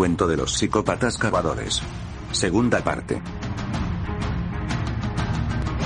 [0.00, 1.82] cuento de los psicópatas cavadores.
[2.32, 3.20] Segunda parte.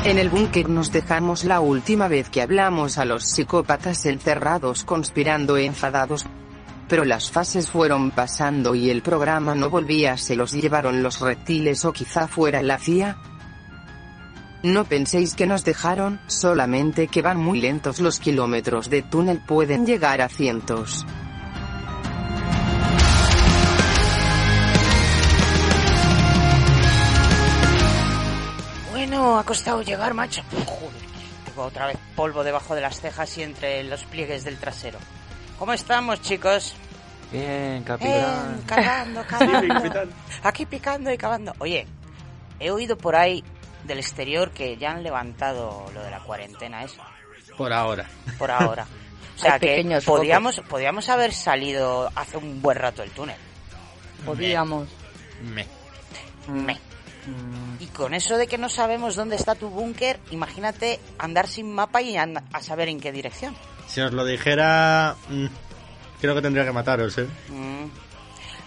[0.05, 5.57] En el búnker nos dejamos la última vez que hablamos a los psicópatas encerrados conspirando
[5.57, 6.27] enfadados.
[6.89, 11.85] Pero las fases fueron pasando y el programa no volvía, se los llevaron los reptiles
[11.85, 13.17] o quizá fuera la CIA.
[14.63, 19.85] No penséis que nos dejaron, solamente que van muy lentos los kilómetros de túnel pueden
[19.87, 21.05] llegar a cientos.
[29.39, 30.43] Ha costado llegar, macho.
[30.67, 31.03] Joder,
[31.45, 34.99] tengo otra vez polvo debajo de las cejas y entre los pliegues del trasero.
[35.59, 36.75] ¿Cómo estamos, chicos?
[37.33, 38.63] Bien, Bien, capitán.
[38.67, 40.01] cavando, cavando.
[40.43, 41.53] Aquí picando y cavando.
[41.59, 41.87] Oye,
[42.61, 43.43] he oído por ahí
[43.85, 47.03] del exterior que ya han levantado lo de la cuarentena eso,
[47.57, 48.09] Por ahora.
[48.39, 48.87] por ahora.
[49.37, 53.37] O sea Hay que podíamos, podíamos haber salido hace un buen rato del túnel.
[54.25, 54.89] Podíamos.
[55.43, 55.67] Me.
[56.49, 56.79] Me.
[57.81, 62.03] Y con eso de que no sabemos dónde está tu búnker, imagínate andar sin mapa
[62.03, 63.55] y and- a saber en qué dirección.
[63.87, 65.47] Si os lo dijera, mm,
[66.21, 67.27] creo que tendría que mataros, ¿eh?
[67.49, 67.85] Mm.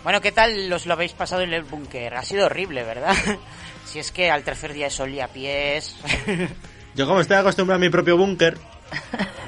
[0.03, 2.15] Bueno, ¿qué tal os lo habéis pasado en el búnker?
[2.15, 3.13] Ha sido horrible, ¿verdad?
[3.85, 5.95] si es que al tercer día es olía a pies.
[6.95, 8.57] Yo como estoy acostumbrado a mi propio búnker,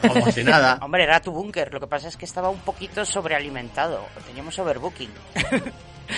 [0.07, 0.77] como si nada.
[0.81, 1.73] Hombre, era tu búnker.
[1.73, 4.05] Lo que pasa es que estaba un poquito sobrealimentado.
[4.27, 5.09] Teníamos overbooking.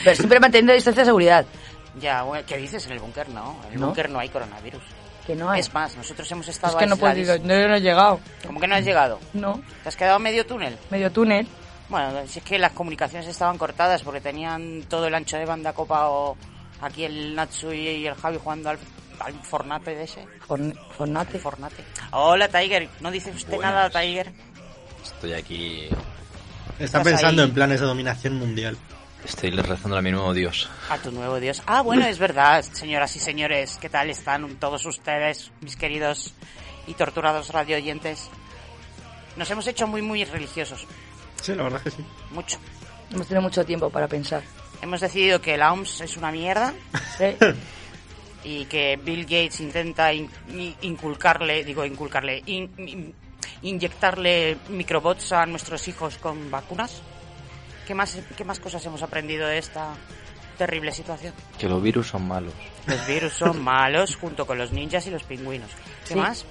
[0.03, 1.45] Pero siempre manteniendo distancia de seguridad.
[1.99, 2.85] Ya, bueno, ¿qué dices?
[2.85, 3.59] En el búnker no.
[3.67, 3.87] En el ¿No?
[3.87, 4.83] búnker no hay coronavirus.
[5.27, 5.59] Que no hay.
[5.59, 8.19] Es más, nosotros hemos estado Es que no puedo aisladis- no, yo no he llegado.
[8.45, 9.19] ¿Cómo que no has llegado?
[9.33, 9.61] No.
[9.83, 10.77] ¿Te has quedado medio túnel?
[10.89, 11.47] Medio túnel.
[11.89, 15.73] Bueno, si es que las comunicaciones estaban cortadas porque tenían todo el ancho de banda
[15.73, 16.37] copado
[16.81, 18.79] aquí el Natsu y el Javi jugando al,
[19.19, 20.25] al Fornate de ese.
[20.47, 21.37] Forn- Fornate.
[21.37, 21.83] Fornate.
[22.11, 22.89] Hola, Tiger.
[23.01, 23.73] ¿No dice usted Buenas.
[23.73, 24.31] nada, Tiger?
[25.03, 25.87] Estoy aquí.
[26.79, 27.47] Está pensando ahí.
[27.49, 28.75] en planes de dominación mundial.
[29.25, 30.69] Estoy rezando a mi nuevo dios.
[30.89, 31.61] A tu nuevo Dios.
[31.65, 33.77] Ah, bueno, es verdad, señoras y señores.
[33.79, 36.33] ¿Qué tal están todos ustedes, mis queridos
[36.87, 38.29] y torturados radio oyentes?
[39.37, 40.85] Nos hemos hecho muy, muy religiosos.
[41.41, 42.03] Sí, la verdad que sí.
[42.31, 42.57] Mucho.
[43.11, 44.41] Hemos tenido mucho tiempo para pensar.
[44.81, 46.73] Hemos decidido que la OMS es una mierda
[47.17, 47.35] Sí.
[48.43, 53.15] y que Bill Gates intenta in- in- inculcarle, digo inculcarle, in- in-
[53.61, 57.01] inyectarle microbots a nuestros hijos con vacunas.
[57.91, 59.89] ¿Qué más, ¿Qué más cosas hemos aprendido de esta
[60.57, 61.33] terrible situación?
[61.59, 62.53] Que los virus son malos.
[62.87, 65.69] Los virus son malos junto con los ninjas y los pingüinos.
[66.07, 66.15] ¿Qué Sí.
[66.15, 66.45] más?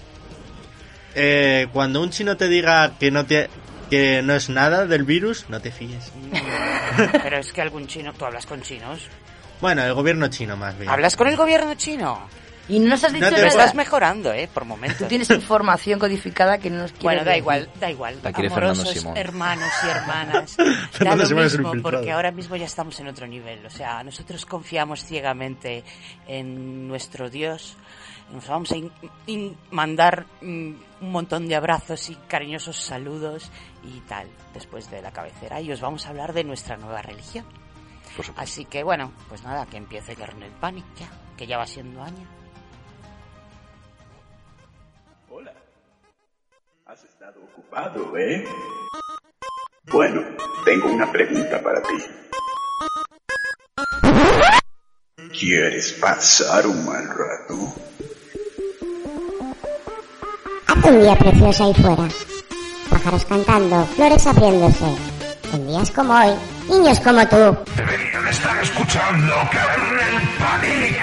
[1.14, 3.48] Eh, cuando un chino te diga que no, te,
[3.88, 6.12] que no es nada del virus, no te fíes.
[7.22, 9.00] Pero es que algún chino, tú hablas con chinos.
[9.62, 10.90] Bueno, el gobierno chino más bien.
[10.90, 12.28] ¿Hablas con el gobierno chino?
[12.70, 13.48] Y no nos has dicho No te nada.
[13.48, 14.48] estás mejorando, ¿eh?
[14.52, 15.08] Por Tú momentos.
[15.08, 17.42] tienes información codificada que no nos quieres Bueno, da decir.
[17.42, 18.18] igual, da igual.
[18.22, 19.16] La quiere Fernando Amorosos Simón.
[19.16, 20.56] hermanos y hermanas.
[20.58, 23.66] da Fernando lo Simón es un mismo, porque ahora mismo ya estamos en otro nivel.
[23.66, 25.82] O sea, nosotros confiamos ciegamente
[26.28, 27.76] en nuestro Dios.
[28.32, 28.92] Nos vamos a in-
[29.26, 33.50] in- mandar mm, un montón de abrazos y cariñosos saludos
[33.82, 35.60] y tal, después de la cabecera.
[35.60, 37.44] Y os vamos a hablar de nuestra nueva religión.
[38.16, 38.40] Por supuesto.
[38.40, 42.26] Así que bueno, pues nada, que empiece Kernel Panic ya, que ya va siendo año.
[48.16, 48.44] ¿Eh?
[49.84, 50.22] Bueno,
[50.64, 52.04] tengo una pregunta para ti.
[55.38, 57.74] ¿Quieres pasar un mal rato?
[60.66, 62.08] Hace un día precioso ahí fuera.
[62.90, 64.96] Pájaros cantando, flores abriéndose.
[65.52, 66.34] En días como hoy,
[66.68, 67.56] niños como tú.
[67.76, 69.34] Deberían estar escuchando
[70.38, 71.00] Panic.「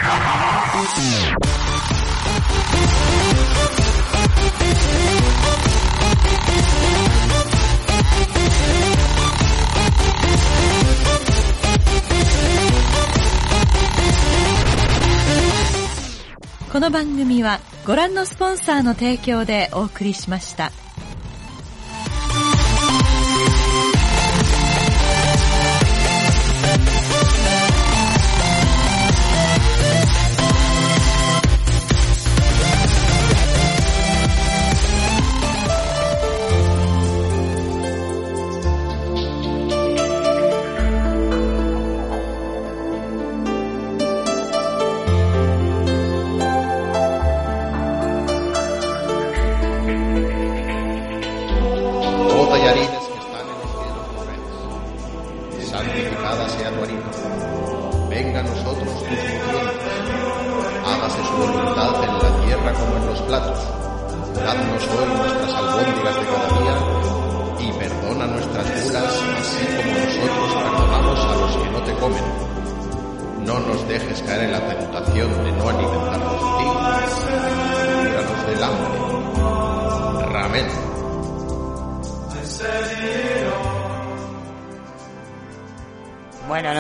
[16.78, 20.72] この番組はご覧のスポンサーの提供でお送りしました。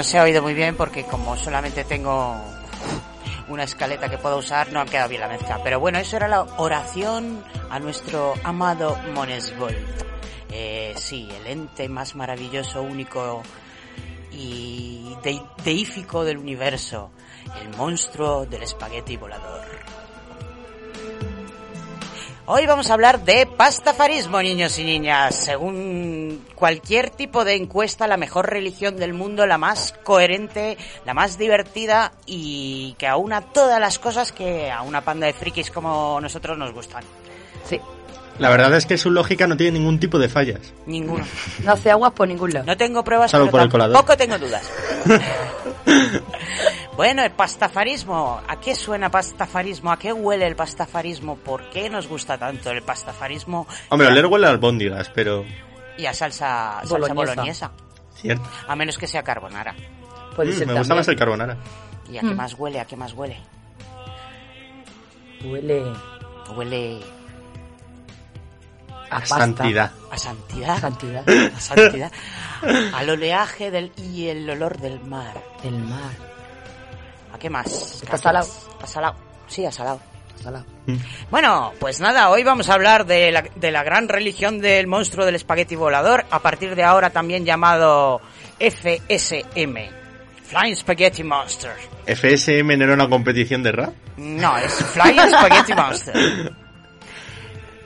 [0.07, 2.37] Se ha oído muy bien porque como solamente tengo
[3.49, 5.59] una escaleta que puedo usar, no ha quedado bien la mezcla.
[5.63, 9.75] Pero bueno, eso era la oración a nuestro amado Monesvolt.
[10.49, 13.41] Eh, sí, el ente más maravilloso, único
[14.31, 17.11] y de- deífico del universo.
[17.61, 19.61] El monstruo del espagueti volador.
[22.49, 25.35] Hoy vamos a hablar de pastafarismo, niños y niñas.
[25.35, 26.16] Según
[26.57, 30.75] cualquier tipo de encuesta, la mejor religión del mundo, la más coherente,
[31.05, 35.69] la más divertida y que aúna todas las cosas que a una panda de frikis
[35.69, 37.03] como nosotros nos gustan.
[37.63, 37.79] Sí.
[38.39, 40.73] La verdad es que su lógica no tiene ningún tipo de fallas.
[40.85, 41.25] Ninguno.
[41.63, 42.65] No hace aguas por ningún lado.
[42.65, 43.93] No tengo pruebas, Salvo pero por el colador.
[43.95, 44.71] tampoco tengo dudas.
[46.95, 48.41] bueno, el pastafarismo.
[48.47, 49.91] ¿A qué suena pastafarismo?
[49.91, 51.35] ¿A qué huele el pastafarismo?
[51.35, 53.67] ¿Por qué nos gusta tanto el pastafarismo?
[53.89, 55.45] Hombre, oler huele a albóndigas, pero...
[55.97, 57.15] y a salsa, salsa Boloñesa.
[57.35, 57.71] boloñesa.
[58.15, 58.43] Cierto.
[58.67, 59.75] A menos que sea carbonara.
[60.35, 61.57] Puede Mm, ser me gusta más el carbonara.
[62.09, 62.35] ¿Y a qué Mm.
[62.35, 62.79] más huele?
[62.79, 63.37] ¿A qué más huele?
[65.43, 65.93] Huele
[66.55, 66.99] Huele
[69.09, 69.37] a pasta.
[69.37, 69.91] Santidad.
[70.11, 70.79] a santidad.
[70.79, 71.23] Santidad.
[71.55, 72.11] A santidad.
[72.93, 75.41] Al oleaje del, y el olor del mar.
[75.63, 76.11] El mar.
[77.33, 78.01] ¿A qué más?
[78.01, 78.47] Está salado.
[78.81, 79.15] A salado.
[79.47, 79.99] Sí, a salado.
[80.37, 80.65] Salado.
[81.29, 85.25] Bueno, pues nada, hoy vamos a hablar de la, de la gran religión del monstruo
[85.25, 88.21] del espagueti volador, a partir de ahora también llamado
[88.59, 89.77] FSM.
[90.43, 91.71] Flying Spaghetti Monster.
[92.05, 93.93] ¿FSM no era una competición de rap?
[94.15, 96.53] No, es Flying Spaghetti Monster.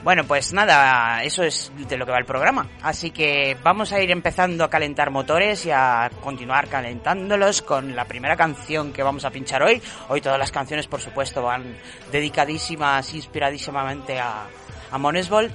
[0.04, 2.68] Bueno, pues nada, eso es de lo que va el programa.
[2.82, 8.06] Así que vamos a ir empezando a calentar motores y a continuar calentándolos con la
[8.06, 9.80] primera canción que vamos a pinchar hoy.
[10.10, 11.78] Hoy todas las canciones, por supuesto, van
[12.12, 14.48] dedicadísimas, inspiradísimamente a,
[14.90, 15.54] a Monesvolt.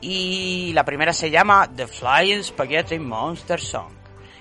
[0.00, 3.92] Y la primera se llama The Flying Spaghetti Monster Song.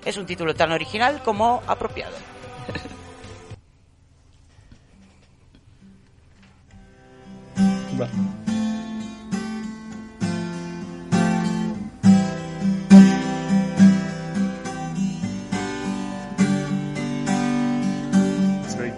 [0.03, 2.15] Es un título tan original como apropiado.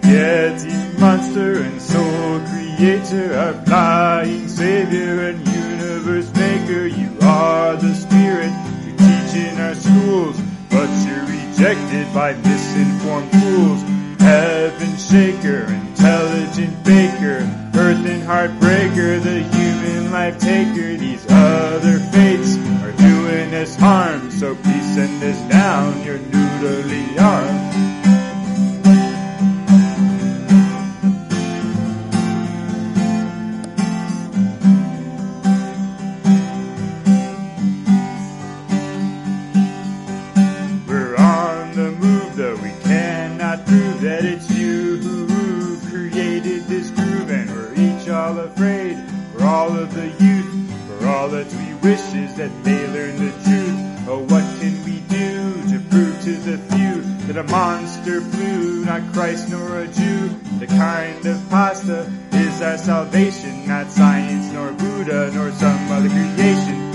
[0.08, 6.86] Spaghetti monster and soul creator, our flying savior and universe maker.
[6.86, 8.50] You are the spirit
[8.86, 10.40] you teach in our schools,
[10.70, 13.82] but you're rejected by misinformed fools.
[14.18, 17.44] Heaven shaker, intelligent baker,
[17.76, 20.96] earth and heartbreaker, the human life taker.
[20.96, 27.67] These other fates are doing us harm, so please send us down your noodly arms.
[49.98, 54.08] The youth, for all that we wish is that they learn the truth.
[54.08, 59.02] Oh, what can we do to prove to the few that a monster flew, not
[59.12, 60.28] Christ nor a Jew?
[60.60, 66.87] The kind of pasta is our salvation, not science nor Buddha nor some other creation.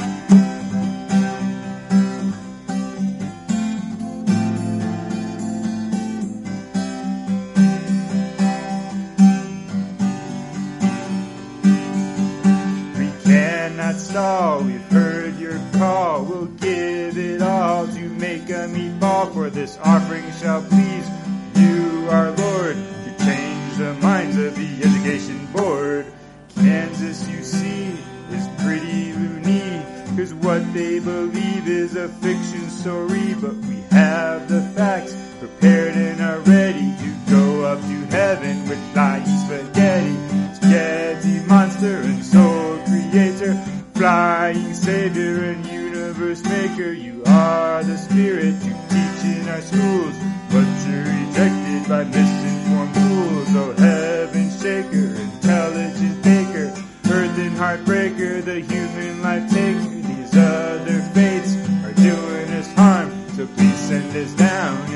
[14.13, 16.23] Stall, we've heard your call.
[16.23, 21.09] We'll give it all to make a meatball, for this offering shall please
[21.55, 26.05] you, our Lord, to change the minds of the education board.
[26.53, 27.85] Kansas, you see,
[28.29, 29.81] is pretty loony,
[30.15, 36.21] cause what they believe is a fiction story, but we have the facts prepared and
[36.21, 40.53] are ready to go up to heaven with flying spaghetti.
[40.53, 43.53] Spaghetti monster and soul creator,
[43.93, 46.91] flying savior and universe maker.
[46.91, 50.15] You are the spirit you teach in our schools,
[50.49, 53.47] but you're rejected by misinformed fools.
[53.55, 56.73] Oh, heaven shaker, intelligent baker,
[57.11, 59.89] earth and heartbreaker, the human life taker.
[59.89, 64.92] These other fates are doing us harm, so please send us down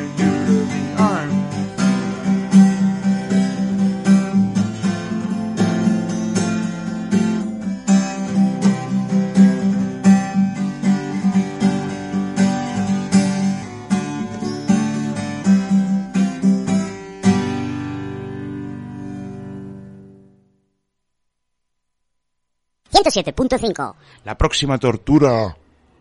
[22.98, 23.96] 107.5.
[24.24, 25.56] La próxima tortura.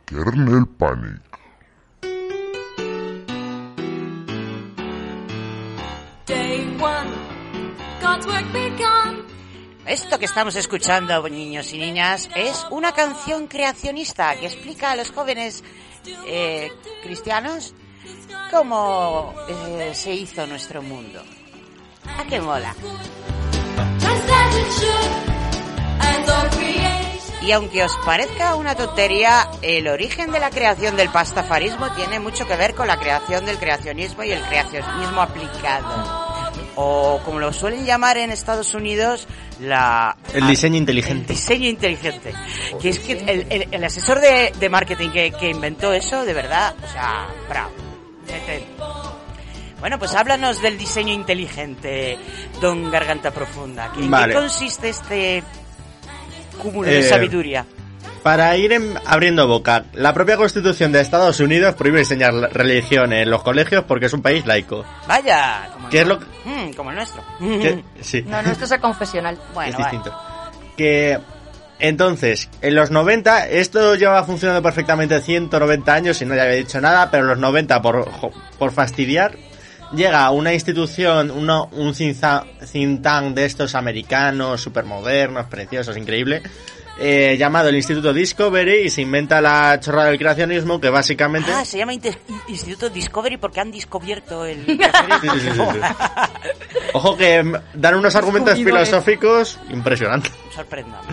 [0.07, 1.21] Kernel Panic.
[9.85, 15.13] Esto que estamos escuchando, niños y niñas, es una canción creacionista que explica a los
[15.13, 15.63] jóvenes
[16.27, 16.73] eh,
[17.03, 17.75] cristianos
[18.51, 21.23] cómo eh, se hizo nuestro mundo.
[22.19, 22.75] ¿A qué mola?
[27.43, 32.45] Y aunque os parezca una tontería, el origen de la creación del pastafarismo tiene mucho
[32.47, 36.27] que ver con la creación del creacionismo y el creacionismo aplicado.
[36.75, 39.29] O como lo suelen llamar en Estados Unidos,
[39.61, 40.17] la...
[40.35, 41.35] El diseño inteligente.
[41.35, 42.35] diseño inteligente.
[42.83, 46.35] Que es que el, el- el asesor de, de marketing que, que inventó eso, de
[46.35, 47.71] verdad, o sea, bravo.
[49.79, 52.19] Bueno, pues háblanos del diseño inteligente,
[52.61, 53.93] don Garganta Profunda.
[53.97, 54.33] ¿En Vale.
[54.35, 55.45] qué consiste este
[56.57, 57.65] cúmulo de Eh, sabiduría?
[58.23, 63.31] Para ir en- abriendo boca, la propia Constitución de Estados Unidos prohíbe enseñar religión en
[63.31, 64.85] los colegios porque es un país laico.
[65.07, 67.23] Vaya, como, ¿Qué es lo Mm, como el nuestro.
[68.01, 69.39] sí, No, esto es a confesional.
[69.55, 69.91] Bueno, es vale.
[69.93, 70.19] distinto.
[70.77, 71.19] Que
[71.79, 76.81] entonces, en los 90, esto llevaba funcionando perfectamente 190 años y no le había dicho
[76.81, 79.37] nada, pero en los 90, por, jo- por fastidiar,
[79.93, 86.43] llega una institución, uno, un think tank- de estos americanos, supermodernos, preciosos, increíble,
[86.99, 91.53] eh, llamado el Instituto Discovery y se inventa la chorrada del creacionismo que básicamente...
[91.53, 94.65] Ah, se llama Instituto Discovery porque han descubierto el...
[94.67, 95.61] Sí, sí, sí.
[96.95, 100.33] Ojo que dan unos argumentos filosóficos impresionantes.
[100.55, 101.09] Sorpréndame.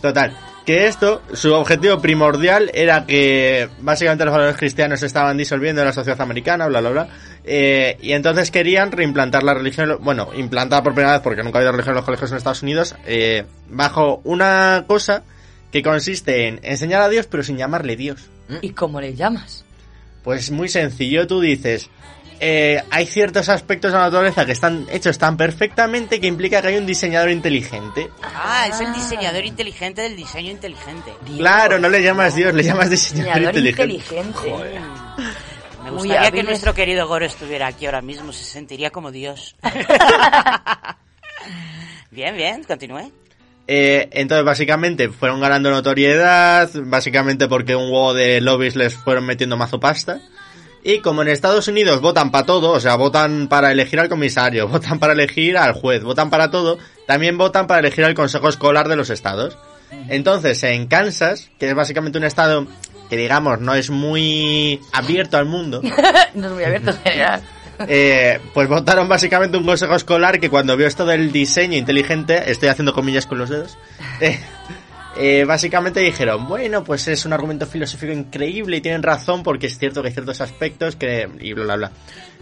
[0.00, 0.34] Total,
[0.66, 5.86] que esto, su objetivo primordial era que básicamente los valores cristianos se estaban disolviendo en
[5.88, 7.08] la sociedad americana, bla, bla, bla.
[7.44, 11.60] eh, y entonces querían reimplantar la religión, bueno, implantada por primera vez porque nunca ha
[11.60, 15.24] habido religión en los colegios en Estados Unidos, eh, bajo una cosa
[15.72, 18.28] que consiste en enseñar a Dios pero sin llamarle Dios.
[18.60, 19.64] ¿Y cómo le llamas?
[20.22, 21.88] Pues muy sencillo, tú dices,
[22.42, 26.68] eh, hay ciertos aspectos de la naturaleza que están hechos tan perfectamente que implica que
[26.68, 28.08] hay un diseñador inteligente.
[28.22, 31.12] Ah, es el diseñador inteligente del diseño inteligente.
[31.36, 33.94] Claro, no le llamas Dios, le llamas diseñador, Diseñador inteligente.
[33.94, 34.80] inteligente.
[35.84, 39.54] Me Muy gustaría que nuestro querido Goro estuviera aquí ahora mismo, se sentiría como Dios.
[42.10, 43.10] bien, bien, continúe.
[43.66, 49.56] Eh, entonces, básicamente, fueron ganando notoriedad, básicamente porque un huevo de lobbies les fueron metiendo
[49.56, 50.20] mazo pasta.
[50.82, 54.68] Y como en Estados Unidos votan para todo, o sea, votan para elegir al comisario,
[54.68, 58.88] votan para elegir al juez, votan para todo, también votan para elegir al consejo escolar
[58.88, 59.58] de los estados.
[60.08, 62.66] Entonces, en Kansas, que es básicamente un estado
[63.08, 65.82] que digamos no es muy abierto al mundo,
[66.34, 67.42] no es muy abierto en general.
[67.88, 72.68] eh, pues votaron básicamente un consejo escolar que cuando vio esto del diseño inteligente, estoy
[72.68, 73.78] haciendo comillas con los dedos,
[74.20, 74.38] eh,
[75.16, 79.78] eh, básicamente dijeron, bueno, pues es un argumento filosófico increíble y tienen razón porque es
[79.78, 81.28] cierto que hay ciertos aspectos que...
[81.40, 81.92] y bla, bla, bla.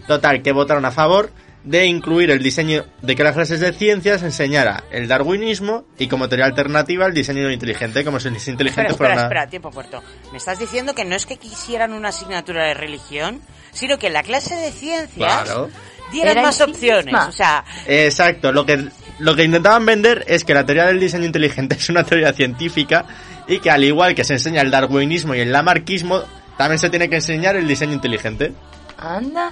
[0.07, 1.31] Total, que votaron a favor
[1.63, 6.29] de incluir el diseño de que las clases de ciencias enseñara el darwinismo y como
[6.29, 9.49] teoría alternativa el diseño inteligente, como si el diseño inteligente Espera, fuera espera, una- espera,
[9.49, 10.01] tiempo corto.
[10.31, 14.13] Me estás diciendo que no es que quisieran una asignatura de religión, sino que en
[14.13, 15.69] la clase de ciencias Claro.
[16.13, 17.05] dieran Era más opciones.
[17.05, 17.27] misma.
[17.27, 18.87] O sea, Exacto, lo que,
[19.19, 23.05] lo que intentaban vender es que la teoría del diseño inteligente es una teoría científica
[23.47, 26.21] y que al igual que se enseña el darwinismo y el lamarquismo,
[26.57, 28.53] también se tiene que enseñar el diseño inteligente.
[28.97, 29.51] Anda,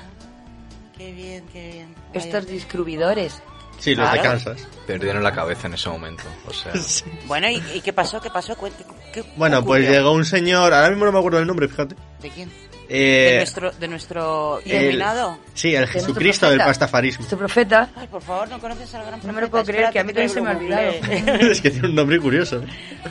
[0.97, 1.95] qué bien, qué bien.
[2.13, 3.41] estos distribuidores.
[3.79, 4.29] Sí, los de Claro.
[4.39, 4.67] Kansas.
[4.88, 6.24] Perdieron la cabeza en ese momento.
[6.47, 6.74] O sea,
[7.27, 8.19] Bueno, ¿y, y qué pasó?
[8.19, 8.55] ¿Qué pasó?
[8.57, 8.83] Cuente-
[9.13, 11.95] ¿qué Bueno, pues llegó un señor, ahora mismo no me acuerdo del nombre, fíjate.
[12.21, 12.51] ¿De quién?
[12.89, 15.38] Eh, ¿De nuestro, de nuestro el- iluminado?
[15.53, 16.70] sí, el nuestro Jesucristo del profeta.
[16.70, 17.24] pastafarismo.
[17.24, 19.89] Este profeta, Ay, por favor, ¿no conoces al gran no me lo puedo profeta?
[19.89, 20.91] creer, que a mí también se me ha olvidado.
[21.51, 22.62] Es que tiene un nombre curioso.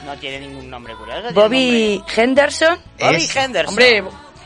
[0.04, 1.32] No tiene ningún nombre curioso.
[1.34, 2.78] Bobby Henderson.
[2.98, 3.68] Bobby Es- Henderson.
[3.70, 4.02] Hombre,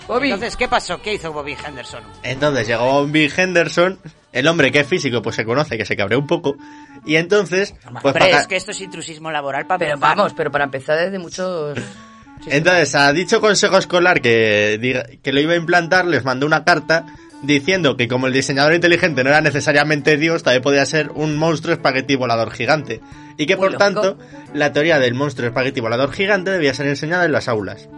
[0.08, 0.26] Bobby.
[0.32, 1.00] Entonces, ¿qué pasó?
[1.00, 2.02] ¿Qué hizo Bobby Henderson?
[2.24, 4.00] Entonces llegó Bobby Henderson,
[4.32, 6.56] el hombre que es físico, pues se conoce, que se cabreó un poco.
[7.06, 10.16] Y entonces, pues Hombre, para- es que esto es intrusismo laboral para Pero empezar.
[10.16, 11.78] vamos, pero para empezar desde muchos...
[12.46, 17.06] Entonces, a dicho consejo escolar que, que lo iba a implantar, les mandó una carta
[17.42, 21.72] diciendo que como el diseñador inteligente no era necesariamente Dios, también podía ser un monstruo
[21.74, 23.00] espagueti volador gigante.
[23.38, 24.00] Y que Muy por lógico.
[24.02, 24.18] tanto,
[24.52, 27.88] la teoría del monstruo espagueti volador gigante debía ser enseñada en las aulas.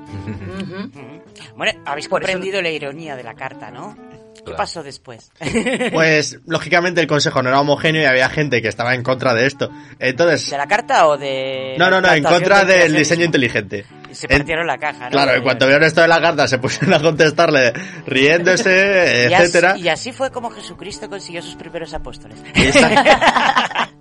[1.57, 3.97] Bueno, habéis eso- comprendido la ironía de la carta, ¿no?
[4.35, 4.57] ¿Qué Claro.
[4.57, 5.31] pasó después?
[5.93, 9.47] Pues, lógicamente, el consejo no era homogéneo y había gente que estaba en contra de
[9.47, 9.71] esto.
[9.99, 11.75] Entonces, ¿De la carta o de.?
[11.79, 12.99] no, no, no, en contra del creacionismo?
[12.99, 13.85] diseño inteligente.
[14.12, 15.11] Se En- partieron la caja, ¿no?
[15.11, 17.73] Claro, en cuanto vieron esto de la carta, se pusieron a contestarle
[18.07, 19.79] riéndose, Y así- etcétera.
[19.79, 22.43] Y así fue como Jesucristo consiguió sus primeros apóstoles.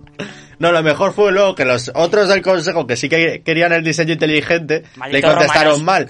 [0.62, 3.82] No, lo mejor fue luego que los otros del consejo que sí que querían el
[3.82, 5.82] diseño inteligente le contestaron romanos.
[5.82, 6.08] mal.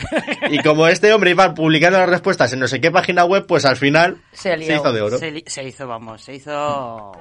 [0.51, 3.65] Y como este hombre iba publicando las respuestas en no sé qué página web, pues
[3.65, 4.77] al final Se lió.
[4.77, 5.19] hizo de oro.
[5.19, 7.13] Se, hizo, vamos, se hizo...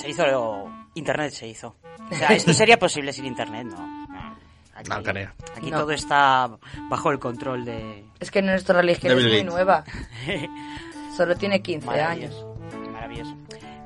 [0.00, 0.70] Se hizo...
[0.94, 1.76] Internet se hizo.
[2.10, 3.78] O sea, esto sería posible sin Internet, ¿no?
[4.08, 4.36] No,
[4.74, 5.30] Aquí, No, creo.
[5.56, 5.78] aquí No.
[5.80, 6.50] todo está
[6.90, 8.04] bajo el control de...
[8.18, 9.84] Es que nuestra religión es muy nueva.
[11.16, 12.46] Solo tiene 15 años.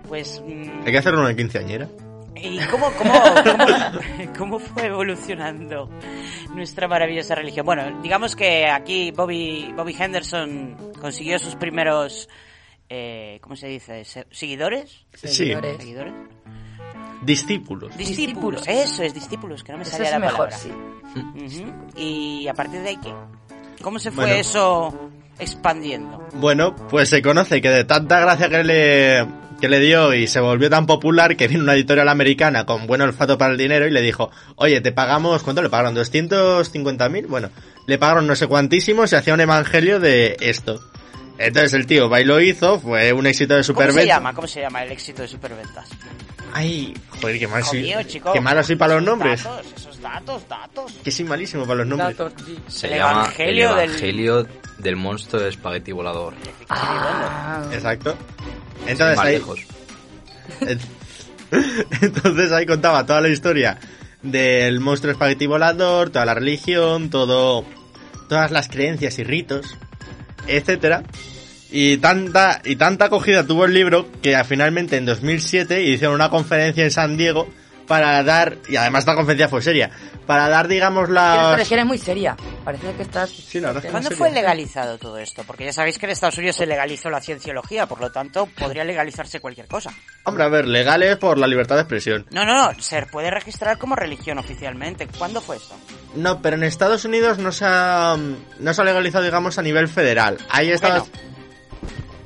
[0.08, 0.42] Pues...
[0.46, 1.88] mm, Hay que hacer una quinceañera.
[2.38, 3.12] ¿Y cómo, cómo,
[3.44, 3.66] cómo,
[4.38, 5.88] cómo fue evolucionando
[6.54, 7.64] nuestra maravillosa religión?
[7.64, 12.28] Bueno, digamos que aquí Bobby, Bobby Henderson consiguió sus primeros,
[12.90, 14.04] eh, ¿cómo se dice?
[14.04, 15.06] Se- ¿Seguidores?
[15.14, 15.28] Sí.
[15.28, 15.76] Seguidores.
[15.78, 16.12] ¿Seguidores?
[17.22, 17.96] Discípulos.
[17.96, 20.58] Discípulos, eso es, discípulos, que no me Eso salía es la mejor, palabra.
[20.58, 21.64] sí.
[21.96, 23.14] Y a partir de ahí, ¿qué?
[23.82, 24.38] ¿Cómo se fue Bueno.
[24.40, 26.22] eso expandiendo?
[26.34, 29.26] Bueno, pues se conoce que de tanta gracia que le,
[29.60, 33.00] que le dio y se volvió tan popular que vino una editorial americana con buen
[33.00, 35.94] olfato para el dinero y le dijo, oye, te pagamos, ¿cuánto le pagaron?
[35.94, 37.26] ¿250.000?
[37.26, 37.50] Bueno,
[37.86, 40.80] le pagaron no sé cuantísimo y se hacía un evangelio de esto.
[41.38, 44.32] Entonces el tío va y lo hizo, fue un éxito de ¿Cómo se llama?
[44.32, 45.88] ¿Cómo se llama el éxito de superventas?
[46.52, 47.94] Ay, joder, qué mal soy,
[48.32, 49.44] qué malo soy para los nombres.
[49.44, 50.92] Datos, datos, datos.
[51.02, 52.16] Que soy malísimo para los nombres.
[52.68, 54.46] Se El llama evangelio el del- evangelio
[54.78, 54.96] del...
[54.96, 56.34] monstruo de espagueti volador.
[56.68, 58.16] Ah, Exacto.
[58.86, 59.60] Entonces ahí, lejos.
[62.02, 63.78] Entonces ahí contaba toda la historia
[64.22, 67.64] del monstruo espagueti volador, toda la religión, todo,
[68.28, 69.76] todas las creencias y ritos,
[70.46, 71.02] etcétera.
[71.70, 76.84] Y tanta, y tanta acogida tuvo el libro que finalmente en 2007 hicieron una conferencia
[76.84, 77.48] en San Diego
[77.86, 79.90] para dar, y además esta conferencia fue seria,
[80.26, 81.52] para dar digamos la...
[81.54, 82.36] religión es muy seria.
[82.64, 83.30] Parece que estás...
[83.30, 85.44] Sí, que ¿Cuándo fue legalizado todo esto?
[85.46, 88.84] Porque ya sabéis que en Estados Unidos se legalizó la cienciología, por lo tanto podría
[88.84, 89.90] legalizarse cualquier cosa.
[90.24, 92.26] Hombre, a ver, legales por la libertad de expresión.
[92.30, 95.06] No, no, no, se puede registrar como religión oficialmente.
[95.18, 95.76] ¿Cuándo fue esto?
[96.14, 98.16] No, pero en Estados Unidos no se ha,
[98.58, 100.38] no se ha legalizado digamos a nivel federal.
[100.50, 101.04] Ahí está...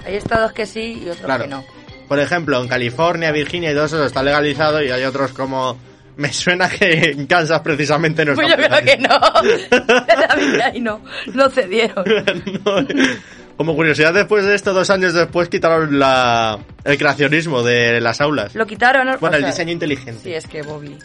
[0.05, 1.45] Hay estados que sí y otros Claro.
[1.45, 1.65] que no.
[2.11, 5.79] Por ejemplo, en California, Virginia y todo eso está legalizado y hay otros como...
[6.17, 10.61] Me suena que en Kansas precisamente no Pues está yo creo que no.
[10.65, 11.01] Ahí no.
[11.33, 12.05] No cedieron.
[13.57, 18.57] Como curiosidad, después de esto, dos años después quitaron la, el creacionismo de las aulas.
[18.57, 19.07] Lo quitaron.
[19.07, 19.17] ¿no?
[19.19, 20.21] Bueno, O el sea, diseño inteligente.
[20.25, 20.99] Sí, es que Bobby.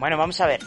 [0.00, 0.58] Bueno, vamos a ver.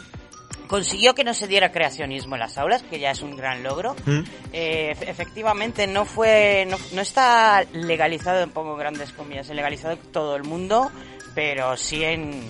[0.72, 3.94] Consiguió que no se diera creacionismo en las aulas, que ya es un gran logro.
[4.06, 4.20] ¿Mm?
[4.54, 10.34] Eh, efe- efectivamente, no fue, no, no está legalizado, pongo grandes comillas, legalizado en todo
[10.34, 10.90] el mundo,
[11.34, 12.40] pero sí en,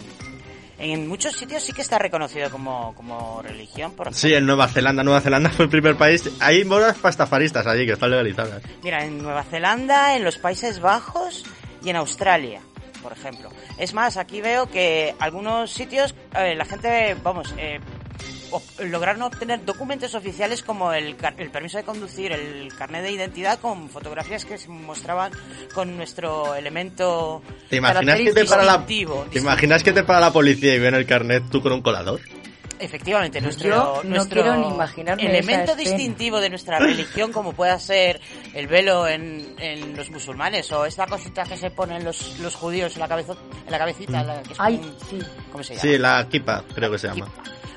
[0.78, 3.90] en muchos sitios sí que está reconocido como, como religión.
[3.92, 5.02] Por Sí, en Nueva Zelanda.
[5.02, 6.30] Nueva Zelanda fue el primer país.
[6.38, 8.62] Hay modas pastafaristas allí que están legalizadas.
[8.84, 11.44] Mira, en Nueva Zelanda, en los Países Bajos
[11.84, 12.60] y en Australia,
[13.02, 13.50] por ejemplo.
[13.78, 17.80] Es más, aquí veo que algunos sitios eh, la gente, vamos, eh,
[18.80, 23.58] lograron obtener documentos oficiales como el, car- el permiso de conducir, el carnet de identidad
[23.60, 25.32] con fotografías que se mostraban
[25.74, 30.20] con nuestro elemento ¿Te imaginas que te para la, distintivo, ¿te imaginas que te para
[30.20, 32.20] la policía y ven el carnet tú con un colador?
[32.78, 37.78] Efectivamente, nuestro, Yo no nuestro quiero ni imaginarme elemento distintivo de nuestra religión, como pueda
[37.78, 38.20] ser
[38.54, 42.94] el velo en, en los musulmanes o esta cosita que se ponen los, los judíos
[42.94, 43.34] en la cabeza,
[43.66, 45.18] en la cabecita, la que es Ay, como un- sí.
[45.52, 45.80] ¿cómo se llama?
[45.82, 47.28] Sí, la kipa, creo que se llama.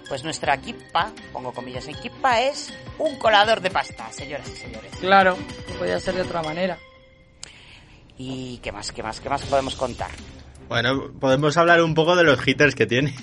[0.08, 4.92] Pues nuestra kippa, pongo comillas en kippa, es un colador de pasta, señoras y señores.
[5.00, 5.38] Claro.
[5.70, 6.78] No podía ser de otra manera.
[8.18, 10.12] ¿Y qué más, qué más, qué más podemos contar?
[10.70, 13.14] Bueno, podemos hablar un poco de los hitters que tiene.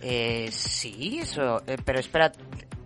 [0.00, 2.30] Eh, sí, eso, eh, pero espera,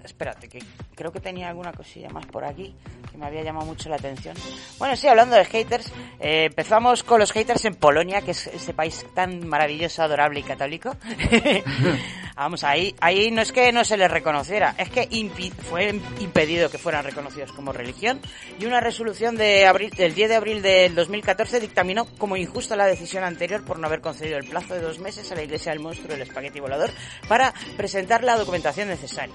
[0.04, 0.60] espérate, que
[0.98, 2.74] creo que tenía alguna cosilla más por aquí
[3.10, 4.34] que me había llamado mucho la atención.
[4.78, 8.74] Bueno, sí, hablando de haters, eh, empezamos con los haters en Polonia, que es ese
[8.74, 10.96] país tan maravilloso, adorable y católico.
[12.36, 15.88] Vamos, ahí, ahí no es que no se les reconociera, es que impi- fue
[16.20, 18.20] impedido que fueran reconocidos como religión
[18.60, 22.86] y una resolución de abril, del 10 de abril del 2014 dictaminó como injusta la
[22.86, 25.80] decisión anterior por no haber concedido el plazo de dos meses a la Iglesia del
[25.80, 26.90] Monstruo del Espagueti Volador
[27.28, 29.34] para presentar la documentación necesaria.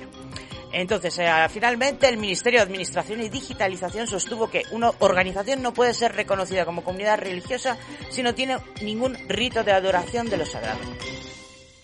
[0.73, 5.93] Entonces, eh, finalmente, el Ministerio de Administración y Digitalización sostuvo que una organización no puede
[5.93, 7.77] ser reconocida como comunidad religiosa
[8.09, 10.79] si no tiene ningún rito de adoración de lo sagrado.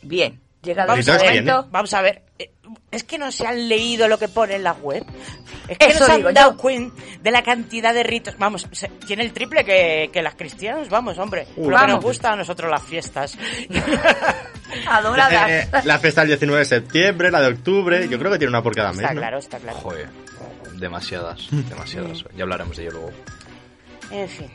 [0.02, 0.42] Bien.
[0.62, 1.68] Llegado el momento.
[1.72, 2.24] vamos a ver.
[2.38, 2.52] eh,
[2.92, 5.06] Es que no se han leído lo que pone en la web.
[5.70, 6.32] Es que Eso no se han yo.
[6.34, 8.36] dado cuenta de la cantidad de ritos.
[8.38, 10.90] Vamos, se- tiene el triple que, que las cristianas.
[10.90, 11.48] Vamos, hombre.
[11.56, 11.96] Uh, lo que vamos.
[11.96, 13.38] nos gusta a nosotros las fiestas.
[14.88, 15.50] Adoradas.
[15.50, 18.64] Eh, la fiesta del 19 de septiembre, la de octubre, yo creo que tiene una
[18.64, 19.02] por cada mes.
[19.02, 19.22] Está ¿no?
[19.22, 19.78] claro, está claro.
[19.78, 20.10] Joder,
[20.76, 22.26] demasiadas, demasiadas.
[22.36, 23.12] Ya hablaremos de ello luego.
[24.12, 24.50] En fin.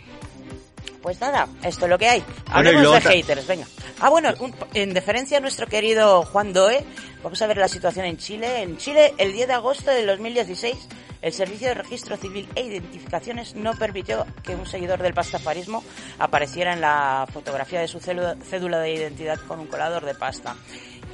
[1.05, 2.21] Pues nada, esto es lo que hay.
[2.23, 3.67] Bueno, Hablemos luego de haters, venga.
[4.01, 6.83] Ah, bueno, un- en deferencia a nuestro querido Juan Doe,
[7.23, 8.63] vamos a ver la situación en Chile.
[8.63, 10.89] En Chile, el 10 de agosto de 2016,
[11.21, 15.85] el Servicio de Registro Civil e Identificaciones no permitió que un seguidor del pastafarismo
[16.19, 20.57] apareciera en la fotografía de su cédula de identidad con un colador de pasta.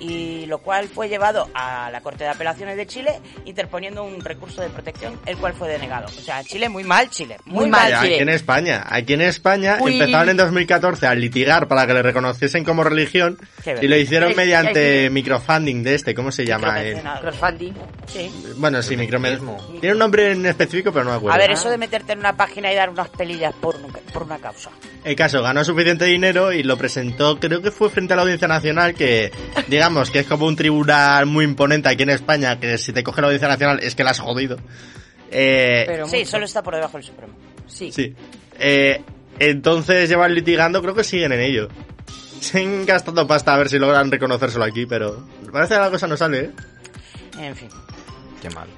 [0.01, 4.63] Y lo cual fue llevado a la Corte de Apelaciones de Chile interponiendo un recurso
[4.63, 6.07] de protección, el cual fue denegado.
[6.07, 7.37] O sea, Chile, muy mal, Chile.
[7.45, 8.23] Muy, mal, Aquí Chile.
[8.23, 9.93] en España, aquí en España Uy.
[10.01, 13.39] empezaron en 2014 a litigar para que le reconociesen como religión
[13.81, 16.81] y lo hicieron mediante es- microfunding de este, ¿cómo se llama?
[16.83, 17.73] El- Crowdfunding.
[18.07, 18.31] Sí.
[18.57, 19.57] bueno, sí, micromerismo.
[19.81, 21.35] Tiene un nombre en específico, pero no me acuerdo.
[21.35, 24.23] A ver, eso de meterte en una página y dar unas pelillas por, un- por
[24.23, 24.71] una causa.
[25.05, 28.49] El caso, ganó suficiente dinero y lo presentó, creo que fue frente a la Audiencia
[28.49, 29.31] Nacional, que
[29.69, 33.21] digamos que es como un tribunal muy imponente aquí en España, que si te coge
[33.21, 34.57] la Audiencia Nacional es que la has jodido.
[35.31, 37.35] Eh, sí, solo está por debajo del Supremo.
[37.67, 37.93] Sí.
[37.93, 38.15] Sí.
[38.59, 39.03] Eh,
[39.39, 41.69] entonces llevan litigando, creo que siguen en ello.
[42.41, 46.17] Siguen gastando pasta a ver si logran reconocérselo aquí, pero parece que la cosa no
[46.17, 46.51] sale, ¿eh?
[47.39, 47.69] En fin.
[48.41, 48.69] Qué mal.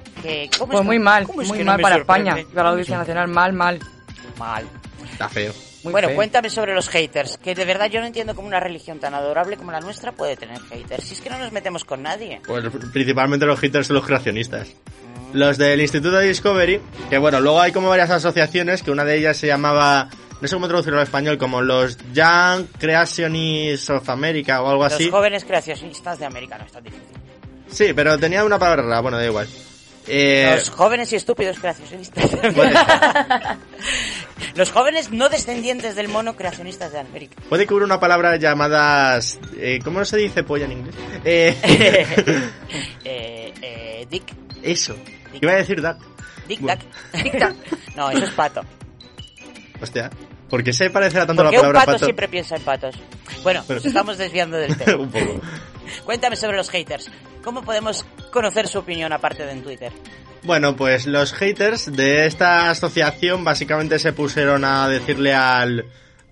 [0.57, 2.29] ¿cómo Pues es muy mal, cómo es muy mal para sorprende?
[2.29, 2.47] España.
[2.53, 3.79] Para la Audiencia Nacional, mal, mal.
[4.37, 4.65] Mal.
[5.11, 5.53] Está feo.
[5.83, 6.15] Muy bueno, feo.
[6.15, 7.37] cuéntame sobre los haters.
[7.37, 10.37] Que de verdad yo no entiendo cómo una religión tan adorable como la nuestra puede
[10.37, 11.03] tener haters.
[11.03, 12.41] Si es que no nos metemos con nadie.
[12.45, 14.69] Pues principalmente los haters son los creacionistas.
[15.33, 19.17] Los del Instituto de Discovery, que bueno, luego hay como varias asociaciones, que una de
[19.17, 20.07] ellas se llamaba,
[20.39, 25.05] no sé cómo traducirlo al español, como los Young Creationists of America o algo así.
[25.05, 27.17] Los jóvenes creacionistas de América no es tan difícil.
[27.67, 29.47] Sí, pero tenía una palabra rara, bueno, da igual.
[30.07, 32.29] Eh, Los jóvenes y estúpidos creacionistas.
[34.55, 37.35] Los jóvenes no descendientes del mono creacionistas de América.
[37.49, 39.19] Puede hubiera una palabra llamada...
[39.57, 40.95] eh, ¿Cómo se dice polla en inglés?
[41.23, 41.57] Eh,
[43.05, 44.23] eh, eh, Dick.
[44.61, 44.95] eso.
[45.41, 45.97] Iba a decir Duck.
[46.47, 46.81] Dick Bueno.
[47.13, 47.23] Duck.
[47.23, 47.55] Dick Duck.
[47.95, 48.61] No, eso es pato.
[49.81, 50.09] Hostia.
[50.49, 52.05] ¿Por qué se parecerá tanto Porque la un palabra pato, pato?
[52.05, 52.95] siempre piensa en patos.
[53.41, 54.97] Bueno, Pero- nos estamos desviando del tema.
[55.01, 55.41] Un poco.
[56.05, 57.09] Cuéntame sobre los haters.
[57.43, 59.93] ¿Cómo podemos conocer su opinión aparte de en Twitter?
[60.43, 65.85] Bueno, pues los haters de esta asociación básicamente se pusieron a decirle al,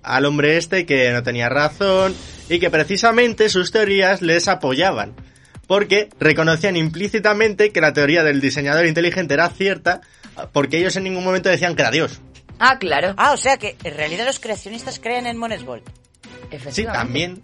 [0.03, 2.13] al hombre este que no tenía razón
[2.49, 5.13] y que precisamente sus teorías les apoyaban.
[5.65, 10.01] Porque reconocían implícitamente que la teoría del diseñador inteligente era cierta
[10.51, 12.19] porque ellos en ningún momento decían que era Dios.
[12.59, 13.13] Ah, claro.
[13.17, 15.83] Ah, o sea que en realidad los creacionistas creen en Monesbolt.
[16.69, 17.41] Sí, también.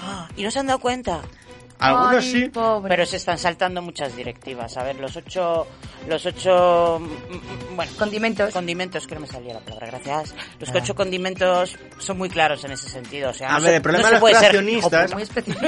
[0.00, 1.22] Ah, y no se han dado cuenta.
[1.82, 2.50] Algunos sí.
[2.88, 4.76] Pero se están saltando muchas directivas.
[4.76, 5.66] A ver, los ocho...
[6.08, 6.98] Los ocho...
[7.00, 8.52] mm, mm, Bueno, condimentos.
[8.52, 10.34] Condimentos, que no me salía la palabra, gracias.
[10.58, 10.74] Los Ah.
[10.76, 13.30] ocho condimentos son muy claros en ese sentido.
[13.30, 15.22] O sea, A no ver, se- el problema no de los ser creacionistas muy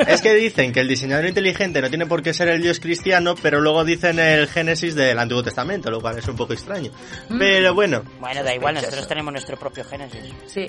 [0.08, 3.34] es que dicen que el diseñador inteligente no tiene por qué ser el dios cristiano,
[3.40, 6.90] pero luego dicen el Génesis del Antiguo Testamento, lo cual es un poco extraño.
[7.28, 7.38] Mm.
[7.38, 8.02] Pero bueno.
[8.20, 10.32] Bueno, da igual, nosotros tenemos nuestro propio Génesis.
[10.46, 10.66] Sí.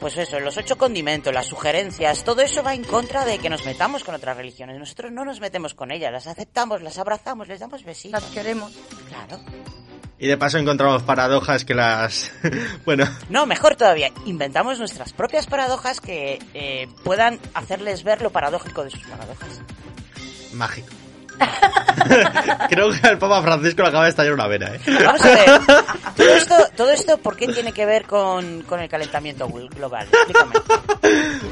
[0.00, 3.66] Pues eso, los ocho condimentos, las sugerencias, todo eso va en contra de que nos
[3.66, 4.78] metamos con otras religiones.
[4.78, 8.22] Nosotros no nos metemos con ellas, las aceptamos, las abrazamos, les damos besitos.
[8.22, 8.72] Las queremos.
[9.08, 9.42] Claro.
[10.18, 12.30] Y de paso encontramos paradojas que las...
[12.86, 18.84] bueno, No, mejor todavía, inventamos nuestras propias paradojas que eh, puedan hacerles ver lo paradójico
[18.84, 19.60] de sus paradojas.
[20.52, 20.88] mágico.
[22.70, 24.80] Creo que al Papa Francisco le acaba de estallar una vena, ¿eh?
[25.04, 25.44] Vamos a ver,
[26.16, 30.06] todo esto, todo esto ¿por qué tiene que ver con, con el calentamiento gl- global?
[30.12, 30.52] Explícame.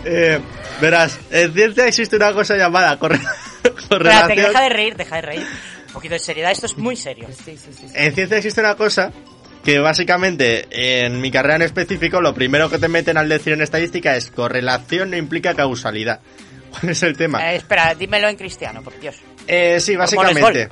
[0.05, 0.41] Eh,
[0.81, 4.37] verás, en ciencia existe una cosa llamada corre- Espérate, que correlación...
[4.37, 5.47] deja de reír, deja de reír.
[5.89, 7.29] Un poquito de seriedad, esto es muy serio.
[7.95, 9.11] En ciencia existe una cosa
[9.65, 10.67] que básicamente
[11.05, 14.31] en mi carrera en específico lo primero que te meten al decir en estadística es
[14.31, 16.21] correlación no implica causalidad.
[16.71, 17.53] ¿Cuál es el tema?
[17.53, 19.17] Eh, espera, dímelo en cristiano, por Dios.
[19.49, 20.69] Eh, sí, básicamente.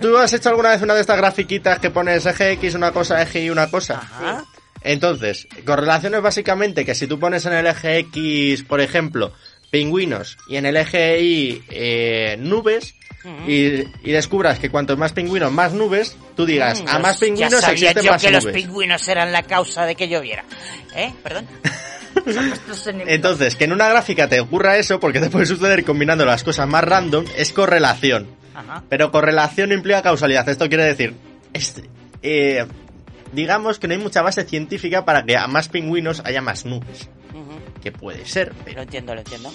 [0.00, 3.22] ¿Tú has hecho alguna vez una de estas grafiquitas que pones eje X una cosa,
[3.22, 3.98] eje Y una cosa?
[3.98, 4.44] Ajá.
[4.82, 9.32] Entonces, correlación es básicamente que si tú pones en el eje X, por ejemplo,
[9.70, 12.94] pingüinos y en el eje Y eh, nubes
[13.46, 17.26] y, y descubras que cuantos más pingüinos, más nubes, tú digas, Mm, a más ya
[17.26, 20.44] pingüinos sabía existen yo más que los pingüinos eran la causa de que lloviera.
[20.96, 21.12] ¿Eh?
[21.22, 21.46] Perdón.
[23.06, 26.68] Entonces, que en una gráfica te ocurra eso, porque te puede suceder combinando las cosas
[26.68, 28.28] más random, es correlación.
[28.54, 28.84] Ajá.
[28.88, 30.48] Pero correlación no implica causalidad.
[30.48, 31.14] Esto quiere decir,
[31.52, 31.88] este,
[32.22, 32.66] eh,
[33.32, 37.08] digamos que no hay mucha base científica para que a más pingüinos haya más nubes.
[37.82, 38.82] Que puede ser, Lo pero...
[38.82, 39.50] entiendo, lo entiendo.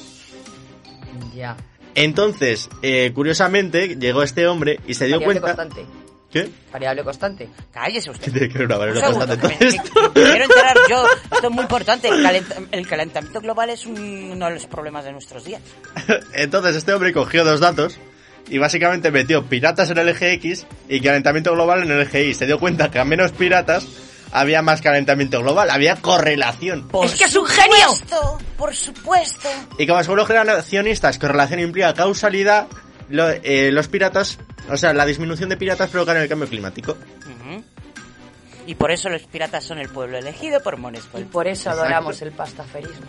[1.36, 1.56] Ya.
[1.94, 5.42] Entonces, eh, curiosamente, llegó este hombre y se dio cuenta...
[5.42, 5.86] constante.
[6.36, 6.50] ¿Qué?
[6.70, 7.50] Variable constante.
[7.72, 8.26] Cállese usted.
[8.26, 11.06] ¿Qué tiene que ver una Un variable segundo, constante que quiero enterar yo.
[11.32, 12.10] Esto es muy importante.
[12.10, 15.62] El, calenta- el calentamiento global es un- uno de los problemas de nuestros días.
[16.34, 17.98] Entonces este hombre cogió dos datos
[18.50, 22.34] y básicamente metió piratas en el eje X y calentamiento global en el eje Y.
[22.34, 23.88] Se dio cuenta que a menos piratas
[24.34, 26.90] había más calentamiento global, había correlación.
[26.90, 27.78] Por ¡Es que es un genio!
[27.94, 29.48] supuesto, Por supuesto.
[29.78, 32.68] Y como según los creacionistas, correlación implica causalidad,
[33.10, 34.40] lo- eh, los piratas,
[34.70, 36.98] o sea, la disminución de piratas provocan el cambio climático.
[38.68, 41.26] Y por eso los piratas son el pueblo elegido por Y Monesfol.
[41.26, 43.06] por eso adoramos el pastaferismo.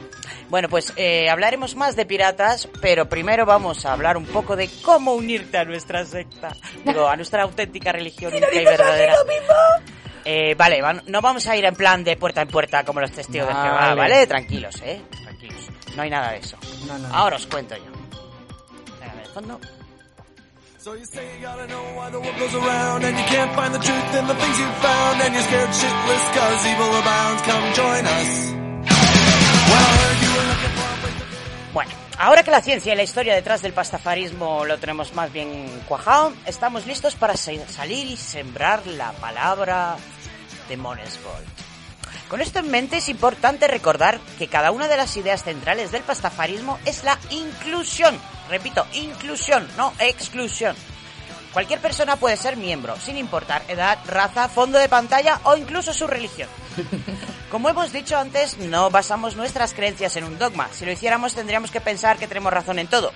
[0.51, 4.69] Bueno, pues eh, hablaremos más de piratas, pero primero vamos a hablar un poco de
[4.83, 6.55] cómo unirte a nuestra secta.
[6.85, 9.15] Digo, a nuestra auténtica religión única y verdadera.
[10.27, 13.13] Eh, vale, va- no vamos a ir en plan de puerta en puerta como los
[13.13, 13.97] testigos de Jehová, Vale.
[13.97, 14.27] ¿vale?
[14.27, 15.01] Tranquilos, ¿eh?
[15.23, 15.69] Tranquilos.
[15.97, 16.59] No hay nada de eso.
[16.87, 17.15] No, no, no.
[17.15, 17.93] Ahora os cuento yo.
[19.01, 19.59] Venga, de fondo.
[20.87, 23.75] So you say you gotta know why the world goes around and you can't find
[23.75, 27.43] the truth in the things found and you're scared shitless cause evil abounds.
[27.43, 28.33] Come join us.
[31.75, 35.67] Bueno, ahora que la ciencia y la historia detrás del pastafarismo lo tenemos más bien
[35.89, 39.97] cuajado, estamos listos para sa- salir y sembrar la palabra
[40.69, 41.49] de Monesvold.
[42.29, 46.03] Con esto en mente es importante recordar que cada una de las ideas centrales del
[46.03, 48.17] pastafarismo es la inclusión.
[48.49, 50.77] Repito, inclusión, no exclusión.
[51.53, 56.07] Cualquier persona puede ser miembro, sin importar edad, raza, fondo de pantalla o incluso su
[56.07, 56.51] religión.
[57.51, 60.69] Como hemos dicho antes, no basamos nuestras creencias en un dogma.
[60.73, 63.13] Si lo hiciéramos tendríamos que pensar que tenemos razón en todo.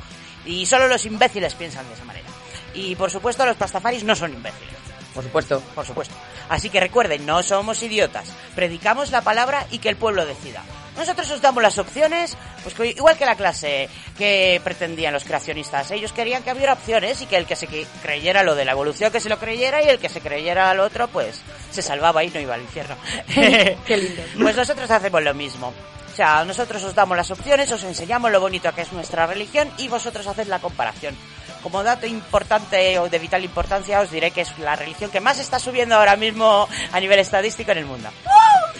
[0.46, 2.28] Y solo los imbéciles piensan de esa manera.
[2.72, 4.74] Y por supuesto los pastafaris no son imbéciles.
[5.14, 5.60] Por supuesto.
[5.74, 6.14] Por supuesto.
[6.48, 8.32] Así que recuerden, no somos idiotas.
[8.54, 10.62] Predicamos la palabra y que el pueblo decida.
[11.00, 15.90] Nosotros os damos las opciones, pues que- igual que la clase que pretendían los creacionistas.
[15.92, 17.66] Ellos querían que hubiera opciones y que el que se
[18.02, 20.78] creyera lo de la evolución que se lo creyera y el que se creyera al
[20.80, 22.96] otro, pues se salvaba y no iba al infierno.
[23.34, 24.22] Qué lindo.
[24.42, 25.72] Pues nosotros hacemos lo mismo.
[26.12, 29.70] O sea, nosotros os damos las opciones, os enseñamos lo bonito que es nuestra religión
[29.78, 31.16] y vosotros haced la comparación.
[31.62, 35.38] Como dato importante o de vital importancia os diré que es la religión que más
[35.38, 38.08] está subiendo ahora mismo a nivel estadístico en el mundo.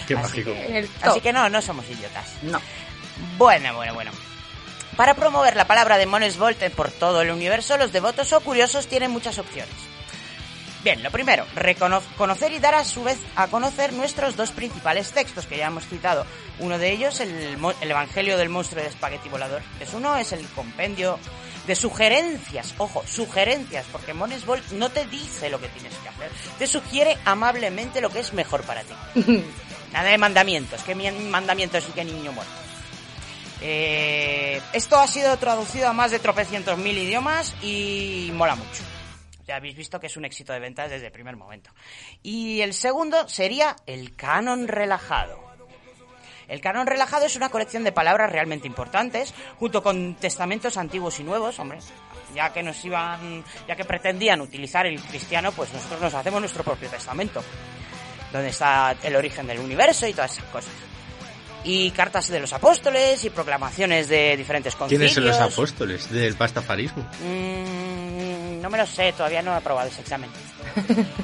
[0.06, 0.52] Qué Así mágico.
[1.02, 2.26] Así que no, no somos idiotas.
[2.42, 2.60] No.
[3.36, 4.10] Bueno, bueno, bueno.
[4.96, 8.86] Para promover la palabra de Mones Volte por todo el universo, los devotos o curiosos
[8.86, 9.74] tienen muchas opciones.
[10.82, 15.10] Bien, lo primero, recono- conocer y dar a su vez a conocer nuestros dos principales
[15.12, 16.24] textos que ya hemos citado.
[16.58, 19.60] Uno de ellos, el, el Evangelio del monstruo de espagueti volador.
[19.78, 21.18] Es uno, es el compendio
[21.70, 22.74] de sugerencias.
[22.78, 26.30] Ojo, sugerencias, porque Mones Volt no te dice lo que tienes que hacer.
[26.59, 28.92] Te sugiere amablemente lo que es mejor para ti.
[29.92, 32.52] Nada de mandamientos, que mi- mandamientos y que niño muerto.
[33.62, 38.83] Eh, esto ha sido traducido a más de tropecientos mil idiomas y mola mucho.
[39.46, 41.70] Ya habéis visto que es un éxito de ventas desde el primer momento.
[42.22, 45.49] Y el segundo sería el canon relajado.
[46.50, 51.22] El canon relajado es una colección de palabras realmente importantes, junto con testamentos antiguos y
[51.22, 51.78] nuevos, hombre.
[52.34, 56.64] Ya que nos iban, ya que pretendían utilizar el cristiano, pues nosotros nos hacemos nuestro
[56.64, 57.40] propio testamento,
[58.32, 60.72] donde está el origen del universo y todas esas cosas.
[61.62, 65.12] Y cartas de los apóstoles y proclamaciones de diferentes concilios.
[65.12, 67.04] ¿Quiénes son los apóstoles del pastafarismo?
[67.24, 70.30] Mm, no me lo sé, todavía no he aprobado ese examen.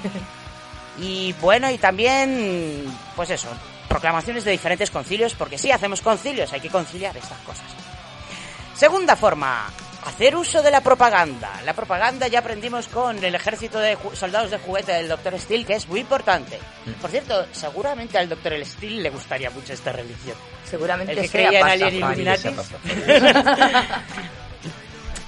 [1.00, 2.84] y bueno, y también,
[3.16, 3.48] pues eso,
[3.88, 7.66] proclamaciones de diferentes concilios, porque sí, hacemos concilios, hay que conciliar estas cosas.
[8.75, 9.68] Segunda forma,
[10.07, 11.51] hacer uso de la propaganda.
[11.64, 15.38] La propaganda ya aprendimos con el ejército de soldados de juguete del Dr.
[15.40, 16.59] Steel, que es muy importante.
[17.01, 18.64] Por cierto, seguramente al Dr.
[18.64, 20.37] Steel le gustaría mucho esta religión.
[20.64, 22.57] Seguramente El que sea creía en Alien.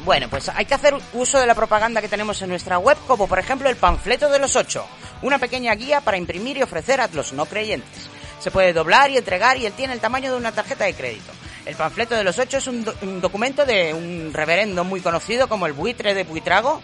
[0.05, 3.27] Bueno, pues hay que hacer uso de la propaganda que tenemos en nuestra web, como
[3.27, 4.87] por ejemplo el panfleto de los ocho,
[5.21, 8.09] una pequeña guía para imprimir y ofrecer a los no creyentes.
[8.41, 11.33] Se puede doblar y entregar y él tiene el tamaño de una tarjeta de crédito.
[11.67, 15.49] El panfleto de los ocho es un, do- un documento de un reverendo muy conocido
[15.49, 16.81] como el buitre de Buitrago,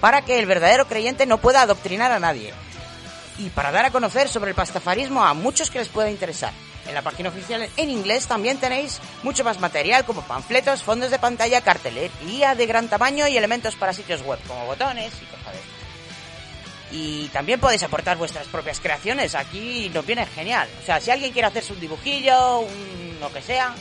[0.00, 2.52] para que el verdadero creyente no pueda adoctrinar a nadie
[3.38, 6.52] y para dar a conocer sobre el pastafarismo a muchos que les pueda interesar.
[6.86, 11.18] En la página oficial en inglés también tenéis mucho más material como panfletos, fondos de
[11.18, 15.83] pantalla, cartelería de gran tamaño y elementos para sitios web como botones y cosas de.
[16.92, 19.34] Y también podéis aportar vuestras propias creaciones.
[19.34, 20.68] Aquí nos viene genial.
[20.82, 23.74] O sea, si alguien quiere hacerse un dibujillo, un lo que sea,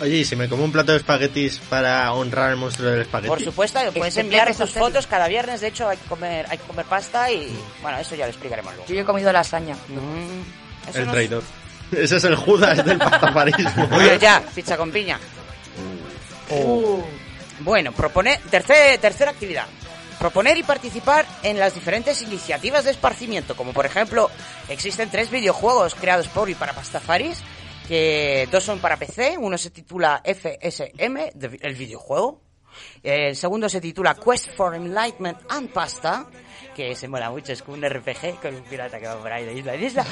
[0.00, 3.28] Oye, ¿y si me como un plato de espaguetis para honrar al monstruo del espagueti?
[3.28, 4.72] por supuesto, puedes que enviar hacerlo.
[4.86, 5.60] fotos cada viernes.
[5.60, 8.72] De hecho, hay que comer, hay que comer pasta y bueno, eso ya lo explicaremos
[8.74, 8.88] luego.
[8.92, 9.74] Yo he comido lasaña.
[9.88, 11.42] Mm, eso El no- traidor.
[11.92, 13.88] Ese es el Judas del pastafarismo.
[13.96, 15.18] Oye, ya, pizza con piña.
[16.50, 17.02] Uh,
[17.60, 19.66] Bueno, proponer, tercer, tercera actividad.
[20.22, 24.30] Proponer y participar en las diferentes iniciativas de esparcimiento, como por ejemplo,
[24.68, 27.42] existen tres videojuegos creados por y para Pastafaris,
[27.88, 31.16] que dos son para PC, uno se titula FSM,
[31.60, 32.40] el videojuego,
[33.02, 36.26] El segundo se titula Quest for Enlightenment and Pasta,
[36.72, 39.44] que se mola mucho, es como un RPG con un pirata que va por ahí
[39.44, 40.06] de isla en isla.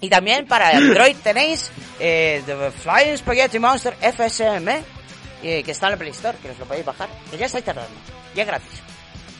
[0.00, 4.99] y, y también para Android tenéis eh, The Flying Spaghetti Monster FSM,
[5.42, 7.64] eh, que está en la Play Store, que os lo podéis bajar, que ya estáis
[7.64, 7.90] tardando,
[8.34, 8.82] ya es gratis.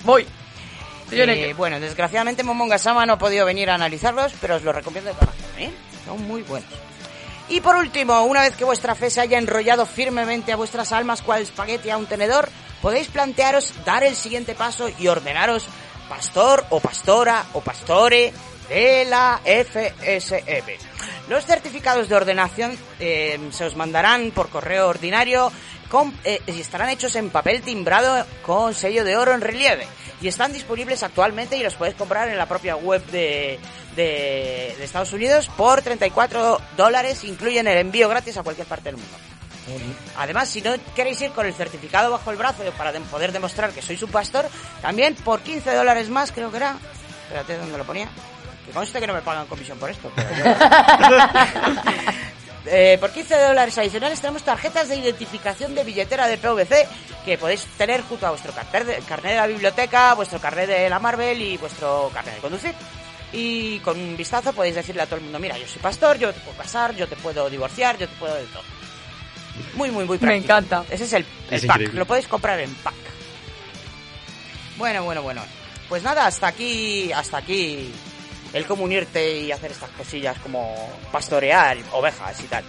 [0.04, 0.26] Voy.
[1.12, 5.10] Eh, bueno, desgraciadamente Momonga Sama no ha podido venir a analizarlos, pero os los recomiendo
[5.10, 5.72] de corazón, ¿eh?
[6.04, 6.70] Son muy buenos.
[7.48, 11.20] Y por último, una vez que vuestra fe se haya enrollado firmemente a vuestras almas
[11.20, 12.48] cual espagueti a un tenedor,
[12.80, 15.66] podéis plantearos dar el siguiente paso y ordenaros
[16.08, 18.32] pastor o pastora o pastore
[18.68, 20.78] de la FSM.
[21.28, 25.50] Los certificados de ordenación eh, se os mandarán por correo ordinario
[25.90, 29.86] con- eh, estarán hechos en papel timbrado con sello de oro en relieve
[30.22, 33.58] y están disponibles actualmente y los puedes comprar en la propia web de,
[33.96, 39.16] de, Estados Unidos por 34 dólares, incluyen el envío gratis a cualquier parte del mundo.
[40.16, 43.70] Además, si no queréis ir con el certificado bajo el brazo para de- poder demostrar
[43.70, 44.48] que sois un pastor,
[44.82, 46.76] también por 15 dólares más, creo que era.
[47.24, 48.08] Espérate, ¿dónde lo ponía?
[48.66, 50.10] Que conste que no me pagan comisión por esto.
[52.66, 56.86] Eh, por 15 dólares adicionales tenemos tarjetas de identificación de billetera de PVC
[57.24, 60.90] que podéis tener junto a vuestro carnet de, carnet de la biblioteca, vuestro carnet de
[60.90, 62.74] la Marvel y vuestro carnet de conducir.
[63.32, 66.32] Y con un vistazo podéis decirle a todo el mundo, mira, yo soy pastor, yo
[66.32, 68.62] te puedo casar, yo te puedo divorciar, yo te puedo de todo.
[69.74, 70.26] Muy, muy, muy práctico.
[70.26, 70.84] Me encanta.
[70.90, 71.76] Ese es el, el Es pack.
[71.76, 71.98] increíble.
[71.98, 72.94] Lo podéis comprar en pack.
[74.76, 75.42] Bueno, bueno, bueno.
[75.88, 77.92] Pues nada, hasta aquí, hasta aquí
[78.52, 80.74] el cómo unirte y hacer estas cosillas como
[81.12, 82.64] pastorear ovejas y tal.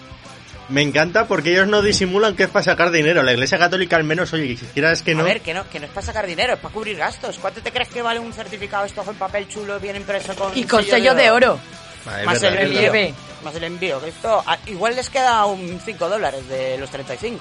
[0.69, 3.23] Me encanta porque ellos no disimulan que es para sacar dinero.
[3.23, 5.21] La iglesia católica al menos, oye, si quieras que no...
[5.21, 7.37] A ver, que no, que no es para sacar dinero, es para cubrir gastos.
[7.39, 10.63] ¿Cuánto te crees que vale un certificado esto en papel chulo bien impreso con Y
[10.63, 11.59] con sello de oro.
[12.05, 12.91] Ah, es Más verdad, el es envío.
[12.91, 13.15] verdad.
[13.43, 14.01] Más el envío.
[14.01, 17.39] Que esto ah, igual les queda un 5 dólares de los 35.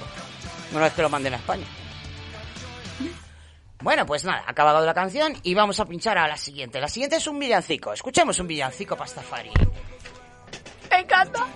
[0.72, 1.64] Una vez que lo manden a España.
[3.80, 6.80] Bueno, pues nada, ha acabado la canción y vamos a pinchar a la siguiente.
[6.80, 7.92] La siguiente es un villancico.
[7.92, 9.50] Escuchemos un villancico pastafari.
[10.90, 11.46] Me encanta.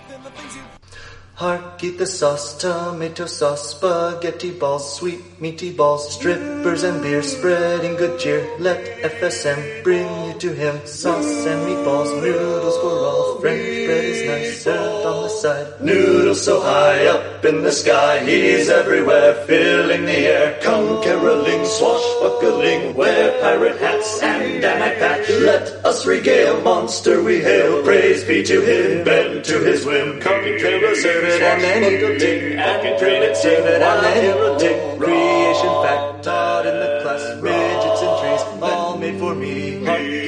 [1.35, 7.97] Hark, eat the sauce, tomato sauce, spaghetti balls, sweet meaty balls, strippers and beer, spreading
[7.97, 8.47] good cheer.
[8.57, 10.79] Let FSM bring you to him.
[10.87, 13.39] Sauce and meatballs, noodles for all.
[13.41, 15.81] French bread is nice, served on the side.
[15.81, 20.57] Noodles so high up in the sky, he's everywhere, filling the air.
[20.61, 25.29] Come caroling, swashbuckling, wear pirate hats and an eye patch.
[25.29, 27.83] Let us regale monster we hail.
[27.83, 30.21] Praise be to him, bend to his whim.
[30.21, 30.95] Come carol,
[31.31, 34.99] serve it, and then eat ding, and train it, save it, and then ding.
[34.99, 37.41] Creation fact taught in the class.
[37.41, 39.77] Midgets and trees, all made for me.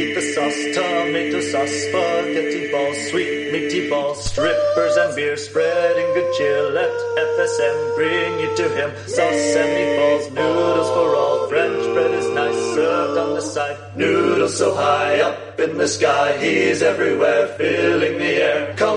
[0.01, 6.33] Eat the sauce, tomato sauce, spaghetti balls, sweet meaty balls, strippers and beer, spreading good
[6.35, 6.69] cheer.
[6.71, 8.89] Let FSM bring you to him.
[9.07, 11.47] Sauce and meatballs, noodles for all.
[11.47, 13.77] French bread is nice, served on the side.
[13.95, 18.75] Noodles so high up in the sky, he's everywhere, filling the air.
[18.75, 18.96] Come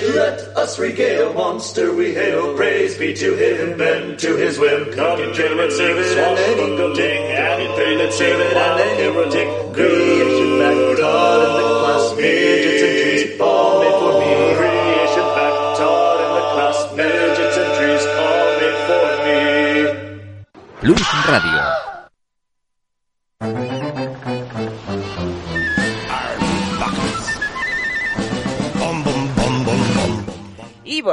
[0.00, 2.54] Let us regale monster we hail.
[2.54, 4.92] Praise be to him, bend to his whim.
[4.92, 6.98] Come and train it, serve it, and then swashbuckling,
[7.34, 9.48] and train it, serve it, and then hear a tick.
[9.74, 12.04] Creation fact taught in the class.
[12.16, 14.30] Midgets and trees, all made for me.
[14.54, 20.94] Creation fact taught in the class, midgets and trees, all made for me.
[20.94, 21.57] Plus Radio.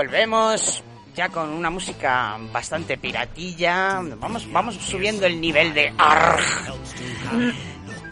[0.06, 0.84] Volvemos
[1.16, 4.02] ya con una música bastante piratilla.
[4.20, 6.42] Vamos, vamos subiendo el nivel de arg.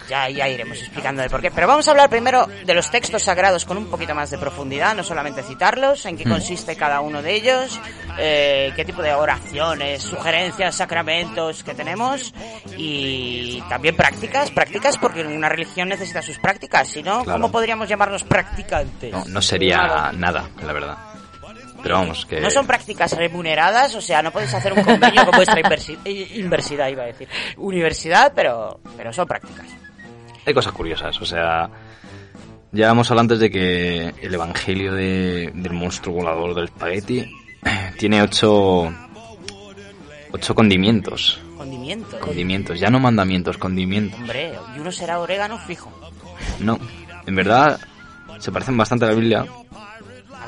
[0.09, 1.49] Ya, ya iremos explicando el porqué.
[1.51, 4.95] Pero vamos a hablar primero de los textos sagrados con un poquito más de profundidad,
[4.95, 6.29] no solamente citarlos, en qué Mm.
[6.31, 7.79] consiste cada uno de ellos,
[8.17, 12.33] eh, qué tipo de oraciones, sugerencias, sacramentos que tenemos
[12.77, 17.39] y también prácticas, prácticas porque una religión necesita sus prácticas, si no, Claro.
[17.39, 19.11] ¿cómo podríamos llamarnos practicantes?
[19.11, 20.97] No, no sería nada, la verdad.
[21.83, 22.39] Pero vamos, que...
[22.39, 25.59] No son prácticas remuneradas, o sea, no podéis hacer un convenio con vuestra
[26.05, 27.27] i- inversidad, iba a decir.
[27.57, 29.67] Universidad, pero, pero son prácticas.
[30.45, 31.69] Hay cosas curiosas, o sea...
[32.71, 37.29] Ya hemos hablado antes de que el evangelio de- del monstruo volador del espagueti
[37.99, 38.91] tiene ocho...
[40.31, 41.39] Ocho condimientos.
[41.57, 42.19] Condimiento.
[42.19, 44.19] Condimientos, ya no mandamientos, condimientos.
[44.19, 45.91] Hombre, y uno será orégano fijo.
[46.59, 46.79] No,
[47.27, 47.79] en verdad
[48.39, 49.45] se parecen bastante a la Biblia.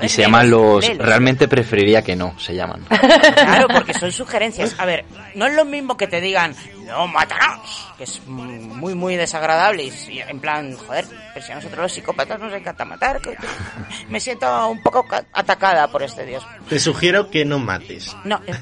[0.01, 0.85] Y se llaman los...
[0.97, 2.83] Realmente preferiría que no, se llaman.
[2.89, 4.75] Claro, porque son sugerencias.
[4.77, 6.53] A ver, no es lo mismo que te digan,
[6.85, 9.83] no matarás, que es mm, muy, muy desagradable.
[9.85, 13.47] Y en plan, joder, pero si a nosotros los psicópatas nos encanta matar, que que
[14.09, 16.45] me siento un poco ca- atacada por este dios.
[16.67, 18.15] Te sugiero que no mates.
[18.25, 18.53] No, eh,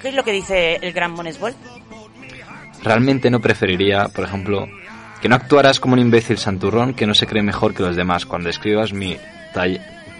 [0.00, 1.54] ¿qué es lo que dice el gran Monesbol?
[2.82, 4.68] Realmente no preferiría, por ejemplo,
[5.20, 8.26] que no actuaras como un imbécil santurrón que no se cree mejor que los demás
[8.26, 9.16] cuando escribas mi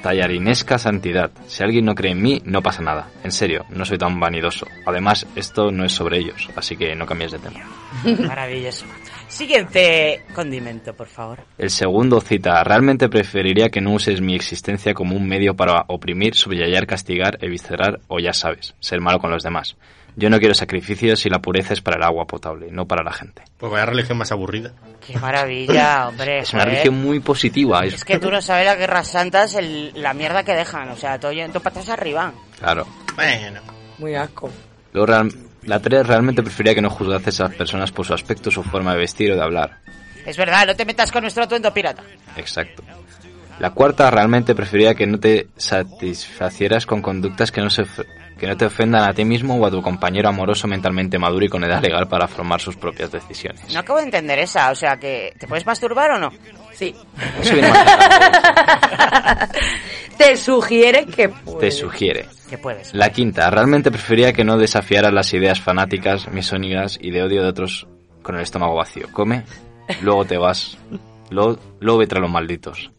[0.03, 1.31] tallarinesca santidad.
[1.47, 3.09] Si alguien no cree en mí, no pasa nada.
[3.25, 4.67] En serio, no soy tan vanidoso.
[4.85, 7.65] Además, esto no es sobre ellos, así que no cambies de tema.
[8.27, 8.87] Maravilloso.
[9.29, 11.41] Siguiente condimento, por favor.
[11.59, 16.35] El segundo cita, realmente preferiría que no uses mi existencia como un medio para oprimir,
[16.35, 19.77] subyayar, castigar, eviscerar o ya sabes, ser malo con los demás.
[20.19, 23.13] Yo no quiero sacrificios y la pureza es para el agua potable, no para la
[23.13, 23.43] gente.
[23.59, 24.73] Pues vaya religión más aburrida.
[25.07, 26.39] Qué maravilla, hombre.
[26.39, 27.85] Es una religión muy positiva.
[27.85, 30.89] Es, Es que tú no sabes las guerras santas, el- la mierda que dejan.
[30.89, 32.33] O sea, todo yendo patas arriba.
[32.59, 32.87] Claro.
[33.15, 33.61] Bueno.
[33.99, 34.51] Muy asco.
[34.93, 35.33] Luego, real-
[35.65, 38.93] la tres realmente preferiría que no juzgases a esas personas por su aspecto, su forma
[38.95, 39.79] de vestir o de hablar.
[40.25, 42.03] Es verdad, no te metas con nuestro atuendo pirata.
[42.37, 42.83] Exacto.
[43.59, 47.85] La cuarta, realmente preferiría que no te satisfacieras con conductas que no, se,
[48.39, 51.49] que no te ofendan a ti mismo o a tu compañero amoroso mentalmente maduro y
[51.49, 53.73] con edad legal para formar sus propias decisiones.
[53.73, 54.71] No acabo de entender esa.
[54.71, 56.31] O sea, que ¿te puedes masturbar o no?
[56.73, 56.95] Sí.
[60.19, 61.29] Te sugiere que
[61.59, 62.27] Te sugiere.
[62.49, 62.95] Que puedes.
[62.95, 67.49] La quinta, realmente preferiría que no desafiaras las ideas fanáticas, misónigas y de odio de
[67.49, 67.87] otros
[68.23, 69.09] con el estómago vacío.
[69.13, 69.45] Come,
[70.03, 70.79] luego te vas,
[71.31, 72.93] luego, luego vete a los malditos.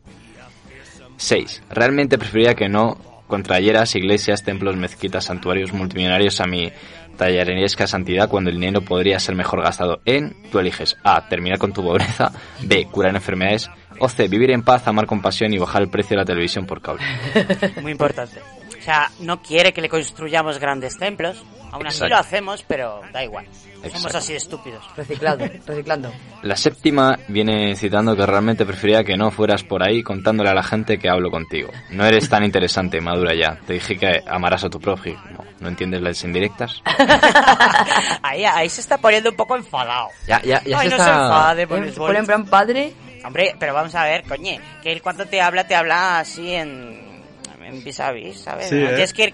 [1.18, 1.64] 6.
[1.70, 2.98] Realmente preferiría que no
[3.28, 6.72] contrayeras iglesias, templos, mezquitas, santuarios multimillonarios a mi
[7.18, 11.28] tallaresca santidad cuando el dinero podría ser mejor gastado en, tú eliges A.
[11.28, 12.88] Terminar con tu pobreza, B.
[12.90, 14.28] Curar enfermedades, o C.
[14.28, 17.02] Vivir en paz, amar con pasión y bajar el precio de la televisión por cable.
[17.82, 18.40] Muy importante.
[18.88, 21.44] O sea, no quiere que le construyamos grandes templos.
[21.74, 22.14] Aún así Exacto.
[22.16, 23.46] lo hacemos, pero da igual.
[23.52, 24.18] Somos Exacto.
[24.20, 24.86] así de estúpidos.
[24.96, 26.10] Reciclando, reciclando.
[26.44, 30.64] La séptima viene citando que realmente preferiría que no fueras por ahí contándole a la
[30.64, 31.70] gente que hablo contigo.
[31.90, 33.60] No eres tan interesante, madura ya.
[33.68, 35.20] Te dije que amarás a tu prójimo.
[35.60, 36.82] ¿No entiendes las indirectas?
[38.24, 40.08] Ahí, ahí se está poniendo un poco enfadado.
[40.28, 41.24] Ya, ya, ya Ay, se no se está...
[41.26, 42.08] enfade, Se Monesbol.
[42.08, 42.94] pone en plan padre.
[43.26, 47.07] Hombre, pero vamos a ver, coñe, que él cuando te habla, te habla así en,
[47.68, 48.70] en vis a vis, ¿sabes?
[48.70, 48.90] Sí, No ¿eh?
[48.90, 49.34] Tienes que ir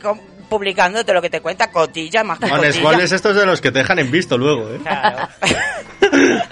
[0.49, 3.03] publicándote lo que te cuenta, cotilla, más que Mones, cotilla.
[3.03, 4.79] es estos de los que te dejan en visto luego, ¿eh?
[4.83, 5.27] Claro.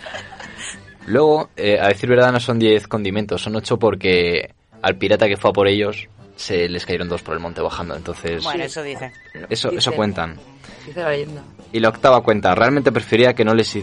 [1.07, 5.35] Luego, eh, a decir verdad, no son 10 condimentos, son 8 porque al pirata que
[5.35, 7.95] fue a por ellos se les cayeron dos por el monte bajando.
[7.95, 9.11] Entonces, Bueno, eso dice.
[9.49, 10.39] eso, eso cuentan.
[10.85, 11.43] Dice la leyenda.
[11.73, 13.77] Y la octava cuenta, realmente prefería que no les...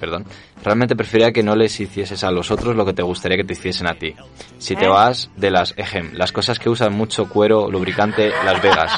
[0.00, 0.24] Perdón.
[0.62, 3.52] Realmente prefería que no les hicieses a los otros lo que te gustaría que te
[3.54, 4.14] hiciesen a ti.
[4.58, 8.92] Si te vas de las, ejem, las cosas que usan mucho cuero, lubricante, Las Vegas.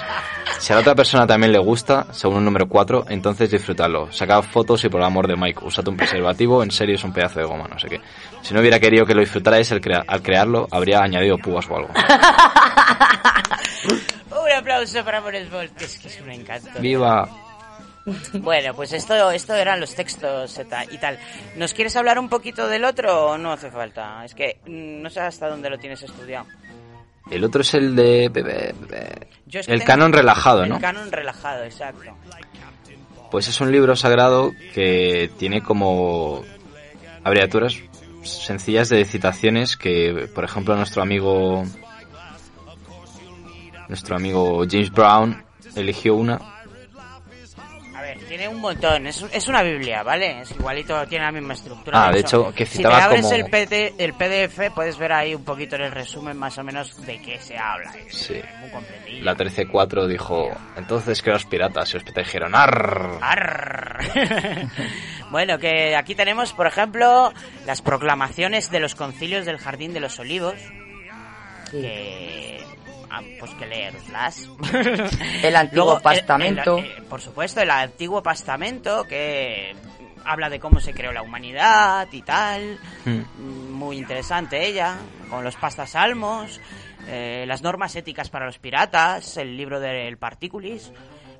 [0.59, 4.13] Si a la otra persona también le gusta, según un número 4, entonces disfrútalo.
[4.13, 7.13] Saca fotos y por el amor de Mike, usate un preservativo, en serio es un
[7.15, 8.01] pedazo de goma, no sé qué.
[8.43, 11.77] Si no hubiera querido que lo disfrutarais al, crea- al crearlo, habría añadido púas o
[11.77, 11.89] algo.
[14.31, 16.69] Un aplauso para Monesbol, que es que es un encanto.
[16.81, 17.29] ¡Viva!
[18.35, 21.19] Bueno, pues esto, esto eran los textos y tal-.
[21.57, 24.25] ¿Nos quieres hablar un poquito del otro o no hace falta?
[24.25, 26.47] Es que mm, no sé hasta dónde lo tienes estudiado.
[27.31, 28.27] El otro es el de...
[29.53, 30.81] es que El canon relajado, El ¿no?
[30.81, 32.17] canon relajado, exacto.
[33.31, 36.43] Pues es un libro sagrado que tiene como
[37.23, 37.77] abreviaturas
[38.23, 41.65] sencillas de citaciones que, por ejemplo, nuestro amigo
[43.89, 45.45] nuestro amigo James Brown
[45.75, 46.60] eligió una.
[48.31, 49.09] Tiene un montón.
[49.09, 50.43] Es, es una Biblia, ¿vale?
[50.43, 52.07] Es igualito, tiene la misma estructura.
[52.07, 55.35] Ah, de hecho, que si te abres como- el, PD el PDF, puedes ver ahí
[55.35, 57.93] un poquito en el resumen más o menos de qué se habla.
[58.07, 58.41] Es Sí.
[59.05, 59.21] muy.
[59.23, 63.19] La 13.4 dijo, entonces que los piratas y piratas dijeron, "Arr".
[63.21, 63.99] Arr.
[65.33, 67.33] bueno, que aquí tenemos, por ejemplo,
[67.67, 70.55] las proclamaciones de los concilios del Jardín de los Olivos.
[71.73, 72.65] Que.
[73.11, 74.49] Ah, pues que leerlas.
[75.43, 76.79] El Antiguo Luego, el- Pastamento.
[76.79, 79.75] el- eh, por supuesto, el Antiguo Pastamento, que
[80.25, 82.79] habla de cómo se creó la humanidad y tal.
[83.05, 83.73] Hmm.
[83.73, 84.97] Muy interesante ella,
[85.31, 86.61] con los pastasalmos,
[87.09, 90.93] eh, las normas éticas para los piratas, el libro del Particulis.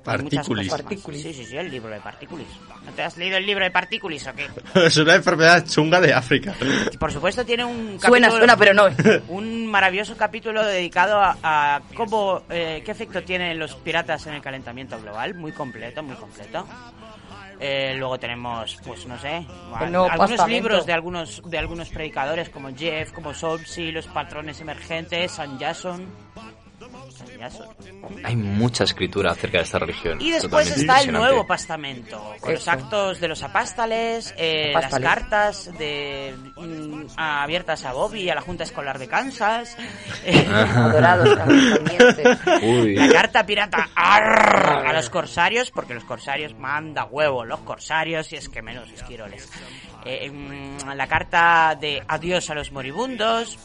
[0.03, 0.81] Más.
[1.21, 2.47] Sí, sí, sí, el libro de Particulis.
[2.85, 4.47] ¿No te has leído el libro de Particulis o qué?
[4.85, 6.55] es una enfermedad chunga de África.
[6.99, 8.85] Por supuesto tiene un Suena, capítulo- suena, pero no.
[9.29, 14.41] Un maravilloso capítulo dedicado a, a cómo, eh, qué efecto tienen los piratas en el
[14.41, 15.35] calentamiento global.
[15.35, 16.67] Muy completo, muy completo.
[17.59, 19.45] Eh, luego tenemos, pues no sé,
[19.75, 20.47] algunos pastamento.
[20.47, 26.07] libros de algunos de algunos predicadores como Jeff, como Solsi, los patrones emergentes, San Jason.
[28.23, 30.21] Hay mucha escritura acerca de esta religión.
[30.21, 34.99] Y después Totalmente está el nuevo pastamento, con los actos de los apástales, eh, las
[34.99, 39.75] cartas de mm, abiertas a Bobby y a la Junta Escolar de Kansas,
[40.25, 42.39] eh, Adorados también.
[42.63, 42.95] Uy.
[42.95, 48.49] la carta pirata a los corsarios, porque los corsarios manda huevo, los corsarios y es
[48.49, 49.49] que menos esquiroles.
[50.03, 53.59] Eh, mm, la carta de adiós a los moribundos,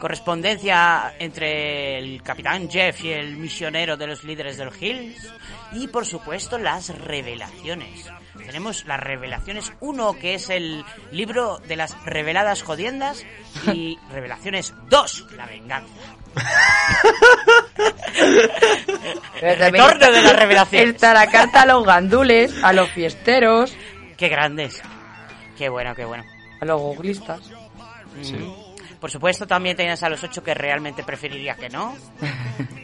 [0.00, 5.32] correspondencia entre el capitán Jeff y el misionero de los líderes del Hills
[5.72, 8.10] y por supuesto las revelaciones.
[8.36, 13.24] Tenemos las revelaciones 1 que es el libro de las reveladas jodiendas
[13.72, 15.92] y revelaciones 2 la venganza.
[19.40, 20.88] El retorno de la revelación.
[20.88, 23.76] Está la carta a los gandules, a los fiesteros,
[24.16, 24.82] Qué grandes.
[25.58, 26.24] Qué bueno, qué bueno.
[26.60, 27.40] a los googlistas.
[28.16, 28.63] Mm.
[29.04, 31.94] Por supuesto, también tienes a los ocho que realmente preferiría que no.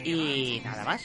[0.03, 1.01] Y nada más.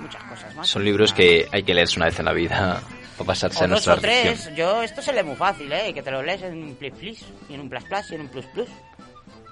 [0.00, 0.68] Muchas cosas más.
[0.68, 2.82] Son libros que hay que leerse una vez en la vida
[3.16, 4.50] para pasarse O a dos nuestra o tres.
[4.56, 5.94] Yo, esto se lee muy fácil, ¿eh?
[5.94, 8.20] Que te lo lees en un plis plis, y en un plus plus, y en
[8.22, 8.68] un plus plus.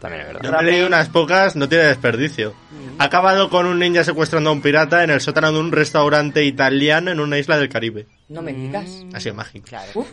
[0.01, 0.43] También es verdad.
[0.43, 2.55] Yo me he leído unas pocas, no tiene desperdicio.
[2.99, 6.45] Ha acabado con un ninja secuestrando a un pirata en el sótano de un restaurante
[6.45, 8.09] italiano en una isla del Caribe.
[8.29, 9.05] No me digas.
[9.05, 9.15] Mm.
[9.15, 9.69] Ha sido mágico.
[9.69, 10.05] Claro.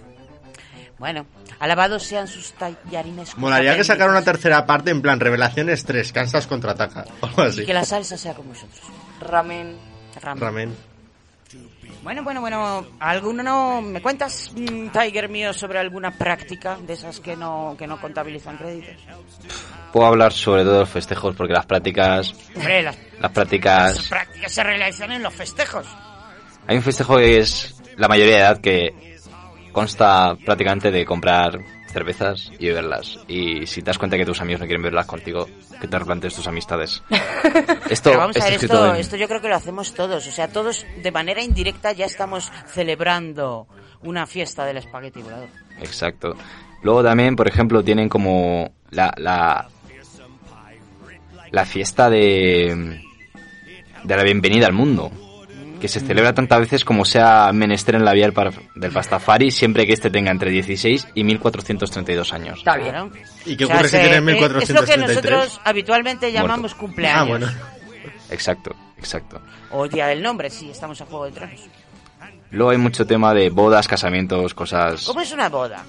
[1.00, 1.26] Bueno,
[1.60, 3.32] alabados sean sus tallarines.
[3.32, 7.06] con Molaría que sacara una tercera parte en plan Revelaciones 3, Kansas contraataca.
[7.22, 8.82] O Y que la salsa sea con vosotros.
[9.22, 9.78] Ramen.
[10.22, 10.42] Ramen.
[10.42, 10.90] Ramen.
[12.04, 12.86] Bueno, bueno, bueno.
[13.00, 17.88] ¿Alguno no me cuentas, mm, Tiger mío, sobre alguna práctica de esas que no, que
[17.88, 18.96] no contabilizan créditos?
[19.92, 22.34] Puedo hablar sobre todo de los festejos porque las prácticas...
[22.56, 24.08] Hombre, las, Las las prácticas...
[24.08, 25.88] prácticas se realizan en los festejos.
[26.68, 29.09] Hay un festejo que es la mayoría de edad que
[29.72, 31.60] consta prácticamente de comprar
[31.92, 33.18] cervezas y beberlas.
[33.28, 35.48] Y si te das cuenta que tus amigos no quieren beberlas contigo,
[35.82, 37.02] que te replantes tus amistades.
[37.90, 40.28] Esto, vamos a ver, esto, en- esto yo creo que lo hacemos todos.
[40.28, 43.68] O sea, todos de manera indirecta ya estamos celebrando
[44.04, 45.50] una fiesta del espagueti volador.
[45.80, 46.36] Exacto.
[46.84, 49.68] Luego también, por ejemplo, tienen como la, la,
[51.52, 53.02] la fiesta de,
[54.04, 55.12] de la bienvenida al mundo,
[55.80, 58.30] que se celebra tantas veces como sea menester en la vía
[58.76, 62.60] del, Pastafari, siempre que éste tenga entre 16 y 1432 años.
[62.60, 62.90] Está bien.
[62.90, 63.12] Claro.
[63.46, 65.08] ¿Y qué O sea, ocurre si se- tiene eh, Es lo que 1433?
[65.08, 67.22] nosotros habitualmente llamamos cumpleaños.
[67.22, 67.48] Ah, bueno.
[68.30, 69.42] Exacto, exacto.
[69.72, 71.62] O día del nombre, sí, estamos a Juego de Tronos.
[72.52, 75.06] Luego hay mucho tema de bodas, casamientos, cosas...
[75.06, 75.84] ¿Cómo es una boda?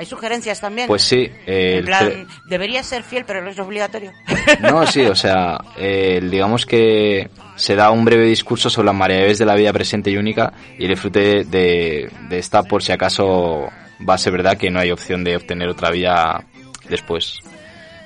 [0.00, 0.86] ¿Hay sugerencias también?
[0.88, 4.12] Pues sí, eh, En plan, debería ser fiel, pero no es obligatorio.
[4.62, 9.36] No, sí, o sea, eh, digamos que se da un breve discurso sobre las maravillas
[9.36, 13.68] de la vida presente y única y el disfrute de, de esta por si acaso
[14.08, 16.44] va a ser verdad que no hay opción de obtener otra vida
[16.88, 17.36] después.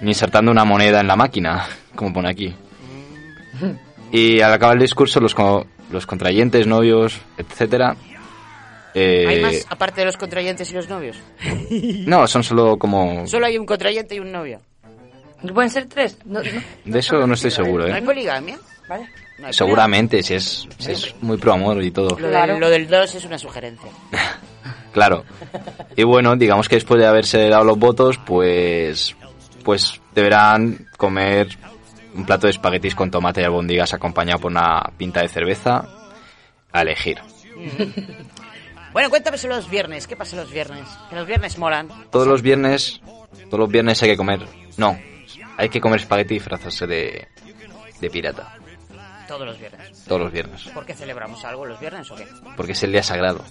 [0.01, 1.65] Ni insertando una moneda en la máquina,
[1.95, 2.53] como pone aquí.
[4.11, 7.95] Y al acabar el discurso, los, co- los contrayentes, novios, etcétera,
[8.95, 11.17] eh, ¿Hay más aparte de los contrayentes y los novios?
[12.07, 13.27] no, son solo como...
[13.27, 14.61] Solo hay un contrayente y un novio.
[15.43, 16.19] ¿No pueden ser tres?
[16.25, 16.51] No, no.
[16.85, 18.05] De eso no estoy seguro, ¿No hay ¿eh?
[18.05, 18.59] poligamia?
[18.89, 19.09] Vale.
[19.39, 22.19] No hay Seguramente, si es, si es muy pro amor y todo.
[22.19, 23.91] Lo, del, lo del 2 es una sugerencia.
[24.95, 25.25] Claro.
[25.97, 29.17] Y bueno, digamos que después de haberse dado los votos, pues
[29.65, 31.49] pues deberán comer
[32.15, 35.85] un plato de espaguetis con tomate y albóndigas acompañado por una pinta de cerveza
[36.71, 37.19] a elegir.
[38.95, 40.07] Bueno, cuéntame sobre los viernes.
[40.07, 40.87] ¿Qué pasa los viernes?
[41.11, 41.89] Que los viernes molan.
[42.11, 43.01] Todos los viernes,
[43.51, 44.97] todos los viernes hay que comer, no,
[45.57, 47.27] hay que comer espagueti y disfrazarse de,
[48.01, 48.57] de pirata.
[49.27, 50.05] Todos los viernes.
[50.05, 50.63] Todos los viernes.
[50.73, 52.25] ¿Por qué celebramos algo los viernes o qué?
[52.57, 53.45] Porque es el día sagrado.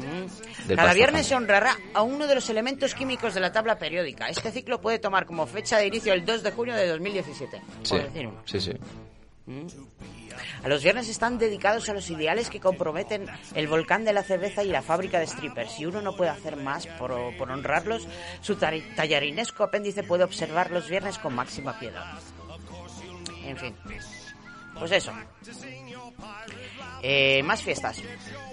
[0.00, 0.74] Mm.
[0.74, 4.28] Cada viernes se honrará a uno de los elementos químicos de la tabla periódica.
[4.28, 7.62] Este ciclo puede tomar como fecha de inicio el 2 de junio de 2017.
[7.84, 8.42] Sí, Por decir uno.
[8.44, 8.72] sí, sí.
[9.46, 9.66] Mm.
[10.62, 14.62] A los viernes están dedicados a los ideales que comprometen el volcán de la cerveza
[14.62, 15.72] y la fábrica de strippers.
[15.72, 18.06] Si uno no puede hacer más por, por honrarlos,
[18.40, 22.04] su tallarinesco apéndice puede observar los viernes con máxima piedad.
[23.44, 23.74] En fin.
[24.78, 25.12] Pues eso.
[27.02, 28.00] Eh, más fiestas.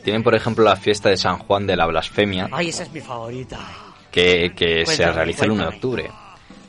[0.03, 2.99] Tienen, por ejemplo, la fiesta de San Juan de la Blasfemia, Ay, esa es mi
[2.99, 3.57] favorita.
[4.11, 6.11] que, que se realiza el 1 de octubre.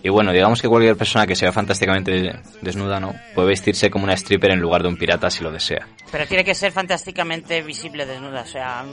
[0.05, 3.15] Y bueno, digamos que cualquier persona que sea fantásticamente desnuda, ¿no?
[3.35, 5.87] Puede vestirse como una stripper en lugar de un pirata si lo desea.
[6.11, 8.43] Pero tiene que ser fantásticamente visible desnuda.
[8.43, 8.85] O sea,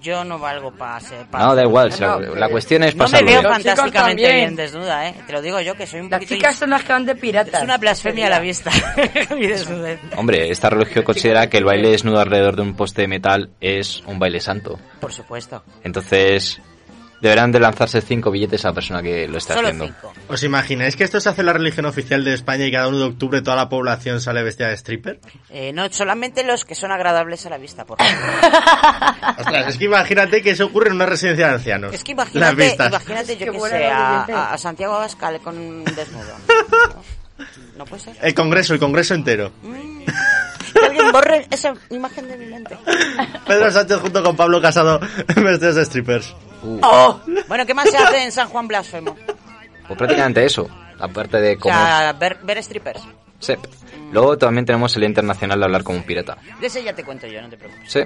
[0.00, 1.26] yo no valgo para ser.
[1.26, 3.52] pa- No, da igual, No, la cuestión es No me veo bien.
[3.52, 5.14] fantásticamente bien desnuda, ¿eh?
[5.26, 6.34] Te lo digo yo, que soy un Las poquito...
[6.36, 7.54] chicas son las que van de piratas.
[7.60, 8.70] Es una blasfemia a la vista.
[9.38, 10.00] Mi desnudez.
[10.16, 14.02] Hombre, esta religión considera que el baile desnudo alrededor de un poste de metal es
[14.06, 14.78] un baile santo.
[15.00, 15.62] Por supuesto.
[15.84, 16.60] Entonces,
[17.24, 19.86] deberán de lanzarse cinco billetes a la persona que lo esté Solo haciendo.
[19.86, 20.12] cinco.
[20.28, 23.04] ¿Os imagináis que esto se hace la religión oficial de España y cada 1 de
[23.04, 25.20] octubre toda la población sale vestida de stripper?
[25.50, 28.14] Eh, no, solamente los que son agradables a la vista, por favor.
[29.38, 31.94] Ostras, es que imagínate que eso ocurre en una residencia de ancianos.
[31.94, 32.88] Es que Las imagínate, vistas.
[32.88, 36.34] imagínate yo que buena sé, a, Santiago Abascal con un desnudo.
[36.48, 37.02] ¿No?
[37.76, 38.16] No puede ser.
[38.22, 39.50] El congreso, el congreso entero.
[39.60, 40.53] Que
[41.12, 42.76] alguien borre esa imagen de mi mente.
[43.46, 45.00] Pedro Sánchez junto con Pablo Casado
[45.36, 46.34] vestidos de strippers.
[46.62, 47.20] Oh.
[47.48, 49.16] Bueno, ¿qué más se hace en San Juan Blasfemo?
[49.86, 51.74] Pues prácticamente eso, aparte de O cómo...
[51.74, 53.02] sea, ver, ver strippers.
[53.38, 53.54] Sí.
[54.12, 56.38] Luego también tenemos el Día Internacional de Hablar como un Pirata.
[56.60, 57.92] De ese ya te cuento yo, no te preocupes.
[57.92, 58.00] Sí.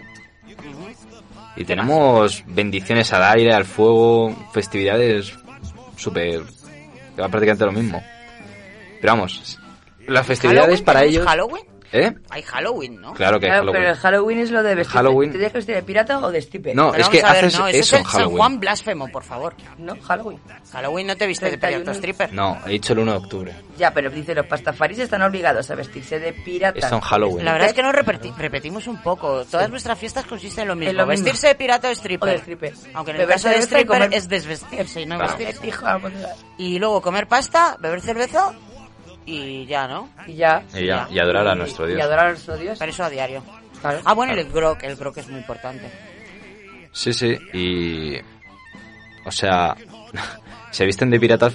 [1.57, 5.33] Y tenemos bendiciones al aire, al fuego, festividades
[5.97, 6.43] súper...
[7.15, 8.03] que va prácticamente lo mismo.
[9.01, 9.59] Pero vamos,
[10.07, 10.85] las festividades ¿Halloween?
[10.85, 11.27] para ¿Tenemos ellos...
[11.29, 11.65] Halloween?
[11.93, 12.13] ¿Eh?
[12.31, 13.15] Hay Halloween, ¿no?
[13.15, 13.81] Claro que hay Claro, Halloween.
[13.83, 14.93] pero el Halloween es lo de vestir.
[14.95, 15.33] Halloween.
[15.33, 16.77] ¿Te dejas vestir de pirata o de stripper?
[16.77, 18.37] No, Pero es que ver, haces no, eso es en en San Halloween.
[18.37, 19.55] Juan Blasfemo, por favor.
[19.79, 20.41] No, Halloween.
[20.73, 21.83] Halloween no te viste de 31.
[21.85, 22.33] pirata stripper.
[22.35, 23.55] No, he dicho el 1 de octubre.
[23.79, 26.79] Ya, pero dice, los pastafaris están obligados a vestirse de pirata.
[26.79, 27.45] Esto en Halloween.
[27.45, 29.45] La verdad es que nos repeti- repetimos un poco.
[29.47, 30.91] Todas nuestras fiestas consisten en lo mismo.
[30.91, 31.25] En lo mismo.
[31.25, 32.29] vestirse de pirata o stripper.
[32.29, 32.75] O de stripper.
[32.95, 35.37] Aunque en el Beber caso de stripper comer- es desvestirse y no Claro.
[35.39, 35.73] vestirse.
[36.59, 38.53] Y luego comer pasta, beber cerveza
[39.29, 40.09] y ya, ¿no?
[40.27, 40.63] Y ya.
[40.75, 42.03] Y ya, y adorar a nuestro Y Dios.
[42.03, 42.79] adorar a nuestro Dios.
[42.79, 43.43] Pero eso a diario.
[43.81, 44.01] Claro.
[44.05, 44.79] Ah, bueno, y el grog.
[44.83, 45.91] El grog es muy importante.
[46.93, 48.17] Sí, sí, y...
[49.25, 49.77] O sea,
[50.71, 51.55] se visten de piratas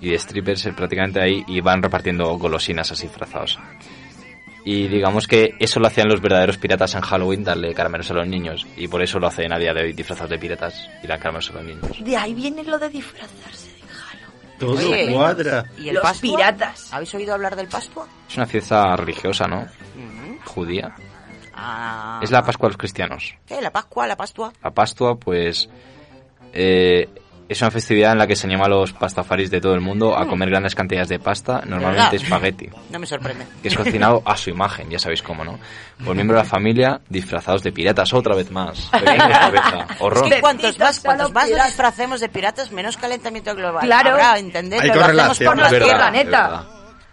[0.00, 3.58] y de strippers prácticamente ahí y van repartiendo golosinas así disfrazados.
[4.64, 8.28] Y digamos que eso lo hacían los verdaderos piratas en Halloween, darle caramelos a los
[8.28, 8.66] niños.
[8.76, 11.50] Y por eso lo hacen a día de hoy disfrazados de piratas y dan caramelos
[11.50, 12.04] a los niños.
[12.04, 13.69] De ahí viene lo de disfrazarse.
[14.60, 15.64] Todo Oye, cuadra.
[15.78, 16.20] ¿Y el Los Pascua?
[16.20, 16.92] piratas.
[16.92, 18.06] ¿Habéis oído hablar del Pascua?
[18.28, 19.66] Es una fiesta religiosa, ¿no?
[20.44, 20.94] Judía.
[21.54, 22.20] Ah.
[22.22, 23.34] Es la Pascua de los cristianos.
[23.46, 23.60] ¿Qué?
[23.60, 24.06] ¿La Pascua?
[24.06, 24.52] ¿La Pascua?
[24.62, 25.68] La Pascua, pues...
[26.52, 27.08] eh,
[27.50, 30.16] es una festividad en la que se anima a los pastafaris de todo el mundo
[30.16, 32.22] a comer grandes cantidades de pasta, normalmente ¿Verdad?
[32.22, 32.70] espagueti.
[32.90, 33.44] No me sorprende.
[33.60, 35.58] que es cocinado a su imagen, ya sabéis cómo, ¿no?
[36.04, 38.88] Por miembro de la familia, disfrazados de piratas otra vez más.
[40.00, 40.26] Ron.
[40.26, 43.84] Es que cuantos más, cuantos más nos disfracemos de piratas, menos calentamiento global.
[43.84, 44.10] Claro.
[44.10, 44.82] Habrá, ¿entendés?
[44.82, 46.66] Hay Lo hacemos por verdad, planeta.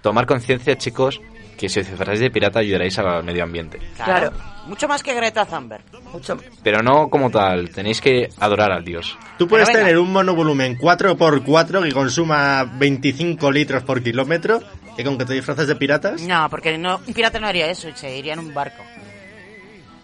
[0.03, 1.19] Tomar conciencia, chicos,
[1.57, 3.79] que si os disfrazáis de pirata ayudaréis al medio ambiente.
[3.95, 4.31] Claro.
[4.67, 5.83] Mucho más que Greta Thunberg.
[6.13, 6.37] Mucho.
[6.61, 9.17] Pero no como tal, tenéis que adorar al dios.
[9.37, 14.61] Tú puedes tener un monovolumen 4x4 que consuma 25 litros por kilómetro
[14.97, 17.87] y con que te disfraces de piratas No, porque no, un pirata no haría eso,
[17.95, 18.83] se iría en un barco.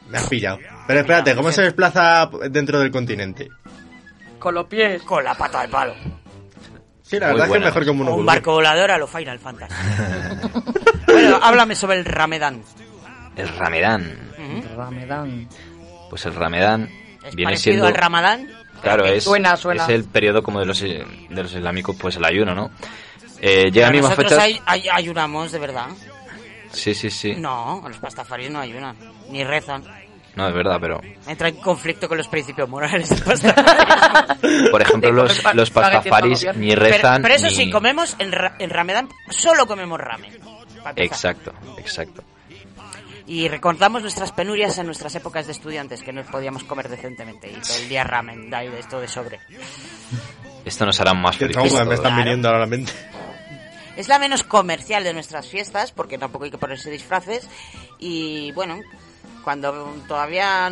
[0.10, 0.60] me has pillado.
[0.88, 3.50] Pero espérate, ¿cómo se desplaza dentro del continente?
[4.40, 5.02] Con los pies.
[5.04, 5.94] Con la pata de palo.
[7.14, 8.98] Sí, la Muy verdad es que es mejor que un O un barco volador a
[8.98, 9.74] lo Final Fantasy.
[11.08, 12.64] bueno, háblame sobre el Ramadán.
[13.36, 14.18] El Ramadán.
[14.38, 14.76] Ujú.
[14.76, 15.48] Ramadán.
[16.10, 16.90] Pues el Ramadán
[17.24, 17.88] ¿Es viene parecido siendo...
[17.88, 18.50] al Ramadán?
[18.82, 19.84] Claro, es, Suena, suena.
[19.84, 22.72] es el periodo como de los, de los islámicos, pues el ayuno, ¿no?
[23.40, 24.44] Eh, llega a Pero mismas nosotros fechas...
[24.44, 25.88] ay- ay- ayunamos, de verdad.
[26.72, 27.36] Sí, sí, sí.
[27.38, 28.96] No, los pastafaris no ayunan,
[29.30, 29.84] ni rezan.
[30.36, 31.00] No, es verdad, pero...
[31.28, 34.70] Entra en conflicto con los principios morales de pastafaris.
[34.72, 37.66] Por ejemplo, los, los pa- pastafaris ni rezan pero, pero eso ni...
[37.66, 40.36] sí, comemos en, ra- en Ramadán, solo comemos ramen.
[40.96, 42.24] Exacto, exacto.
[43.28, 47.54] Y recordamos nuestras penurias en nuestras épocas de estudiantes, que no podíamos comer decentemente y
[47.56, 49.40] todo el día ramen, da y de esto de sobre.
[50.66, 51.72] Esto nos hará más Qué felices.
[51.74, 52.92] trauma me están viniendo ahora a la mente.
[53.96, 57.48] Es la menos comercial de nuestras fiestas, porque tampoco hay que ponerse disfraces.
[58.00, 58.80] Y bueno,
[59.44, 60.72] cuando todavía.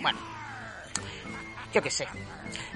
[0.00, 0.18] Bueno,
[1.72, 2.06] yo qué sé.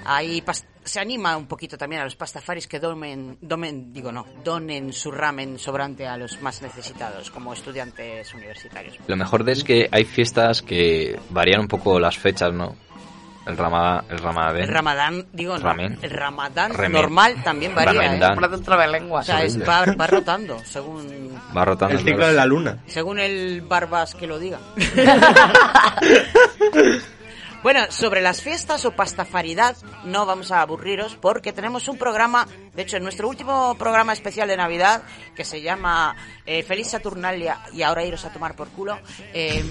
[0.05, 0.43] Ahí
[0.85, 5.11] se anima un poquito también a los pastafaris que domen, domen, digo no, donen su
[5.11, 8.99] ramen sobrante a los más necesitados, como estudiantes universitarios.
[9.07, 12.75] Lo mejor de es que hay fiestas que varían un poco las fechas, ¿no?
[13.47, 14.57] El Ramadán, el Ramadán.
[14.63, 15.99] El ramadán, digo no, Ramen.
[16.01, 16.93] el ramadán Remen.
[17.03, 18.17] normal también varía.
[18.17, 18.21] ¿eh?
[19.11, 21.97] O sea, es- va, va rotando, según Va rotando.
[21.99, 22.79] El ciclo de la luna.
[22.87, 24.59] Según el Barbas que lo diga.
[27.63, 32.83] Bueno, sobre las fiestas o pastafaridad no vamos a aburriros porque tenemos un programa, de
[32.83, 35.03] hecho en nuestro último programa especial de Navidad
[35.37, 38.99] que se llama eh, Feliz Saturnalia y ahora iros a tomar por culo,
[39.33, 39.63] eh,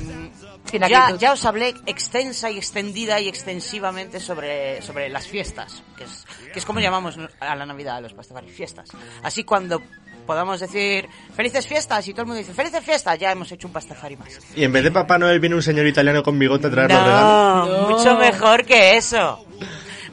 [0.65, 6.25] Sin ya, os hablé extensa y extendida y extensivamente sobre, sobre las fiestas, que es,
[6.53, 8.89] que es como llamamos a la Navidad, a los pastafaris, fiestas.
[9.23, 9.81] Así cuando
[10.25, 13.73] podamos decir felices fiestas y todo el mundo dice felices fiestas, ya hemos hecho un
[13.73, 14.39] pastafari más.
[14.55, 17.03] Y en vez de Papá Noel viene un señor italiano con bigote a traer los
[17.03, 17.69] regalos.
[17.69, 19.45] No, mucho mejor que eso.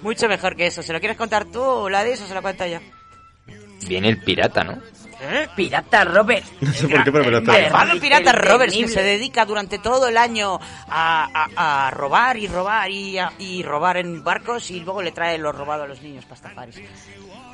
[0.02, 0.82] Mucho mejor que eso.
[0.82, 2.78] ¿Se lo quieres contar tú, Ladis, o se lo cuento yo?
[3.86, 4.78] Viene el pirata, ¿no?
[5.56, 6.44] Pirata Robert.
[6.60, 9.78] No sé por qué, pero me lo Malvado pirata El Roberts que se dedica durante
[9.78, 10.58] todo el año
[10.88, 15.12] a, a- a robar y robar y, a- y robar en barcos y luego le
[15.12, 16.80] trae lo robado a los niños pastafaris.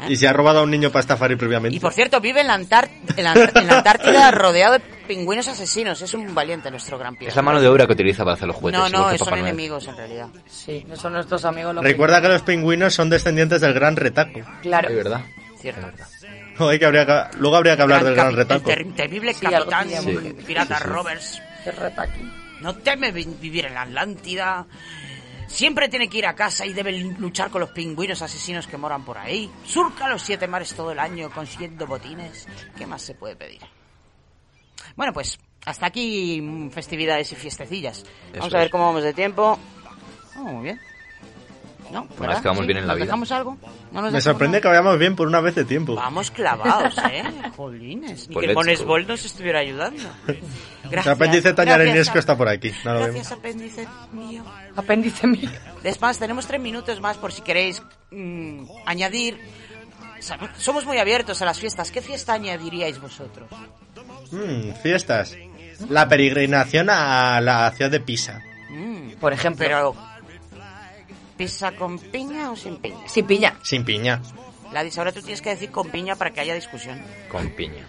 [0.09, 1.77] Y se ha robado a un niño pastafari previamente.
[1.77, 5.47] Y por cierto, vive en la, Antar- en la, en la Antártida rodeado de pingüinos
[5.49, 6.03] asesinos.
[6.03, 7.31] Es un valiente nuestro gran pirata.
[7.31, 8.81] Es la mano de obra que utiliza para hacer los juguetes.
[8.81, 9.43] No, no, son Papá Noel.
[9.49, 10.27] enemigos en realidad.
[10.47, 14.41] Sí, no son nuestros amigos los Recuerda que los pingüinos son descendientes del gran retaco.
[14.63, 14.89] Claro.
[14.89, 15.21] Es verdad.
[15.61, 15.87] Cierto.
[16.79, 18.71] Que habría que- luego habría que hablar del gran retaco.
[18.71, 19.89] El ter- capitán
[20.47, 20.89] pirata Sí, sí.
[20.89, 21.43] Roberts.
[21.65, 22.31] Qué retaqui.
[22.61, 24.67] No teme vi- vivir en la Atlántida.
[25.47, 29.05] Siempre tiene que ir a casa y debe luchar con los pingüinos asesinos que moran
[29.05, 29.51] por ahí.
[29.67, 32.49] Surca los siete mares todo el año consiguiendo botines.
[32.77, 33.61] ¿Qué más se puede pedir?
[34.97, 38.05] Bueno, pues hasta aquí mm, festividades y fiestecillas.
[38.33, 38.73] Vamos a ver es.
[38.73, 39.59] cómo vamos de tiempo.
[40.37, 40.81] Oh, muy bien.
[41.93, 42.07] ¿No?
[42.19, 42.67] Vez que vamos ¿Sí?
[42.67, 43.05] bien en la ¿Nos vida.
[43.07, 43.51] dejamos algo?
[43.53, 45.95] ¿No nos Me dejamos sorprende que vayamos bien por una vez de tiempo.
[45.95, 47.23] Vamos clavados, ¿eh?
[47.57, 48.29] Jolines.
[48.29, 50.03] Ni Pues que el let's Monesbol nos estuviera ayudando.
[50.27, 50.41] El
[50.91, 51.15] Gracias.
[51.15, 52.71] apéndice Gracias, tañarinesco está por aquí.
[52.85, 53.33] No Gracias, vemos.
[53.33, 54.45] apéndice mío.
[54.77, 55.51] Apéndice mío.
[55.83, 59.39] Es más, tenemos tres minutos más por si queréis mm, añadir.
[60.59, 61.91] Somos muy abiertos a las fiestas.
[61.91, 63.49] ¿Qué fiesta añadiríais vosotros?
[64.33, 65.37] Mm, fiestas.
[65.89, 68.41] La peregrinación a la ciudad de Pisa.
[68.71, 69.59] Mm, Por ejemplo.
[69.65, 69.95] Pero,
[71.37, 72.99] ¿pizza con piña o sin piña?
[73.07, 73.55] Sí, pilla.
[73.63, 74.21] Sin piña.
[74.73, 77.01] Ladis, ahora tú tienes que decir con piña para que haya discusión.
[77.31, 77.87] Con piña.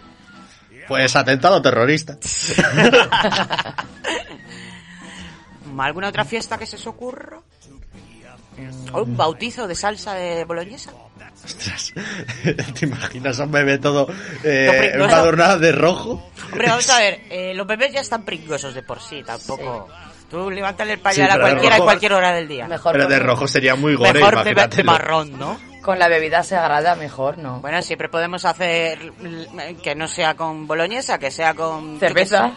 [0.87, 2.17] Pues atentado terrorista.
[5.77, 7.41] ¿Alguna otra fiesta que se os ocurra?
[8.93, 10.91] ¿O un bautizo de salsa de boloñesa?
[11.43, 11.93] Ostras.
[12.79, 14.07] ¿Te imaginas a un bebé todo
[14.43, 16.31] eh, embadurnado de rojo?
[16.51, 19.89] Hombre, vamos a ver, eh, los bebés ya están pringosos de por sí, tampoco.
[20.36, 22.67] Tú levántale el Sí, pañal a pero de cualquiera a rojo- cualquier hora del día.
[22.67, 25.57] Mejor, Pero de con, rojo sería muy gore, Mejor de marrón, ¿no?
[25.81, 27.59] con la bebida sagrada, mejor, ¿no?
[27.61, 28.97] Bueno, siempre podemos hacer
[29.83, 31.99] que no sea con boloñesa, que sea con...
[31.99, 32.51] Cerveza.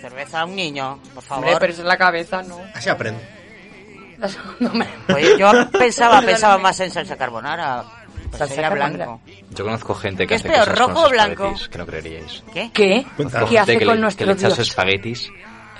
[0.00, 1.44] Cerveza a un niño, por favor.
[1.44, 2.60] Hombre, pero es la cabeza, ¿no?
[2.74, 3.20] Así aprende.
[4.60, 7.84] No me- Oye, yo pensaba, pensaba más en salsa carbonara.
[8.30, 9.20] Pues Salsa blanco.
[9.50, 11.54] Yo conozco gente ¿Qué que es hace peor, cosas con rojo o sus blanco?
[11.70, 12.42] que no creeríais.
[12.52, 12.70] ¿Qué?
[12.72, 13.06] ¿Qué?
[13.48, 14.68] ¿Qué hace que con le- nuestro que le echa sus Dios?
[14.68, 15.30] espaguetis,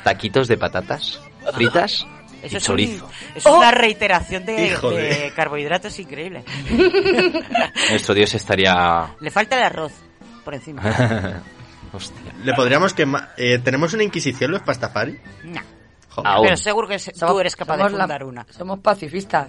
[0.04, 1.20] taquitos de patatas
[1.54, 2.06] fritas
[2.42, 3.04] Eso y es, chorizo.
[3.06, 3.58] un- eso es Oh.
[3.58, 6.44] una reiteración de, de de- carbohidratos increíble.
[7.90, 9.08] Nuestro dios estaría...
[9.20, 9.92] Le falta el arroz
[10.44, 10.82] por encima.
[11.92, 12.32] Hostia.
[12.42, 13.32] Le podríamos quemar.
[13.36, 15.18] Eh, ¿Tenemos una inquisición los pastafari?
[15.44, 15.60] No.
[16.42, 18.46] Pero seguro que se- tú eres capaz de somos la- fundar una.
[18.50, 19.48] Somos pacifistas.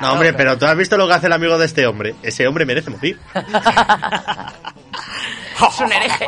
[0.00, 2.14] No, hombre, pero tú has visto lo que hace el amigo de este hombre.
[2.22, 3.20] Ese hombre merece morir.
[5.68, 6.26] es un hereje.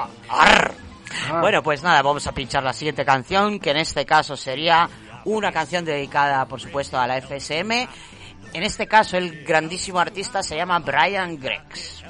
[1.41, 4.89] Bueno, pues nada, vamos a pinchar la siguiente canción, que en este caso sería
[5.25, 7.71] una canción dedicada, por supuesto, a la FSM.
[8.53, 12.05] En este caso, el grandísimo artista se llama Brian Grex.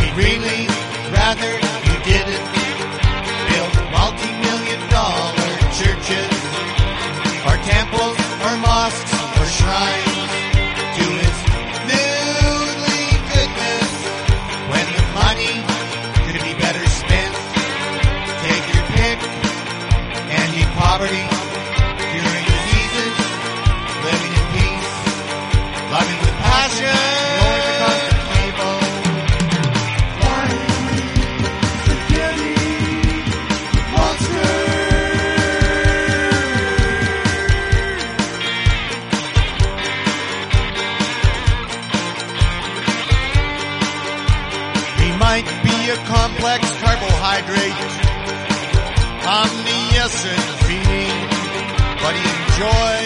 [0.00, 0.66] We'd really
[1.12, 1.59] rather
[46.40, 47.76] complex carbohydrate,
[49.28, 51.20] omniscient feeding,
[52.00, 52.99] but enjoy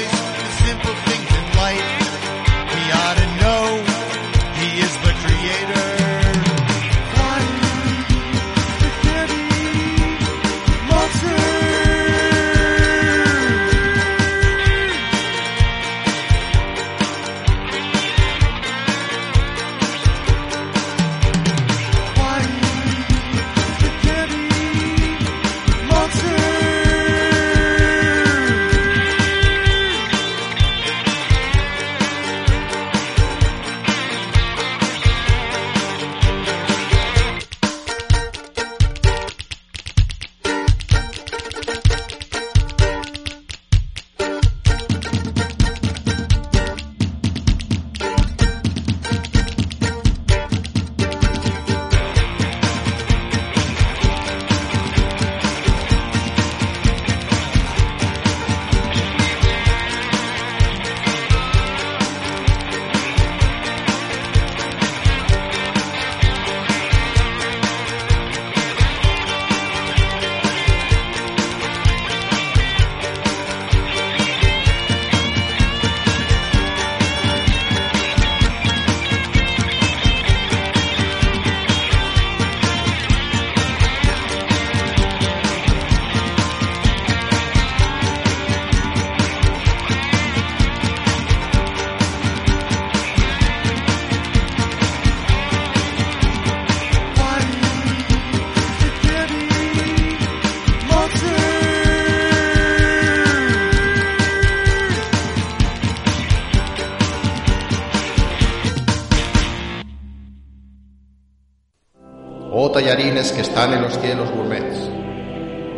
[113.99, 114.90] que están en los gourmets,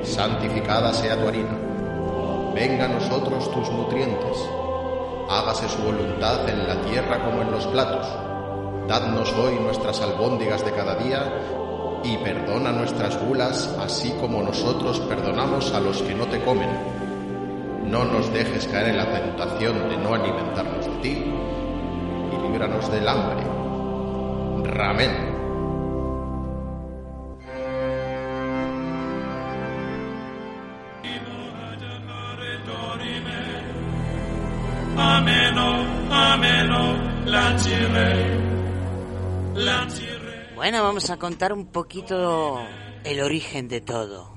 [0.02, 1.58] santificada sea tu harina.
[2.54, 4.48] Venga a nosotros tus nutrientes.
[5.28, 8.06] Hágase su voluntad en la tierra como en los platos.
[8.88, 11.32] Dadnos hoy nuestras albóndigas de cada día
[12.04, 16.70] y perdona nuestras bulas, así como nosotros perdonamos a los que no te comen.
[17.84, 21.24] No nos dejes caer en la tentación de no alimentarnos de ti
[22.32, 23.44] y líbranos del hambre.
[24.72, 25.25] Ramen.
[41.06, 42.60] Vamos a contar un poquito
[43.04, 44.34] el origen de todo.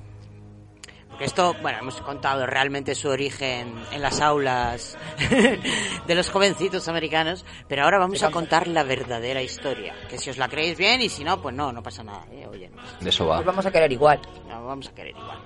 [1.08, 4.96] Porque esto, bueno, hemos contado realmente su origen en las aulas
[6.06, 9.96] de los jovencitos americanos, pero ahora vamos a contar la verdadera historia.
[10.08, 12.24] Que si os la creéis bien y si no, pues no, no pasa nada.
[12.30, 12.46] ¿eh?
[12.48, 13.36] Oye, no pasa De eso va.
[13.38, 14.20] Pues vamos a querer igual.
[14.48, 15.42] no, vamos a querer igual.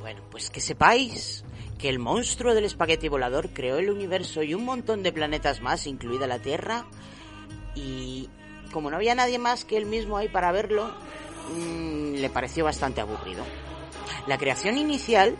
[0.00, 1.44] Bueno, pues que sepáis
[1.78, 5.86] que el monstruo del espagueti volador creó el universo y un montón de planetas más,
[5.86, 6.86] incluida la Tierra,
[7.74, 8.30] y
[8.72, 10.92] como no había nadie más que él mismo ahí para verlo,
[11.54, 13.44] mm, le pareció bastante aburrido.
[14.26, 15.36] La creación inicial,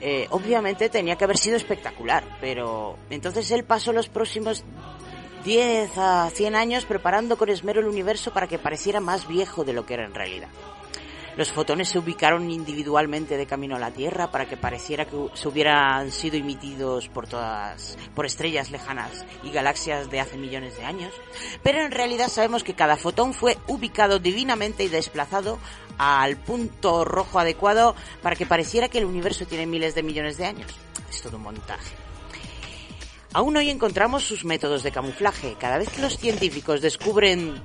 [0.00, 4.64] eh, obviamente, tenía que haber sido espectacular, pero entonces él pasó los próximos
[5.44, 9.72] 10 a 100 años preparando con esmero el universo para que pareciera más viejo de
[9.72, 10.48] lo que era en realidad.
[11.36, 15.48] Los fotones se ubicaron individualmente de camino a la Tierra para que pareciera que se
[15.48, 21.14] hubieran sido emitidos por todas, por estrellas lejanas y galaxias de hace millones de años.
[21.62, 25.58] Pero en realidad sabemos que cada fotón fue ubicado divinamente y desplazado
[25.96, 30.46] al punto rojo adecuado para que pareciera que el universo tiene miles de millones de
[30.46, 30.70] años.
[31.10, 31.94] Es todo un montaje.
[33.34, 35.56] Aún hoy encontramos sus métodos de camuflaje.
[35.58, 37.62] Cada vez que los científicos descubren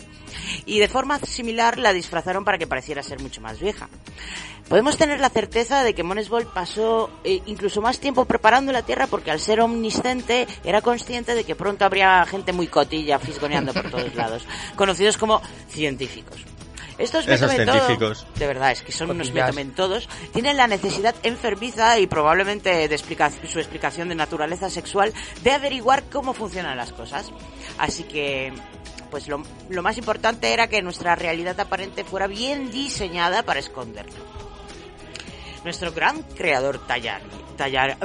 [0.66, 3.90] Y de forma similar la disfrazaron para que pareciera ser mucho más vieja.
[4.70, 9.08] Podemos tener la certeza de que Monesbold pasó eh, incluso más tiempo preparando la Tierra
[9.08, 13.92] porque al ser omnisciente era consciente de que pronto habría gente muy cotilla fisgoneando por
[13.92, 14.44] todos lados,
[14.76, 16.38] conocidos como científicos.
[16.98, 18.26] Estos Esos científicos.
[18.38, 19.48] de verdad, es que son unos Cotillas.
[19.48, 25.12] metomentodos, tienen la necesidad enfermiza y probablemente de explica- su explicación de naturaleza sexual
[25.44, 27.32] de averiguar cómo funcionan las cosas.
[27.80, 28.54] Así que,
[29.14, 34.12] pues lo, lo más importante era que nuestra realidad aparente fuera bien diseñada para esconderlo.
[35.64, 37.22] Nuestro gran creador tallar,
[37.56, 37.96] tallar,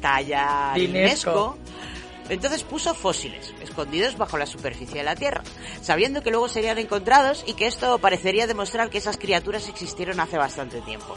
[0.00, 1.58] tallarinesco
[2.30, 5.42] entonces puso fósiles, escondidos bajo la superficie de la Tierra,
[5.82, 10.38] sabiendo que luego serían encontrados y que esto parecería demostrar que esas criaturas existieron hace
[10.38, 11.14] bastante tiempo.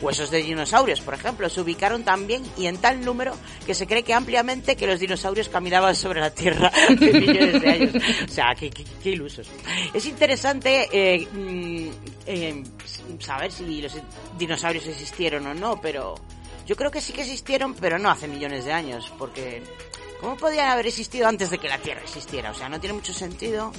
[0.00, 3.34] Huesos de dinosaurios, por ejemplo, se ubicaron también y en tal número
[3.66, 7.68] que se cree que ampliamente que los dinosaurios caminaban sobre la Tierra hace millones de
[7.68, 7.94] años.
[8.28, 8.72] O sea, qué
[9.04, 9.48] ilusos.
[9.92, 11.88] Es interesante eh, mm,
[12.26, 12.64] eh,
[13.18, 13.92] saber si los
[14.38, 16.14] dinosaurios existieron o no, pero
[16.66, 19.62] yo creo que sí que existieron, pero no hace millones de años, porque
[20.20, 22.52] ¿cómo podían haber existido antes de que la Tierra existiera?
[22.52, 23.72] O sea, no tiene mucho sentido,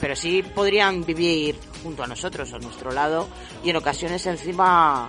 [0.00, 3.28] pero sí podrían vivir junto a nosotros, a nuestro lado,
[3.62, 5.08] y en ocasiones encima,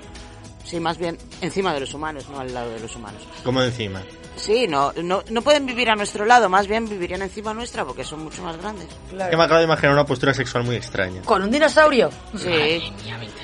[0.64, 3.22] sí, más bien encima de los humanos, no al lado de los humanos.
[3.44, 4.02] Como encima.
[4.36, 8.06] Sí, no, no, no pueden vivir a nuestro lado, más bien vivirían encima nuestra porque
[8.06, 8.88] son mucho más grandes.
[9.10, 11.22] Que me acabo de imaginar una postura sexual muy extraña.
[11.24, 12.10] ¿Con un dinosaurio?
[12.38, 12.94] Sí.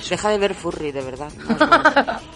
[0.10, 1.32] Deja de ver furry, de verdad.
[2.22, 2.35] No.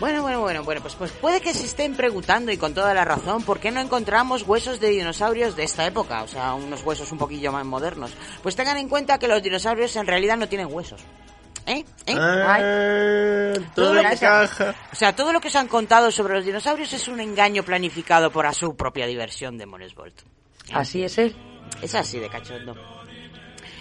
[0.00, 3.04] Bueno, bueno, bueno, bueno, pues, pues puede que se estén preguntando y con toda la
[3.04, 7.12] razón por qué no encontramos huesos de dinosaurios de esta época, o sea, unos huesos
[7.12, 8.10] un poquillo más modernos.
[8.42, 11.02] Pues tengan en cuenta que los dinosaurios en realidad no tienen huesos.
[11.66, 11.84] ¿Eh?
[12.06, 12.14] ¿Eh?
[12.18, 14.26] Ah, todo lo que se-.
[14.26, 18.30] O sea, todo lo que se han contado sobre los dinosaurios es un engaño planificado
[18.32, 20.14] por a su propia diversión de Monesbolt.
[20.72, 21.36] Así es él.
[21.82, 22.74] Es así de cachondo.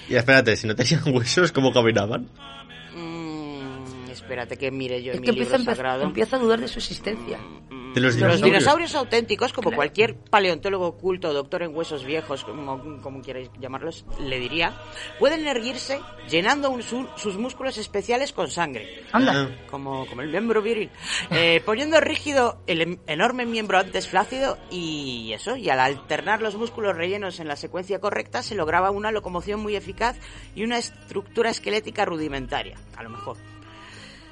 [0.09, 2.29] Y espérate, si no tenían huesos, ¿cómo caminaban?
[4.29, 6.03] Espérate que mire yo Es en que mi empieza, libro sagrado.
[6.03, 7.39] empieza a dudar de su existencia.
[7.95, 8.41] De los Los dinosaurios.
[8.43, 14.39] dinosaurios auténticos, como cualquier paleontólogo oculto, doctor en huesos viejos, como, como queráis llamarlos, le
[14.39, 14.75] diría,
[15.17, 15.99] pueden erguirse
[16.29, 19.03] llenando un- su- sus músculos especiales con sangre.
[19.11, 19.49] Anda.
[19.71, 20.91] Como, como el miembro viril.
[21.31, 26.55] Eh, poniendo rígido el em- enorme miembro antes flácido y eso, y al alternar los
[26.55, 30.15] músculos rellenos en la secuencia correcta se lograba una locomoción muy eficaz
[30.53, 33.35] y una estructura esquelética rudimentaria, a lo mejor.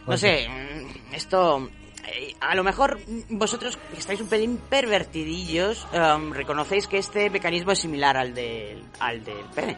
[0.07, 1.69] No sé, mm, esto
[2.07, 2.99] eh, a lo mejor
[3.29, 8.83] vosotros que estáis un pelín pervertidillos, em, reconocéis que este mecanismo es similar al del,
[8.99, 9.77] al del pene.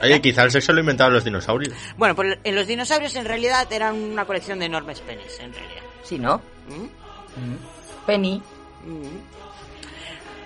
[0.00, 1.74] Oye, quizá el sexo lo inventaron los dinosaurios.
[1.96, 5.82] Bueno, pues en los dinosaurios en realidad eran una colección de enormes penes, en realidad.
[6.02, 6.36] Sí, ¿no?
[6.68, 8.06] ¿Mm?
[8.06, 8.42] Penny.
[8.84, 9.45] Mm.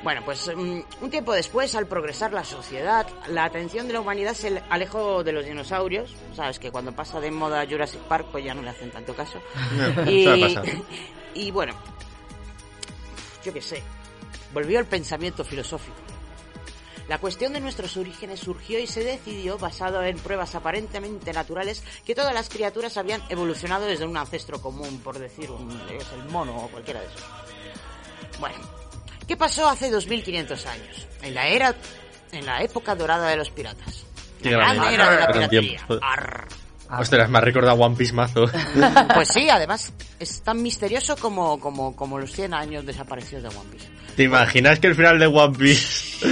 [0.02, 4.34] Bueno, pues mm, un tiempo después, al progresar la sociedad, la atención de la humanidad
[4.34, 6.14] se alejó de los dinosaurios.
[6.34, 9.40] Sabes que cuando pasa de moda Jurassic Park, pues ya no le hacen tanto caso.
[10.04, 10.64] Suele pasar.
[11.34, 11.74] y bueno,
[13.44, 13.82] yo qué sé,
[14.54, 15.96] volvió el pensamiento filosófico.
[17.08, 22.14] La cuestión de nuestros orígenes surgió y se decidió, basado en pruebas aparentemente naturales, que
[22.14, 26.56] todas las criaturas habían evolucionado desde un ancestro común, por decir, un, es el mono
[26.56, 27.24] o cualquiera de esos.
[28.38, 28.58] Bueno,
[29.30, 31.06] ¿qué pasó hace 2500 años?
[31.22, 31.72] En la era,
[32.32, 34.04] en la época dorada de los piratas.
[34.42, 34.94] Qué La gran grande.
[34.94, 35.86] era de la Gran piratería.
[35.86, 36.06] tiempo.
[36.98, 38.46] Ostras, me ha recordado One Piece mazo.
[39.14, 43.70] Pues sí, además es tan misterioso como, como, como los 100 años desaparecidos de One
[43.70, 43.86] Piece.
[44.16, 46.26] ¿Te imaginas que el final de One Piece...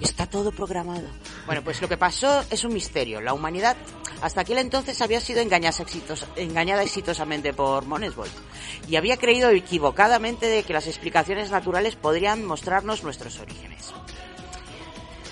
[0.00, 1.06] Está todo programado.
[1.46, 3.20] Bueno, pues lo que pasó es un misterio.
[3.20, 3.76] La humanidad
[4.22, 8.30] hasta aquel entonces había sido engañada, exitos- engañada exitosamente por Monesbold
[8.88, 13.92] y había creído equivocadamente de que las explicaciones naturales podrían mostrarnos nuestros orígenes.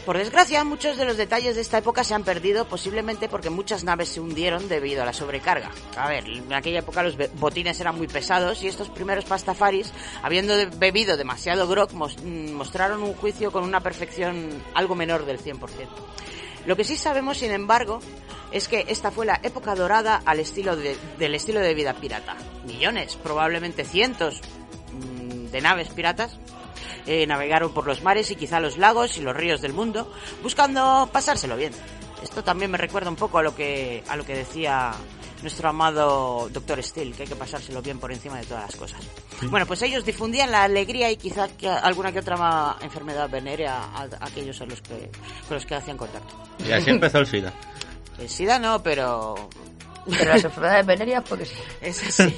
[0.07, 3.83] Por desgracia, muchos de los detalles de esta época se han perdido, posiblemente porque muchas
[3.83, 5.73] naves se hundieron debido a la sobrecarga.
[5.97, 9.93] A ver, en aquella época los botines eran muy pesados y estos primeros pastafaris,
[10.23, 15.59] habiendo bebido demasiado grog, mm, mostraron un juicio con una perfección algo menor del 100%.
[16.67, 17.99] Lo que sí sabemos, sin embargo,
[18.53, 22.37] es que esta fue la época dorada al estilo de- del estilo de vida pirata.
[22.65, 24.41] Millones, probablemente cientos
[24.93, 26.39] mm, de naves piratas
[27.07, 31.09] eh, navegaron por los mares y quizá los lagos y los ríos del mundo buscando
[31.13, 31.73] pasárselo bien.
[32.23, 34.93] Esto también me recuerda un poco a lo que a lo que decía
[35.43, 36.83] nuestro amado Dr.
[36.83, 39.01] Steele, que hay que pasárselo bien por encima de todas las cosas.
[39.51, 44.03] Bueno, pues ellos difundían la alegría y quizá que alguna que otra enfermedad venérea a,
[44.03, 45.11] a aquellos a los que,
[45.47, 46.35] con los que hacían contacto.
[46.67, 47.53] Y así empezó el SIDA.
[48.19, 49.49] El SIDA no, pero...
[50.09, 51.55] Pero las enfermedades venéreas, porque sí.
[51.81, 52.37] Es así.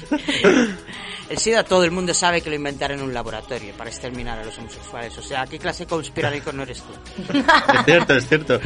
[1.29, 4.43] El SIDA todo el mundo sabe que lo inventaron en un laboratorio para exterminar a
[4.43, 5.15] los homosexuales.
[5.17, 7.33] O sea, ¿qué clase conspiranoico no eres tú?
[7.73, 8.59] Es cierto, es cierto.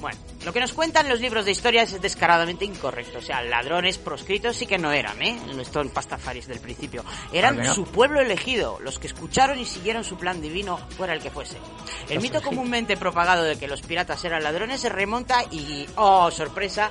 [0.00, 3.18] Bueno, lo que nos cuentan los libros de historia es descaradamente incorrecto.
[3.18, 5.38] O sea, ladrones proscritos sí que no eran, ¿eh?
[5.58, 7.04] Estos pastafaris del principio.
[7.32, 7.72] Eran no.
[7.72, 11.56] su pueblo elegido, los que escucharon y siguieron su plan divino, fuera el que fuese.
[12.10, 16.90] El mito comúnmente propagado de que los piratas eran ladrones se remonta y, oh, sorpresa,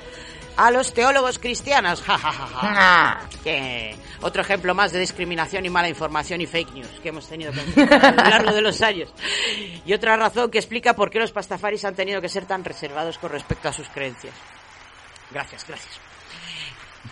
[0.58, 2.01] a los teólogos cristianos.
[2.01, 3.30] Ja, ja, ja, ja.
[3.43, 7.51] Que otro ejemplo más de discriminación y mala información y fake news que hemos tenido
[7.51, 9.14] que a lo largo de los años.
[9.86, 13.18] Y otra razón que explica por qué los pastafaris han tenido que ser tan reservados
[13.18, 14.34] con respecto a sus creencias.
[15.32, 15.99] Gracias, gracias.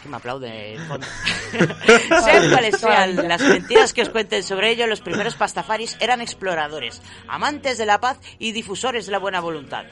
[0.01, 1.05] Que me aplaude el fondo.
[2.23, 7.01] sean cuales sean las mentiras que os cuenten sobre ello, los primeros pastafaris eran exploradores,
[7.27, 9.83] amantes de la paz y difusores de la buena voluntad.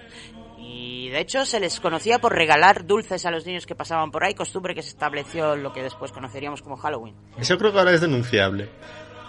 [0.71, 4.23] Y de hecho se les conocía por regalar dulces a los niños que pasaban por
[4.23, 7.15] ahí, costumbre que se estableció en lo que después conoceríamos como Halloween.
[7.37, 8.69] Eso creo que ahora es denunciable.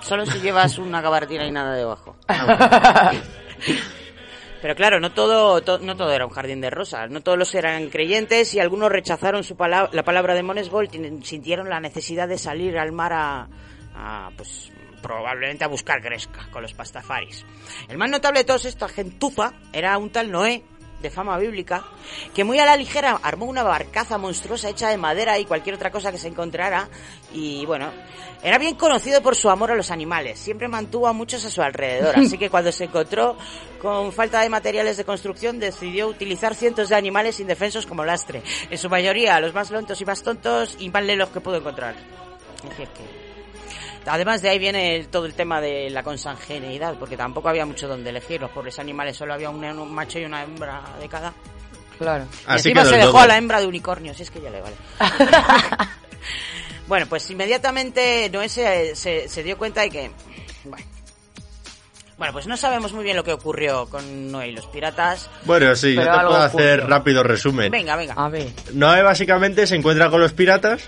[0.02, 2.16] Solo si llevas una gabardina y nada debajo.
[4.62, 7.10] Pero claro, no todo, to- no todo era un jardín de rosas.
[7.10, 11.24] No todos los eran creyentes y algunos rechazaron su pala- la palabra de Monesbold y
[11.24, 13.48] sintieron la necesidad de salir al mar a,
[13.94, 14.70] a, pues
[15.00, 17.46] probablemente a buscar gresca con los pastafaris.
[17.88, 20.62] El más notable de todos esta gentuza era un tal Noé
[21.00, 21.84] de fama bíblica,
[22.34, 25.90] que muy a la ligera armó una barcaza monstruosa hecha de madera y cualquier otra
[25.90, 26.88] cosa que se encontrara.
[27.32, 27.90] Y bueno,
[28.42, 30.38] era bien conocido por su amor a los animales.
[30.38, 32.18] Siempre mantuvo a muchos a su alrededor.
[32.18, 33.36] Así que cuando se encontró
[33.80, 38.42] con falta de materiales de construcción, decidió utilizar cientos de animales indefensos como lastre.
[38.70, 41.94] En su mayoría, los más lentos y más tontos y más lelos que pudo encontrar.
[44.06, 47.86] Además de ahí viene el- todo el tema de la consanguinidad, porque tampoco había mucho
[47.88, 48.40] donde elegir.
[48.40, 51.32] Los pobres animales solo había un, un macho y una hembra de cada.
[51.98, 52.24] Claro.
[52.24, 53.24] Y Así encima quedó se dejó doble.
[53.24, 54.76] a la hembra de unicornio, si es que ya le vale.
[56.88, 60.10] bueno, pues inmediatamente Noé se, se, se dio cuenta de que...
[60.64, 60.86] Bueno.
[62.18, 65.30] Bueno, pues no sabemos muy bien lo que ocurrió con Noé y los piratas.
[65.44, 67.70] Bueno, sí, yo te puedo hacer rápido resumen.
[67.70, 68.12] Venga, venga.
[68.14, 68.48] A ver.
[68.74, 70.82] Noé básicamente se encuentra con los piratas.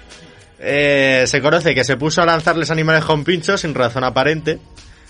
[0.63, 4.59] Eh, se conoce que se puso a lanzarles animales con pinchos sin razón aparente.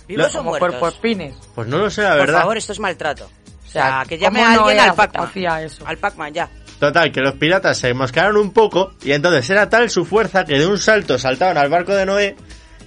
[0.08, 0.70] ¿Vivos Lo- o Como muertos?
[0.80, 1.34] cuerpos pines.
[1.54, 2.40] Pues no lo sé, la Por verdad.
[2.40, 3.24] favor, esto es maltrato.
[3.66, 5.26] O sea, que llame ¿cómo a alguien Noé al Pac-Man.
[5.28, 5.86] hacía eso?
[5.86, 6.48] Al Pac-Man, ya.
[6.78, 10.58] Total, que los piratas se mosquearon un poco y entonces era tal su fuerza que
[10.58, 12.36] de un salto saltaron al barco de Noé.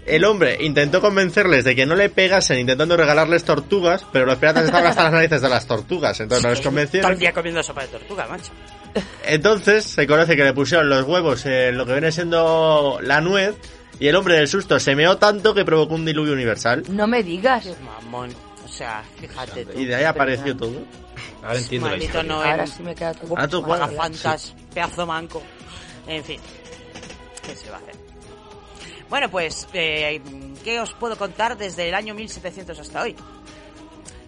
[0.05, 4.65] El hombre intentó convencerles de que no le pegasen intentando regalarles tortugas, pero los piratas
[4.65, 7.17] estaban hasta las narices de las tortugas, entonces no les Todo el convencieron.
[7.17, 8.51] día comiendo sopa de tortuga, macho.
[9.25, 13.55] Entonces se conoce que le pusieron los huevos en lo que viene siendo la nuez
[13.99, 16.83] y el hombre del susto se meó tanto que provocó un diluvio universal.
[16.89, 17.67] No me digas.
[17.81, 18.31] Mamón.
[18.63, 19.79] O sea, fíjate tú.
[19.79, 20.81] Y de ahí apareció todo.
[21.43, 22.35] Ahora entiendo la Maldito historia.
[22.35, 22.51] Noel.
[22.51, 23.33] Ahora sí me queda todo.
[23.37, 25.41] Ah, tú, fantas, pedazo manco.
[26.07, 26.39] En fin.
[27.45, 27.95] ¿Qué se va a hacer?
[29.09, 30.19] Bueno, pues, eh,
[30.63, 33.15] ¿qué os puedo contar desde el año 1700 hasta hoy?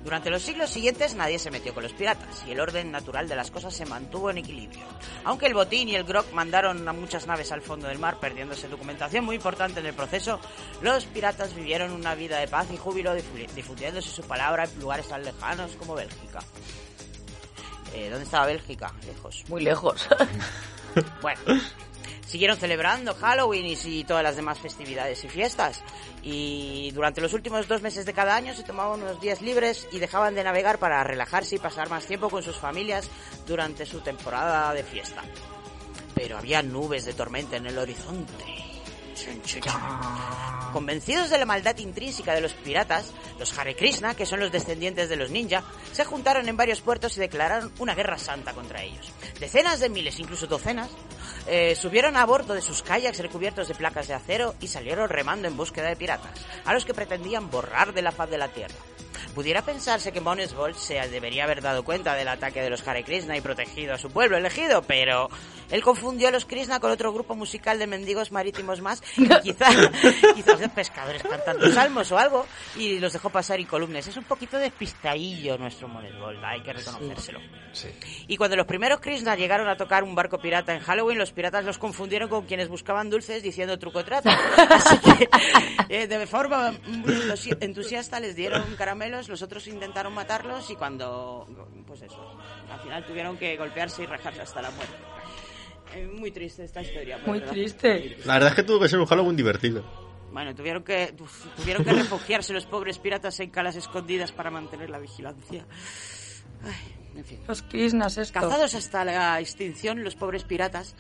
[0.08, 3.36] Durante los siglos siguientes nadie se metió con los piratas y el orden natural de
[3.36, 4.86] las cosas se mantuvo en equilibrio.
[5.26, 8.70] Aunque el botín y el grog mandaron a muchas naves al fondo del mar perdiéndose
[8.70, 10.40] documentación muy importante en el proceso,
[10.82, 15.10] los piratas vivieron una vida de paz y júbilo difu- difundiéndose su palabra en lugares
[15.10, 16.40] tan lejanos como Bélgica.
[17.94, 18.94] Eh, ¿Dónde estaba Bélgica?
[19.06, 19.44] Lejos.
[19.50, 20.08] Muy lejos.
[21.22, 21.42] Bueno,
[22.28, 25.82] siguieron celebrando Halloween y sí, todas las demás festividades y fiestas.
[26.22, 30.00] Y durante los últimos dos meses de cada año se tomaban unos días libres y
[30.00, 33.10] dejaban de navegar para relajarse y pasar más tiempo con sus familias
[33.46, 35.24] durante su temporada de fiesta.
[36.14, 38.77] Pero había nubes de tormenta en el horizonte.
[40.74, 45.10] Convencidos de la maldad intrínseca de los piratas, los Hare Krishna, que son los descendientes
[45.10, 49.12] de los ninja, se juntaron en varios puertos y declararon una guerra santa contra ellos.
[49.40, 50.90] Decenas de miles, incluso docenas,
[51.48, 55.48] eh, subieron a bordo de sus kayaks recubiertos de placas de acero y salieron remando
[55.48, 58.76] en búsqueda de piratas, a los que pretendían borrar de la faz de la tierra.
[59.36, 63.38] Pudiera pensarse que Monesvold se debería haber dado cuenta del ataque de los Hare Krishna
[63.38, 65.30] y protegido a su pueblo elegido, pero
[65.70, 69.70] él confundió a los Krishna con otro grupo musical de mendigos marítimos más y quizá,
[70.36, 72.46] quizás de pescadores cantando salmos o algo
[72.76, 74.08] y los dejó pasar columnas.
[74.08, 77.40] Es un poquito despistadillo nuestro Monesvold, hay que reconocérselo.
[77.72, 77.90] Sí.
[78.28, 81.66] Y cuando los primeros Krishna llegaron a tocar un barco pirata en Halloween, los piratas
[81.66, 84.30] los confundieron con quienes buscaban dulces diciendo truco trato.
[84.70, 85.30] Así que
[85.90, 86.74] eh, de forma
[87.60, 88.76] entusiasta les dieron
[89.08, 91.48] caramelos, los otros intentaron matarlos y cuando,
[91.86, 92.38] pues eso,
[92.72, 94.96] al final tuvieron que golpearse y rajarse hasta la muerte.
[95.96, 97.18] Eh, muy triste esta historia.
[97.26, 97.54] Muy verdad.
[97.54, 98.18] triste.
[98.26, 99.84] La verdad es que tuvo que ser un Halloween divertido.
[100.32, 104.90] Bueno, tuvieron que, uf, tuvieron que refugiarse los pobres piratas en calas escondidas para mantener
[104.90, 105.66] la vigilancia.
[106.64, 107.40] Ay, en fin.
[107.48, 108.32] Los Krishnas estos.
[108.32, 110.96] Cazados hasta la extinción, los pobres piratas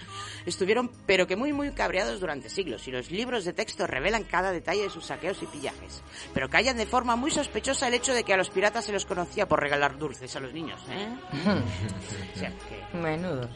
[0.45, 4.51] estuvieron, pero que muy, muy cabreados durante siglos, y los libros de texto revelan cada
[4.51, 6.01] detalle de sus saqueos y pillajes.
[6.34, 9.05] Pero callan de forma muy sospechosa el hecho de que a los piratas se los
[9.05, 10.82] conocía por regalar dulces a los niños.
[10.89, 11.07] ¿eh?
[12.36, 13.49] O sea, que- Menudos.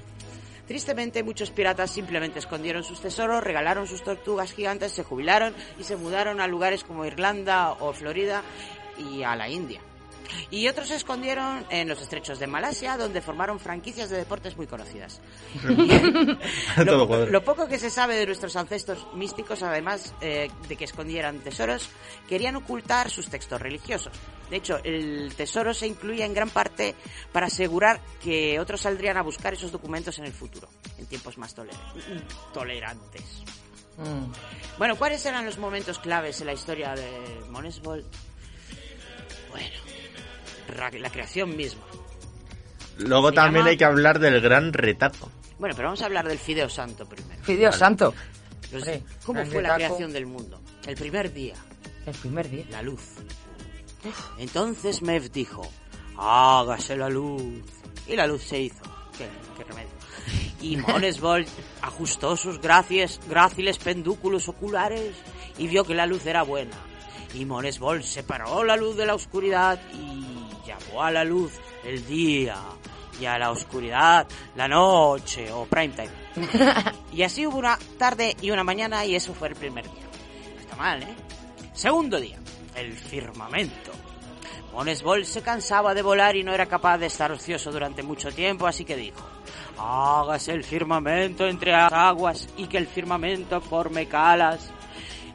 [0.67, 5.97] Tristemente, muchos piratas simplemente escondieron sus tesoros, regalaron sus tortugas gigantes, se jubilaron y se
[5.97, 8.41] mudaron a lugares como Irlanda o Florida
[8.97, 9.81] y a la India.
[10.49, 14.67] Y otros se escondieron en los estrechos de Malasia, donde formaron franquicias de deportes muy
[14.67, 15.19] conocidas.
[16.85, 21.39] Lo, lo poco que se sabe de nuestros ancestros místicos, además eh, de que escondieran
[21.39, 21.89] tesoros,
[22.27, 24.13] querían ocultar sus textos religiosos.
[24.49, 26.95] De hecho, el tesoro se incluía en gran parte
[27.31, 30.67] para asegurar que otros saldrían a buscar esos documentos en el futuro,
[30.97, 31.75] en tiempos más toler-
[32.53, 33.23] tolerantes.
[33.97, 34.31] Mm.
[34.77, 38.05] Bueno, ¿cuáles eran los momentos claves en la historia de Monesvold?
[39.49, 39.69] Bueno,
[40.99, 41.83] la creación misma.
[42.97, 45.31] Luego Se también llama- hay que hablar del gran retazo.
[45.59, 47.41] Bueno, pero vamos a hablar del Fideo Santo primero.
[47.43, 48.13] Fideo santo.
[48.71, 50.61] Los- Hombre, ¿Cómo fue la creación del mundo?
[50.87, 51.55] El primer día,
[52.05, 52.65] El primer día.
[52.69, 53.01] la luz.
[54.37, 55.61] Entonces Mev dijo,
[56.17, 57.43] hágase la luz.
[58.07, 58.81] Y la luz se hizo.
[59.17, 59.27] Qué,
[59.57, 59.89] qué remedio.
[60.61, 61.47] Y Monesvold
[61.81, 65.13] ajustó sus gracies, gráciles pendúculos oculares
[65.57, 66.75] y vio que la luz era buena.
[67.33, 72.57] Y Monesvold separó la luz de la oscuridad y llamó a la luz el día
[73.19, 76.11] y a la oscuridad la noche o prime time.
[77.13, 80.03] Y así hubo una tarde y una mañana y eso fue el primer día.
[80.59, 81.13] Está mal, ¿eh?
[81.73, 82.37] Segundo día,
[82.75, 83.91] el firmamento.
[84.73, 88.65] Monesvold se cansaba de volar y no era capaz de estar ocioso durante mucho tiempo,
[88.65, 89.21] así que dijo,
[89.77, 94.71] hágase el firmamento entre las aguas y que el firmamento forme calas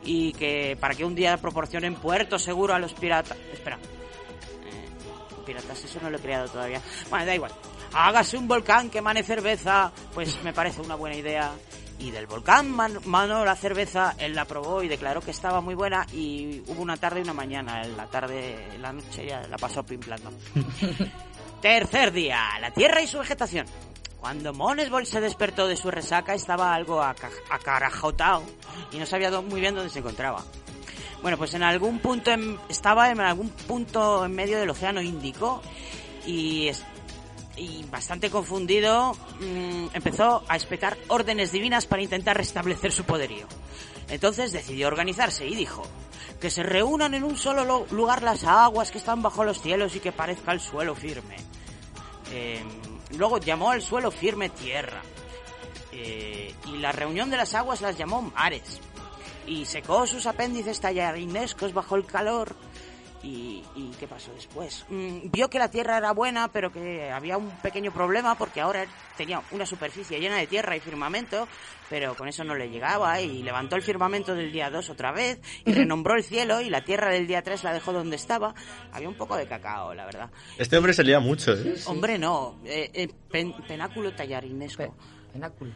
[0.03, 3.37] y que para que un día proporcionen puerto seguro a los piratas.
[3.53, 3.79] Espera.
[5.47, 6.83] Piratas, eso no lo he creado todavía.
[7.09, 7.53] Bueno, da igual.
[7.95, 11.53] Hágase un volcán que mane cerveza, pues me parece una buena idea.
[11.99, 15.75] Y del volcán man- manó la cerveza, él la probó y declaró que estaba muy
[15.75, 17.81] buena y hubo una tarde y una mañana.
[17.83, 20.31] En la tarde, en la noche ya la pasó pimplando.
[21.63, 23.67] Tercer día, la tierra y su vegetación.
[24.21, 28.43] Cuando Monesvold se despertó de su resaca estaba algo aca- acarajotado
[28.93, 30.45] y no sabía muy bien dónde se encontraba.
[31.23, 35.61] Bueno, pues en algún punto en- estaba en algún punto en medio del océano Índico
[36.27, 36.71] y,
[37.91, 43.47] bastante confundido mm, empezó a espetar órdenes divinas para intentar restablecer su poderío.
[44.09, 45.83] Entonces decidió organizarse y dijo
[46.41, 49.97] que se reúnan en un solo lo- lugar las aguas que están bajo los cielos
[49.97, 51.37] y que parezca el suelo firme.
[52.33, 52.63] Eh,
[53.17, 55.01] luego llamó al suelo firme tierra.
[55.93, 58.81] Eh, y la reunión de las aguas las llamó mares.
[59.47, 62.55] Y secó sus apéndices tallarinescos bajo el calor.
[63.23, 64.85] ¿Y, y qué pasó después?
[64.89, 68.87] Mm, vio que la tierra era buena, pero que había un pequeño problema porque ahora
[69.17, 71.49] tenía una superficie llena de tierra y firmamento,
[71.89, 75.41] pero con eso no le llegaba y levantó el firmamento del día 2 otra vez
[75.65, 78.55] y renombró el cielo y la tierra del día 3 la dejó donde estaba.
[78.93, 80.31] Había un poco de cacao, la verdad.
[80.57, 81.75] Este hombre se lía mucho, ¿eh?
[81.87, 84.95] Hombre, no, eh, eh, pen- penáculo tallarinesco.
[85.33, 85.73] penáculo.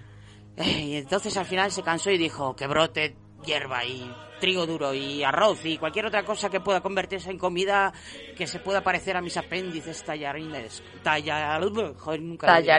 [0.57, 4.11] Eh, y entonces al final se cansó y dijo que brote hierba y
[4.41, 7.93] trigo duro y arroz y cualquier otra cosa que pueda convertirse en comida
[8.37, 10.83] que se pueda parecer a mis apéndices tallarines.
[11.03, 11.63] Tallar...
[11.97, 12.79] Joder, nunca diré-.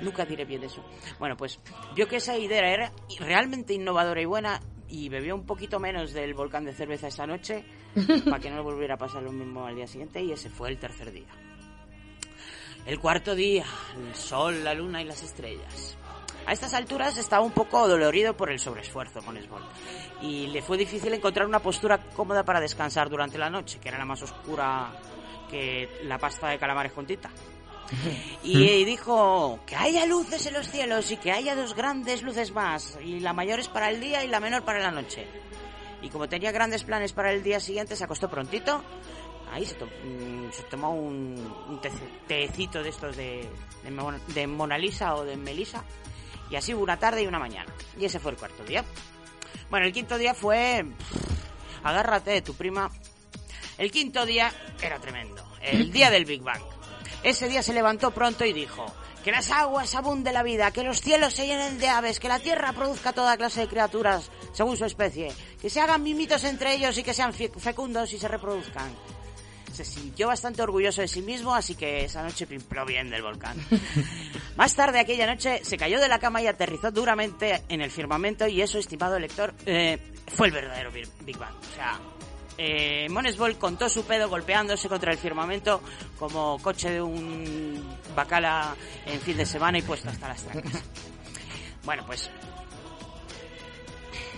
[0.00, 0.82] Nunca diré bien eso.
[1.18, 1.60] Bueno, pues
[1.94, 6.34] vio que esa idea era realmente innovadora y buena y bebió un poquito menos del
[6.34, 7.64] volcán de cerveza esa noche
[8.24, 10.68] para que no le volviera a pasar lo mismo al día siguiente y ese fue
[10.68, 11.28] el tercer día.
[12.84, 13.64] El cuarto día,
[13.96, 15.96] el sol, la luna y las estrellas.
[16.46, 19.62] A estas alturas estaba un poco dolorido por el sobreesfuerzo con Esbol
[20.20, 23.98] y le fue difícil encontrar una postura cómoda para descansar durante la noche, que era
[23.98, 24.90] la más oscura
[25.50, 27.06] que la pasta de calamares con.
[28.42, 32.98] Y, dijo que haya luces en los cielos y que haya dos grandes luces más,
[33.04, 35.26] y la mayor es para el día y la menor para la noche.
[36.00, 38.82] Y como tenía grandes planes para el día siguiente, se acostó prontito.
[39.52, 41.80] Ahí se, to- mm, se tomó un, un
[42.26, 43.46] tecito de estos de,
[43.84, 45.84] de, Mon- de Mona Lisa o de Melisa.
[46.52, 47.74] Y así hubo una tarde y una mañana.
[47.98, 48.84] Y ese fue el cuarto día.
[49.70, 50.84] Bueno, el quinto día fue...
[51.82, 52.90] Agárrate de tu prima.
[53.78, 54.52] El quinto día
[54.82, 55.42] era tremendo.
[55.62, 56.62] El día del Big Bang.
[57.22, 58.84] Ese día se levantó pronto y dijo...
[59.24, 62.40] Que las aguas abunde la vida, que los cielos se llenen de aves, que la
[62.40, 66.98] tierra produzca toda clase de criaturas según su especie, que se hagan mimitos entre ellos
[66.98, 68.92] y que sean fe- fecundos y se reproduzcan.
[69.72, 73.56] Se sintió bastante orgulloso de sí mismo, así que esa noche pimpló bien del volcán.
[74.56, 78.46] Más tarde aquella noche se cayó de la cama y aterrizó duramente en el firmamento
[78.46, 79.98] y eso, estimado lector, eh,
[80.34, 81.54] fue el verdadero Big Bang.
[81.54, 82.00] O sea,
[82.58, 85.80] eh, Monesbol contó su pedo golpeándose contra el firmamento
[86.18, 88.76] como coche de un bacala
[89.06, 90.82] en fin de semana y puesto hasta las trancas.
[91.84, 92.30] Bueno, pues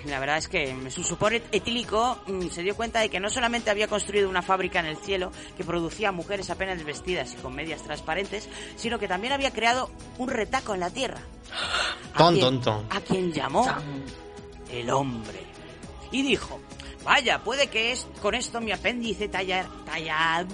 [0.06, 3.30] la verdad es que su supor et- etílico mm, se dio cuenta de que no
[3.30, 7.54] solamente había construido una fábrica en el cielo que producía mujeres apenas vestidas y con
[7.54, 11.20] medias transparentes, sino que también había creado un retaco en la tierra.
[12.14, 12.86] ¿A Ton, quién- ton, ton.
[12.90, 13.66] A quien llamó
[14.70, 15.40] el hombre.
[16.10, 16.60] Y dijo,
[17.04, 19.66] vaya, puede que es con esto mi apéndice tallar...
[19.84, 20.46] tallar...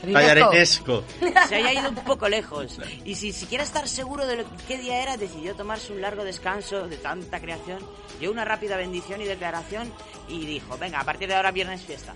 [0.00, 1.04] Tallarinesco.
[1.48, 2.78] se haya ido un poco lejos.
[3.04, 6.86] Y sin siquiera estar seguro de lo, qué día era, decidió tomarse un largo descanso
[6.86, 7.78] de tanta creación,
[8.20, 9.92] dio una rápida bendición y declaración
[10.28, 12.14] y dijo, venga, a partir de ahora viernes fiesta.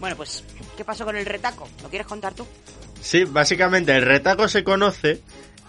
[0.00, 0.44] Bueno, pues,
[0.76, 1.68] ¿qué pasó con el retaco?
[1.82, 2.46] ¿Lo quieres contar tú?
[3.00, 5.20] Sí, básicamente el retaco se conoce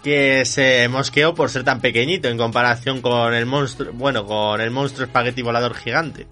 [0.02, 4.70] que se mosqueó por ser tan pequeñito en comparación con el monstruo, bueno, con el
[4.70, 6.26] monstruo espagueti volador gigante.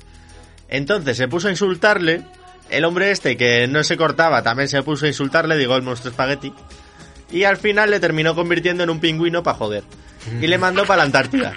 [0.69, 2.25] Entonces se puso a insultarle,
[2.71, 6.11] el hombre este que no se cortaba también se puso a insultarle, digo el monstruo
[6.11, 6.53] espagueti,
[7.31, 9.85] y al final le terminó convirtiendo en un pingüino para joder.
[10.41, 11.55] Y le mandó para la Antártida.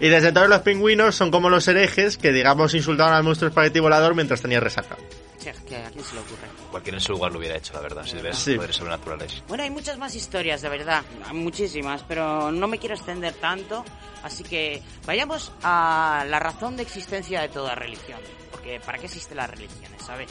[0.00, 3.80] Y desde entonces los pingüinos son como los herejes que, digamos, insultaban al monstruo espagueti
[3.80, 4.96] volador mientras tenía resaca.
[5.38, 6.63] Se le ocurre.
[6.74, 8.56] Cualquiera en su lugar lo hubiera hecho, la verdad, si ves Sí.
[8.56, 9.44] poderes sobrenaturales.
[9.46, 13.84] Bueno, hay muchas más historias, de verdad, muchísimas, pero no me quiero extender tanto,
[14.24, 18.18] así que vayamos a la razón de existencia de toda religión.
[18.50, 20.28] Porque ¿para qué existen las religiones, sabes?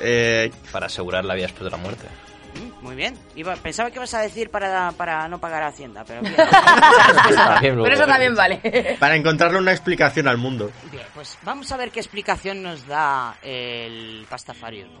[0.00, 2.06] Eh, Para asegurar la vida después de la muerte.
[2.54, 3.18] Mm, Muy bien.
[3.36, 6.34] Iba- pensaba que ibas a decir para, para no pagar Hacienda, pero bien.
[7.60, 8.96] Pero eso también vale.
[8.98, 10.70] para encontrarle una explicación al mundo.
[10.90, 15.00] Bien, pues vamos a ver qué explicación nos da el pastafarianismo.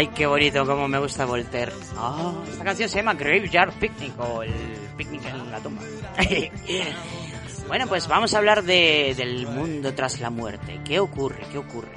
[0.00, 1.72] Ay, qué bonito, como me gusta Voltaire.
[1.94, 4.50] Ah, esta canción se llama Graveyard Picnic o el
[4.96, 5.82] picnic en la tumba.
[7.68, 10.80] bueno, pues vamos a hablar de, del mundo tras la muerte.
[10.86, 11.44] ¿Qué ocurre?
[11.52, 11.92] ¿Qué ocurre?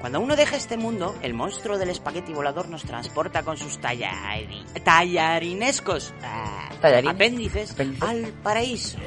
[0.00, 4.64] Cuando uno deja este mundo, el monstruo del espagueti volador nos transporta con sus tallari-
[4.84, 7.12] tallarinescos ah, Tallarines.
[7.16, 8.98] apéndices al paraíso.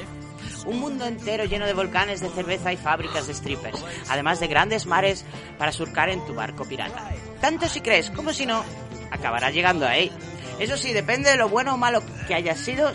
[0.66, 4.86] Un mundo entero lleno de volcanes de cerveza y fábricas de strippers, además de grandes
[4.86, 5.26] mares
[5.58, 7.10] para surcar en tu barco pirata.
[7.40, 8.64] Tanto si crees como si no,
[9.10, 10.12] acabará llegando ahí.
[10.60, 12.94] Eso sí, depende de lo bueno o malo que hayas sido.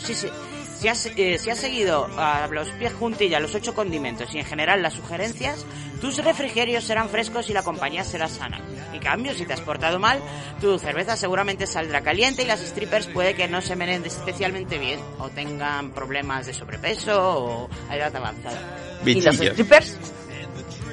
[0.87, 4.45] Si has, eh, si has seguido a los pies juntillas los ocho condimentos y en
[4.45, 5.67] general las sugerencias,
[6.01, 8.61] tus refrigerios serán frescos y la compañía será sana.
[8.93, 10.21] En cambio, si te has portado mal,
[10.61, 15.01] tu cerveza seguramente saldrá caliente y las strippers puede que no se menen especialmente bien
[15.19, 18.61] o tengan problemas de sobrepeso o a edad avanzada.
[19.05, 19.55] ¿Y los Bichillos.
[19.55, 19.99] strippers?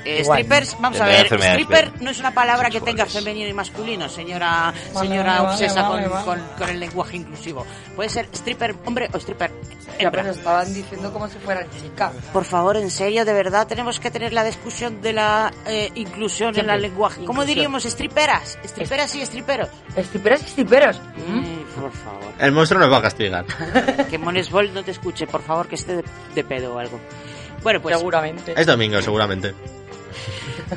[0.05, 0.39] Eh, Igual.
[0.39, 4.73] strippers, vamos a ver, stripper no es una palabra que tenga femenino y masculino, señora
[4.93, 6.25] Vale, señora vale, obsesa vale, con, vale.
[6.25, 7.65] con- con el lenguaje inclusivo.
[7.95, 9.51] Puede ser stripper hombre o stripper
[9.99, 12.11] Ya, pero estaban diciendo como si fueran chicas.
[12.33, 16.49] Por favor, en serio, de verdad tenemos que tener la discusión de la eh, inclusión
[16.49, 16.75] en Siempre.
[16.75, 17.17] el lenguaje.
[17.17, 17.47] ¿Cómo Inclusión.
[17.47, 18.57] diríamos striperas?
[18.65, 19.69] Striperas y striperos.
[19.97, 20.99] Stripperos y stripperos.
[21.27, 22.33] Mm, por favor.
[22.39, 23.45] El monstruo nos va a castigar.
[24.09, 26.03] Que Monesbol no te escuche, por favor, que esté de,
[26.35, 26.99] de pedo o algo.
[27.61, 28.53] Bueno, pues, Seguramente.
[28.59, 29.53] Es domingo, seguramente.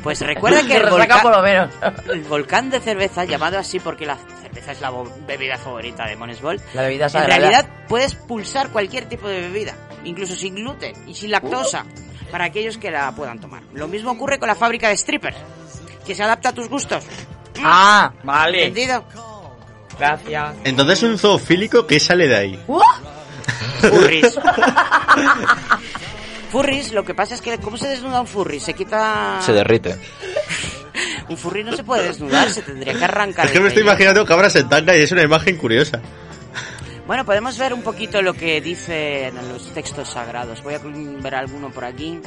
[0.03, 1.69] Pues recuerda que el resaca por volcán, lo menos.
[2.13, 4.91] el volcán de cerveza, llamado así porque la cerveza es la
[5.27, 7.37] bebida favorita de Monesbol, La bebida en sagrada.
[7.37, 11.85] realidad puedes pulsar cualquier tipo de bebida, incluso sin gluten y sin lactosa,
[12.31, 13.63] para aquellos que la puedan tomar.
[13.73, 15.37] Lo mismo ocurre con la fábrica de strippers,
[16.05, 17.03] que se adapta a tus gustos.
[17.63, 18.65] Ah, vale.
[18.67, 19.03] ¿Entendido?
[19.97, 20.55] Gracias.
[20.63, 22.59] Entonces un zoofílico, ¿qué sale de ahí?
[23.81, 24.37] Furries.
[26.51, 28.59] Furries, lo que pasa es que ¿cómo se desnuda un furry?
[28.59, 29.39] Se quita...
[29.45, 29.97] Se derrite.
[31.29, 33.95] Un furry no se puede desnudar, se tendría que arrancar Es que me estoy pellejo.
[33.95, 36.01] imaginando cabras en tanga y es una imagen curiosa.
[37.05, 40.63] Bueno, podemos ver un poquito lo que dicen los textos sagrados.
[40.63, 42.21] Voy a ver alguno por aquí.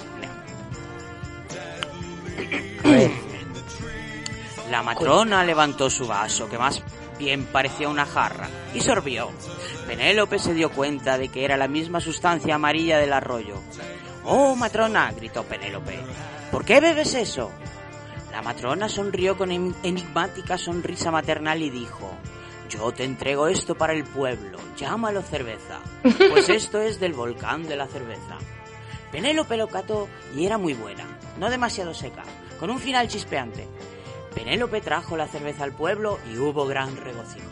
[4.70, 6.82] La matrona levantó su vaso, que más
[7.18, 9.30] bien parecía una jarra, y sorbió.
[9.86, 13.56] Penélope se dio cuenta de que era la misma sustancia amarilla del arroyo.
[14.24, 15.12] ¡Oh, matrona!
[15.12, 15.98] gritó Penélope.
[16.50, 17.50] ¿Por qué bebes eso?
[18.32, 22.10] La matrona sonrió con en- enigmática sonrisa maternal y dijo,
[22.68, 27.76] yo te entrego esto para el pueblo, llámalo cerveza, pues esto es del volcán de
[27.76, 28.38] la cerveza.
[29.10, 31.04] Penélope lo cató y era muy buena,
[31.38, 32.22] no demasiado seca,
[32.60, 33.66] con un final chispeante.
[34.34, 37.50] Penélope trajo la cerveza al pueblo y hubo gran regocijo.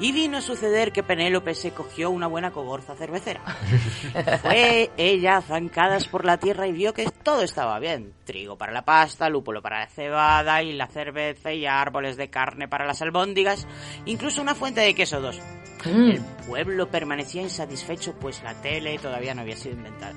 [0.00, 3.40] Y vino a suceder que Penélope se cogió una buena cogorza cervecera.
[4.42, 8.12] Fue ella a zancadas por la tierra y vio que todo estaba bien.
[8.24, 12.68] Trigo para la pasta, lúpulo para la cebada y la cerveza y árboles de carne
[12.68, 13.66] para las albóndigas,
[14.06, 15.40] incluso una fuente de queso dos.
[15.84, 20.14] El pueblo permanecía insatisfecho pues la tele todavía no había sido inventada.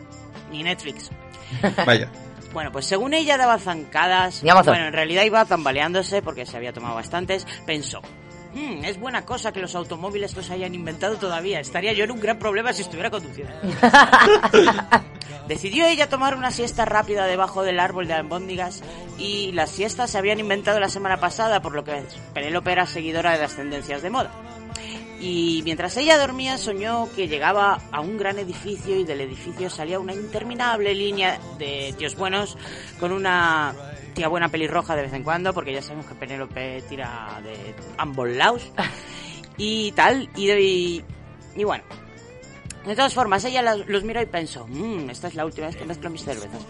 [0.51, 1.09] Ni Netflix.
[1.85, 2.11] Vaya.
[2.53, 6.95] Bueno, pues según ella daba zancadas, bueno, en realidad iba tambaleándose porque se había tomado
[6.95, 8.01] bastantes, pensó,
[8.53, 12.19] "Hmm, es buena cosa que los automóviles los hayan inventado todavía, estaría yo en un
[12.19, 13.53] gran problema si estuviera conduciendo.
[15.47, 18.83] Decidió ella tomar una siesta rápida debajo del árbol de albóndigas
[19.17, 22.03] y las siestas se habían inventado la semana pasada, por lo que
[22.33, 24.31] Penélope era seguidora de las tendencias de moda.
[25.21, 29.99] Y mientras ella dormía soñó que llegaba a un gran edificio y del edificio salía
[29.99, 32.57] una interminable línea de tíos buenos
[32.99, 33.75] con una
[34.15, 38.29] tía buena pelirroja de vez en cuando, porque ya sabemos que Penélope tira de ambos
[38.29, 38.71] lados
[39.57, 41.05] y tal, y, y,
[41.55, 41.83] y bueno.
[42.85, 45.85] De todas formas, ella los miró y pensó, "Mm, esta es la última vez que
[45.85, 46.65] mezclo mis cervezas.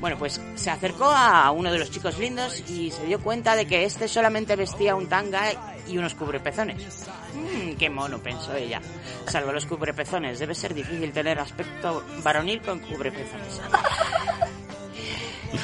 [0.00, 3.64] Bueno, pues se acercó a uno de los chicos lindos y se dio cuenta de
[3.64, 7.06] que este solamente vestía un tanga y unos cubrepezones.
[7.34, 8.80] "Mm, qué mono, pensó ella.
[9.26, 13.60] Salvo los cubrepezones, debe ser difícil tener aspecto varonil con cubrepezones.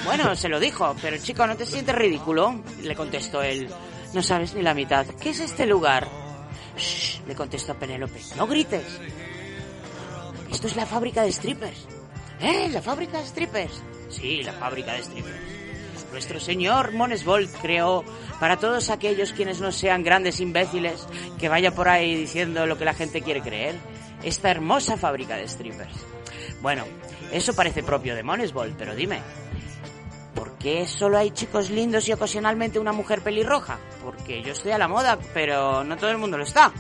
[0.05, 2.63] Bueno, se lo dijo, pero chico, ¿no te sientes ridículo?
[2.83, 3.69] Le contestó él.
[4.13, 5.07] No sabes ni la mitad.
[5.21, 6.07] ¿Qué es este lugar?
[6.77, 8.21] Shh, le contestó Penélope.
[8.37, 8.85] No grites.
[10.53, 11.87] Esto es la fábrica de strippers.
[12.41, 12.69] ¿Eh?
[12.71, 13.83] ¿La fábrica de strippers?
[14.11, 15.37] Sí, la fábrica de strippers.
[16.13, 18.05] Nuestro señor Monesvold creó
[18.41, 21.07] para todos aquellos quienes no sean grandes imbéciles
[21.39, 23.77] que vaya por ahí diciendo lo que la gente quiere creer.
[24.23, 25.95] Esta hermosa fábrica de strippers.
[26.61, 26.85] Bueno,
[27.31, 29.21] eso parece propio de Monesvold, pero dime,
[30.35, 33.79] ¿por qué solo hay chicos lindos y ocasionalmente una mujer pelirroja?
[34.03, 36.73] Porque yo estoy a la moda, pero no todo el mundo lo está.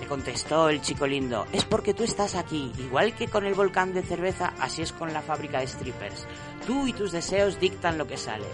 [0.00, 3.94] Le contestó el chico lindo, es porque tú estás aquí, igual que con el volcán
[3.94, 6.26] de cerveza, así es con la fábrica de strippers.
[6.66, 8.44] Tú y tus deseos dictan lo que sale.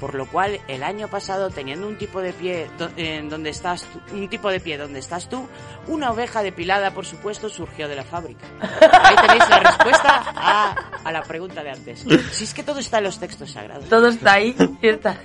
[0.00, 3.84] Por lo cual, el año pasado, teniendo un tipo de pie do- en donde estás
[3.84, 5.48] tú- un tipo de pie donde estás tú,
[5.86, 8.44] una oveja depilada, por supuesto, surgió de la fábrica.
[8.60, 10.70] Ahí tenéis la respuesta a,
[11.04, 12.04] a la pregunta de antes.
[12.32, 13.88] Si es que todo está en los textos sagrados.
[13.88, 15.16] Todo está ahí, cierta.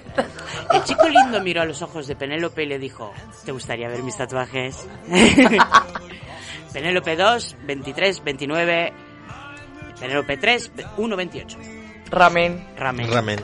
[0.72, 3.12] El chico lindo miró a los ojos de Penélope y le dijo,
[3.44, 4.86] ¿te gustaría ver mis tatuajes?
[6.74, 8.94] Penélope 2, 23, 29,
[10.00, 11.58] Penélope 3, 1, 28.
[12.10, 12.66] Ramen.
[12.78, 13.12] Ramen.
[13.12, 13.40] Ramen.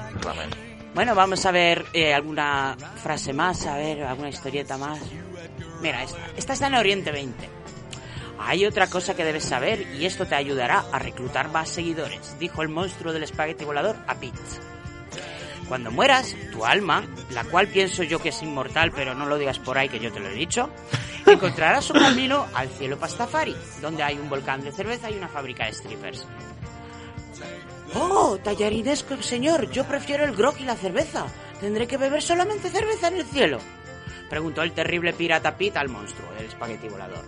[0.93, 4.99] Bueno, vamos a ver eh, alguna frase más, a ver, alguna historieta más.
[5.81, 6.19] Mira, esta.
[6.35, 7.61] Esta está en Oriente 20.
[8.43, 12.61] Hay otra cosa que debes saber y esto te ayudará a reclutar más seguidores, dijo
[12.63, 14.39] el monstruo del espagueti volador a Pete.
[15.67, 19.59] Cuando mueras, tu alma, la cual pienso yo que es inmortal, pero no lo digas
[19.59, 20.69] por ahí que yo te lo he dicho,
[21.25, 25.65] encontrará su camino al cielo Pastafari, donde hay un volcán de cerveza y una fábrica
[25.65, 26.27] de strippers.
[27.93, 31.25] Oh, tallarinesco señor, yo prefiero el grog y la cerveza.
[31.59, 33.59] ¿Tendré que beber solamente cerveza en el cielo?
[34.29, 37.23] Preguntó el terrible pirata Pete al monstruo, el espagueti volador.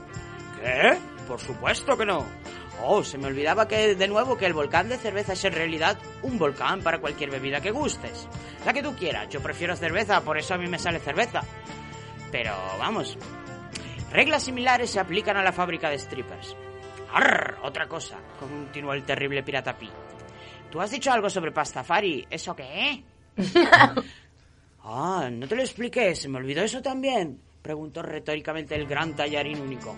[0.61, 0.97] ¿Qué?
[1.27, 2.25] Por supuesto que no.
[2.81, 5.97] Oh, se me olvidaba que de nuevo que el volcán de cerveza es en realidad
[6.21, 8.27] un volcán para cualquier bebida que gustes.
[8.65, 9.27] La que tú quieras.
[9.29, 11.41] Yo prefiero cerveza, por eso a mí me sale cerveza.
[12.31, 13.17] Pero vamos.
[14.11, 16.55] Reglas similares se aplican a la fábrica de strippers.
[17.11, 19.89] Arr, otra cosa, continuó el terrible pirata Pi.
[20.73, 23.03] Tú has dicho algo sobre Pastafari, ¿eso qué?
[24.83, 29.61] ah, no te lo expliqué, se me olvidó eso también, preguntó retóricamente el gran tallarín
[29.61, 29.95] único.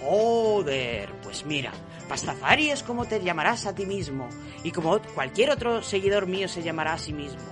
[0.00, 1.70] Joder, pues mira,
[2.08, 4.28] Pastafari es como te llamarás a ti mismo
[4.64, 7.46] y como cualquier otro seguidor mío se llamará a sí mismo.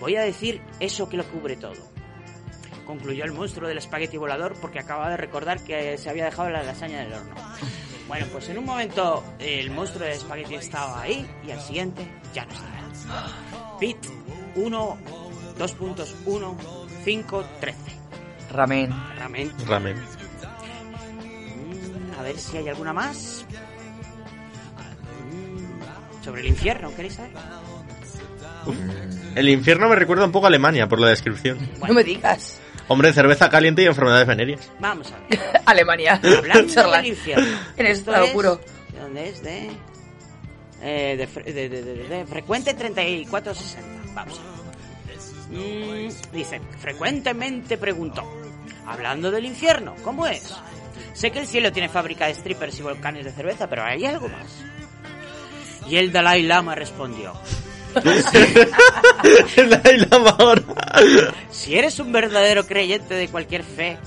[0.00, 1.80] Voy a decir eso que lo cubre todo.
[2.84, 6.62] Concluyó el monstruo del espagueti volador porque acaba de recordar que se había dejado la
[6.62, 7.34] lasaña del horno.
[8.08, 12.44] Bueno, pues en un momento el monstruo del espagueti estaba ahí y al siguiente ya
[12.44, 13.78] no estaba.
[13.80, 13.96] Pit
[14.56, 14.98] 1,
[15.58, 16.54] 2.1,
[17.04, 17.78] 5, 13.
[18.50, 18.90] Ramen.
[19.18, 19.52] Ramen.
[19.66, 19.96] Ramen.
[19.96, 20.04] Mm,
[22.18, 23.44] A ver si hay alguna más.
[25.32, 27.32] Mm, Sobre el infierno, ¿queréis saber?
[29.34, 31.58] El infierno me recuerda un poco a Alemania por la descripción.
[31.86, 32.60] No me digas.
[32.88, 34.70] Hombre, cerveza caliente y enfermedades venéreas.
[34.78, 35.40] Vamos a ver.
[35.66, 36.20] Alemania.
[36.38, 37.58] Hablando del infierno.
[37.76, 38.60] En Esto estado es- puro.
[38.92, 39.42] ¿De dónde es?
[39.42, 39.70] De,
[40.82, 44.12] eh, de, fre- de- de- de- de- de frecuente 3460.
[44.14, 44.54] Vamos a ver.
[45.50, 48.22] Mm, dice, frecuentemente preguntó.
[48.86, 50.54] Hablando del infierno, ¿cómo es?
[51.14, 54.28] Sé que el cielo tiene fábrica de strippers y volcanes de cerveza, pero hay algo
[54.28, 54.46] más.
[55.88, 57.32] Y el Dalai Lama respondió.
[61.50, 63.98] Si eres un verdadero creyente de cualquier fe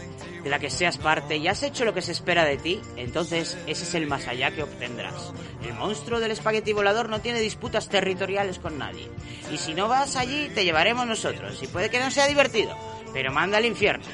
[0.43, 3.57] de la que seas parte y has hecho lo que se espera de ti, entonces
[3.67, 5.33] ese es el más allá que obtendrás.
[5.65, 9.09] El monstruo del espagueti volador no tiene disputas territoriales con nadie.
[9.51, 11.61] Y si no vas allí, te llevaremos nosotros.
[11.61, 12.77] Y puede que no sea divertido,
[13.13, 14.05] pero manda al infierno.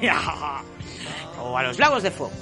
[1.42, 2.32] o a los lagos de fuego.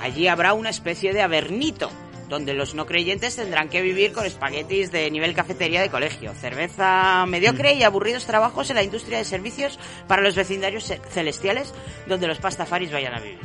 [0.00, 1.90] Allí habrá una especie de avernito,
[2.28, 7.24] donde los no creyentes tendrán que vivir con espaguetis de nivel cafetería de colegio, cerveza
[7.26, 9.78] mediocre y aburridos trabajos en la industria de servicios
[10.08, 11.72] para los vecindarios ce- celestiales,
[12.06, 13.38] donde los pastafaris vayan a vivir.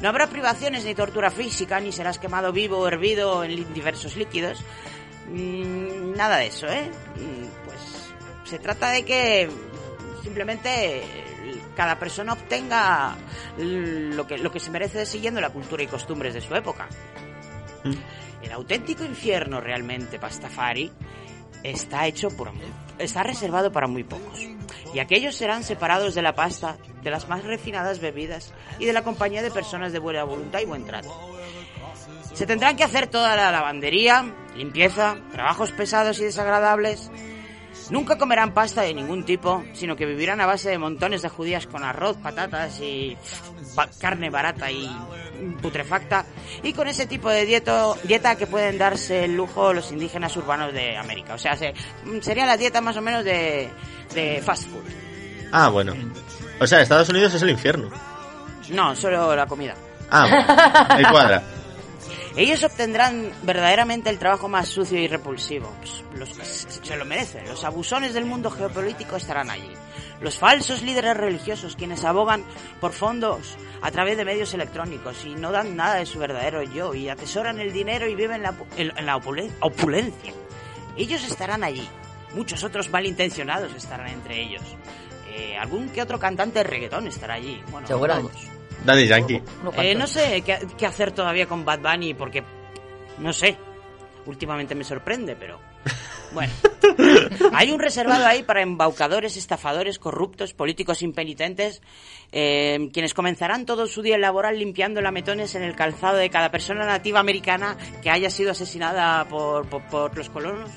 [0.00, 4.60] No habrá privaciones ni tortura física, ni serás quemado vivo o hervido en diversos líquidos.
[5.30, 6.90] Mm, nada de eso, ¿eh?
[7.16, 7.78] Mm, Pues
[8.50, 9.48] se trata de que
[10.22, 11.02] simplemente
[11.76, 13.16] cada persona obtenga
[13.58, 16.88] lo que, lo que se merece siguiendo la cultura y costumbres de su época.
[18.42, 20.92] El auténtico infierno realmente Pastafari
[21.62, 22.52] está hecho por
[22.98, 24.40] está reservado para muy pocos.
[24.94, 29.02] Y aquellos serán separados de la pasta, de las más refinadas bebidas y de la
[29.02, 31.14] compañía de personas de buena voluntad y buen trato.
[32.32, 37.10] Se tendrán que hacer toda la lavandería, limpieza, trabajos pesados y desagradables.
[37.90, 41.66] Nunca comerán pasta de ningún tipo, sino que vivirán a base de montones de judías
[41.66, 43.16] con arroz, patatas y
[43.98, 44.88] carne barata y
[45.60, 46.24] putrefacta,
[46.62, 50.72] y con ese tipo de dieto- dieta que pueden darse el lujo los indígenas urbanos
[50.72, 51.34] de América.
[51.34, 51.74] O sea, se-
[52.20, 53.68] sería la dieta más o menos de,
[54.14, 54.82] de fast food.
[55.52, 55.94] Ah, bueno.
[56.60, 57.90] O sea, Estados Unidos es el infierno.
[58.70, 59.74] No, solo la comida.
[60.10, 61.42] Ah, el cuadra.
[62.38, 65.70] Ellos obtendrán verdaderamente el trabajo más sucio y repulsivo.
[65.80, 67.44] Pues, los que se lo merecen.
[67.48, 69.72] Los abusones del mundo geopolítico estarán allí.
[70.20, 72.44] Los falsos líderes religiosos, quienes abogan
[72.80, 76.94] por fondos a través de medios electrónicos y no dan nada de su verdadero yo
[76.94, 80.32] y atesoran el dinero y viven la en, la opulen- opulencia.
[80.96, 81.88] Ellos estarán allí.
[82.34, 84.62] Muchos otros malintencionados estarán entre ellos.
[85.34, 87.60] Eh, algún que otro cantante de reggaetón estará allí.
[87.64, 88.32] Bueno, no Seguramente.
[88.32, 88.57] todos.
[88.84, 89.42] Daddy Yankee.
[89.76, 92.42] Eh, no sé qué, qué hacer todavía con Bad Bunny porque
[93.18, 93.56] no sé.
[94.26, 95.58] Últimamente me sorprende, pero
[96.32, 96.52] bueno.
[97.52, 101.82] Hay un reservado ahí para embaucadores, estafadores, corruptos, políticos impenitentes,
[102.32, 106.84] eh, quienes comenzarán todo su día laboral limpiando lametones en el calzado de cada persona
[106.84, 110.70] nativa americana que haya sido asesinada por, por, por los colonos,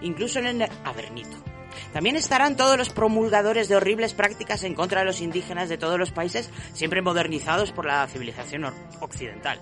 [0.00, 1.53] incluso en el Avernito.
[1.94, 5.96] También estarán todos los promulgadores de horribles prácticas en contra de los indígenas de todos
[5.98, 8.66] los países, siempre modernizados por la civilización
[9.00, 9.60] occidental.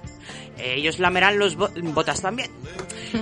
[0.59, 2.51] Eh, ellos lamerán los bo- botas también.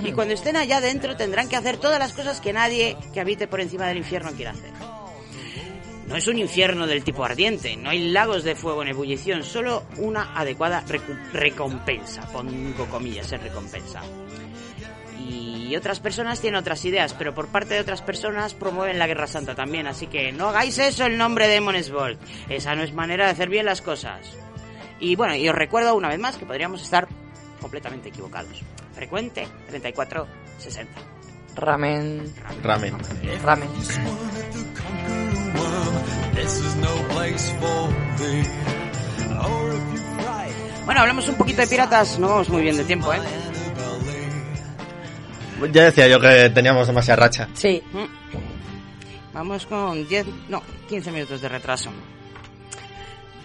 [0.03, 3.47] Y cuando estén allá adentro tendrán que hacer todas las cosas que nadie que habite
[3.47, 4.71] por encima del infierno quiera hacer.
[6.07, 9.83] No es un infierno del tipo ardiente, no hay lagos de fuego en ebullición, solo
[9.97, 10.83] una adecuada
[11.31, 14.01] recompensa, pongo comillas en recompensa.
[15.71, 19.25] Y otras personas tienen otras ideas, pero por parte de otras personas promueven la Guerra
[19.25, 22.19] Santa también, así que no hagáis eso en nombre de Monesvolt.
[22.49, 24.35] Esa no es manera de hacer bien las cosas.
[24.99, 27.07] Y bueno, y os recuerdo una vez más que podríamos estar
[27.61, 28.61] completamente equivocados.
[28.93, 30.91] Frecuente 3460.
[31.55, 32.33] Ramen.
[32.61, 32.93] Ramen.
[33.41, 33.69] Ramen.
[37.13, 37.37] Cry,
[40.85, 43.21] Bueno, hablamos un poquito de piratas, no vamos muy bien de tiempo, ¿eh?
[45.71, 47.47] Ya decía yo que teníamos demasiada racha.
[47.53, 47.81] Sí.
[49.33, 51.89] Vamos con 10, no, 15 minutos de retraso.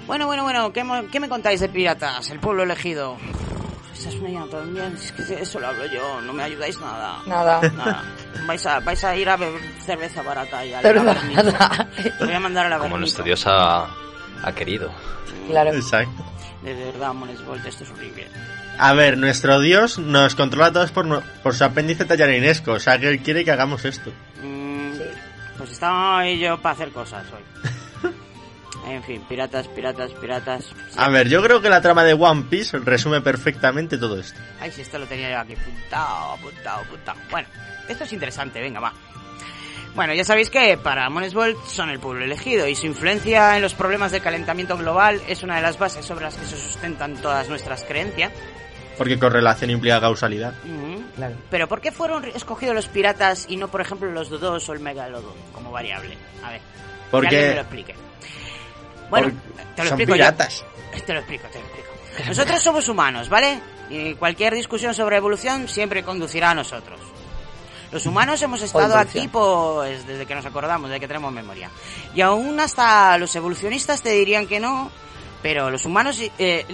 [0.07, 2.31] Bueno, bueno, bueno, ¿qué, qué me contáis de piratas?
[2.31, 3.17] El pueblo elegido.
[3.93, 7.19] Esa es una idea también, es que eso lo hablo yo, no me ayudáis nada.
[7.27, 7.61] Nada.
[7.71, 8.05] Nada.
[8.47, 11.89] Vais a, vais a ir a beber cerveza barata y a la.
[12.21, 13.89] Voy a mandar a la Como nuestro dios ha,
[14.43, 14.93] ha querido.
[15.49, 15.73] Claro.
[15.73, 16.25] Exacto.
[16.63, 18.27] De verdad, Monesvolt, esto es horrible.
[18.79, 22.73] A ver, nuestro dios nos controla a todos por, no- por su apéndice tallarinesco.
[22.73, 24.13] O sea, que él quiere que hagamos esto.
[24.43, 24.93] Mm,
[25.59, 28.13] Pues estaba yo para hacer cosas hoy.
[28.89, 30.67] En fin, piratas, piratas, piratas.
[30.97, 34.39] A ver, yo creo que la trama de One Piece resume perfectamente todo esto.
[34.61, 37.19] Ay, si esto lo tenía yo aquí apuntado, apuntado, apuntado.
[37.29, 37.49] Bueno,
[37.89, 38.93] esto es interesante, venga, va.
[39.97, 43.75] Bueno, ya sabéis que para Monesvolt son el pueblo elegido y su influencia en los
[43.75, 47.49] problemas del calentamiento global es una de las bases sobre las que se sustentan todas
[47.49, 48.31] nuestras creencias.
[48.99, 50.55] Porque correlación implica causalidad.
[51.51, 54.81] Pero ¿por qué fueron escogidos los piratas y no, por ejemplo, los dodos o el
[54.81, 56.17] megalodon como variable?
[56.43, 56.61] A ver,
[57.11, 57.95] Porque- que me lo explique.
[59.11, 60.61] Bueno, Porque te lo son explico piratas.
[60.95, 61.01] yo.
[61.05, 61.89] Te lo explico, te lo explico.
[62.29, 63.61] Nosotros somos humanos, ¿vale?
[63.91, 66.99] Y cualquier discusión sobre evolución siempre conducirá a nosotros.
[67.93, 71.71] Los humanos hemos estado aquí pues desde que nos acordamos, desde que tenemos memoria.
[72.15, 74.91] Y aún hasta los evolucionistas te dirían que no,
[75.43, 76.21] pero los humanos...
[76.39, 76.65] eh,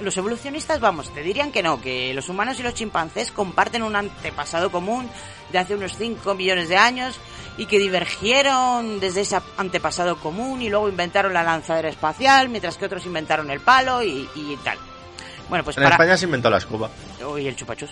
[0.00, 3.96] los evolucionistas, vamos, te dirían que no, que los humanos y los chimpancés comparten un
[3.96, 5.08] antepasado común
[5.52, 7.18] de hace unos 5 millones de años
[7.56, 12.86] y que divergieron desde ese antepasado común y luego inventaron la lanzadera espacial, mientras que
[12.86, 14.78] otros inventaron el palo y, y tal.
[15.48, 15.96] Bueno, pues en para...
[15.96, 16.90] España se inventó la escoba.
[17.26, 17.90] Uy, el chupachus.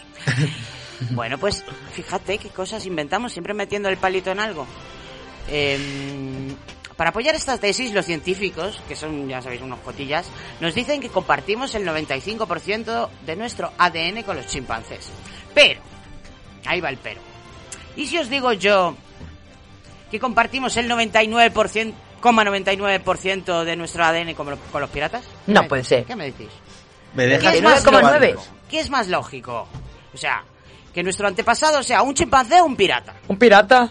[1.11, 4.67] bueno, pues fíjate qué cosas inventamos, siempre metiendo el palito en algo.
[5.49, 6.55] Em,
[6.97, 10.27] para apoyar estas tesis, los científicos, que son, ya sabéis, unos cotillas,
[10.61, 15.11] nos dicen que compartimos el 95% de nuestro ADN con los chimpancés.
[15.55, 15.81] Pero,
[16.65, 17.21] ahí va el pero.
[17.97, 18.95] ¿Y si os digo yo
[20.11, 25.25] que compartimos el 99%, coma 99% de nuestro ADN con, lo- con los piratas?
[25.47, 26.05] No ¿Qué- puede ser.
[26.05, 26.49] ¿Qué me decís?
[27.15, 28.21] Me ¿Qué es, más 99,9.
[28.35, 28.47] lógico?
[28.71, 29.69] ¿Qué es más lógico?
[30.15, 30.43] O sea,
[30.95, 33.15] que nuestro antepasado sea un chimpancé o un pirata.
[33.29, 33.91] ¿Un pirata?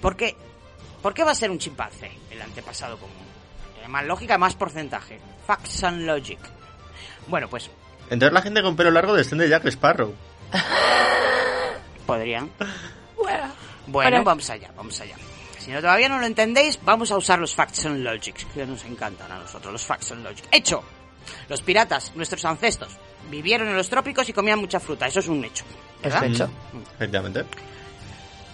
[0.00, 0.36] ¿Por qué?
[1.02, 3.14] ¿Por qué va a ser un chimpancé el antepasado común?
[3.74, 5.18] Tiene más lógica, más porcentaje.
[5.46, 6.38] Facts and logic.
[7.26, 7.70] Bueno, pues
[8.10, 10.14] Entonces la gente con pelo largo desciende de Jack Sparrow.
[12.06, 12.50] podrían.
[13.16, 13.52] Bueno.
[13.86, 14.24] Bueno, Bueno.
[14.24, 15.16] vamos allá, vamos allá.
[15.58, 18.84] Si no, todavía no lo entendéis, vamos a usar los facts and logic, que nos
[18.84, 20.44] encantan a nosotros, los facts and logic.
[20.50, 20.82] Hecho.
[21.48, 22.96] Los piratas, nuestros ancestros,
[23.30, 25.06] vivieron en los trópicos y comían mucha fruta.
[25.06, 25.64] Eso es un hecho.
[26.02, 26.22] Es ¿verdad?
[26.28, 26.50] un hecho.
[26.96, 27.44] Efectivamente.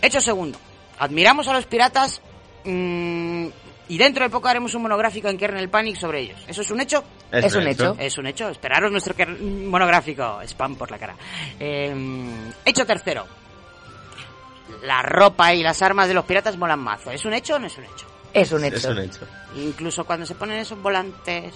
[0.03, 0.59] Hecho segundo.
[0.99, 2.21] Admiramos a los piratas
[2.67, 3.47] mm,
[3.89, 6.39] y dentro de poco haremos un monográfico en Kernel Panic sobre ellos.
[6.49, 7.05] ¿Eso es un hecho?
[7.31, 7.93] Es Es un un hecho.
[7.93, 7.97] hecho.
[8.01, 8.49] Es un hecho.
[8.49, 10.41] Esperaros nuestro monográfico.
[10.43, 11.15] Spam por la cara.
[11.61, 11.95] Eh,
[12.65, 13.27] hecho tercero.
[14.83, 17.11] La ropa y las armas de los piratas molan mazo.
[17.13, 18.07] ¿Es un hecho o no es un hecho?
[18.33, 18.77] Es un hecho.
[18.77, 19.21] Es un hecho.
[19.57, 21.55] Incluso cuando se ponen esos volantes...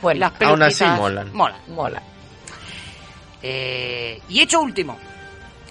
[0.00, 0.84] Bueno, las aún así.
[0.84, 1.32] Molan.
[1.68, 2.02] Mola.
[3.42, 4.98] Eh, y hecho último.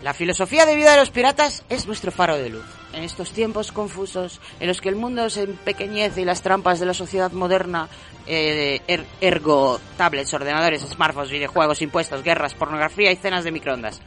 [0.04, 2.66] La filosofía de vida de los piratas es nuestro faro de luz.
[2.94, 6.86] En estos tiempos confusos, en los que el mundo se empequeñece y las trampas de
[6.86, 7.88] la sociedad moderna,
[8.28, 14.02] eh, er- ergo tablets, ordenadores, smartphones, videojuegos, impuestos, guerras, pornografía y cenas de microondas,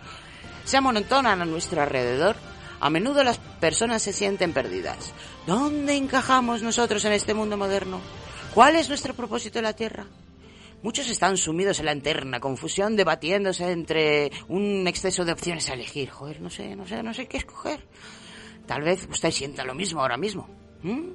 [0.64, 2.36] se amontonan a nuestro alrededor,
[2.80, 5.12] a menudo las personas se sienten perdidas.
[5.46, 8.00] ¿Dónde encajamos nosotros en este mundo moderno?
[8.52, 10.04] ¿Cuál es nuestro propósito en la Tierra?
[10.82, 16.10] Muchos están sumidos en la eterna confusión, debatiéndose entre un exceso de opciones a elegir.
[16.10, 17.80] Joder, no sé, no sé, no sé qué escoger.
[18.66, 20.48] Tal vez usted sienta lo mismo ahora mismo.
[20.82, 21.10] ¿Mm?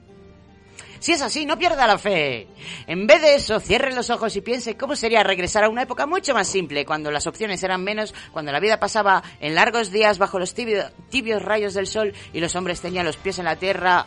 [0.99, 2.47] Si es así, no pierda la fe.
[2.85, 6.05] En vez de eso, cierre los ojos y piense cómo sería regresar a una época
[6.05, 10.17] mucho más simple, cuando las opciones eran menos, cuando la vida pasaba en largos días
[10.17, 13.55] bajo los tibio- tibios rayos del sol y los hombres tenían los pies en la
[13.55, 14.05] tierra,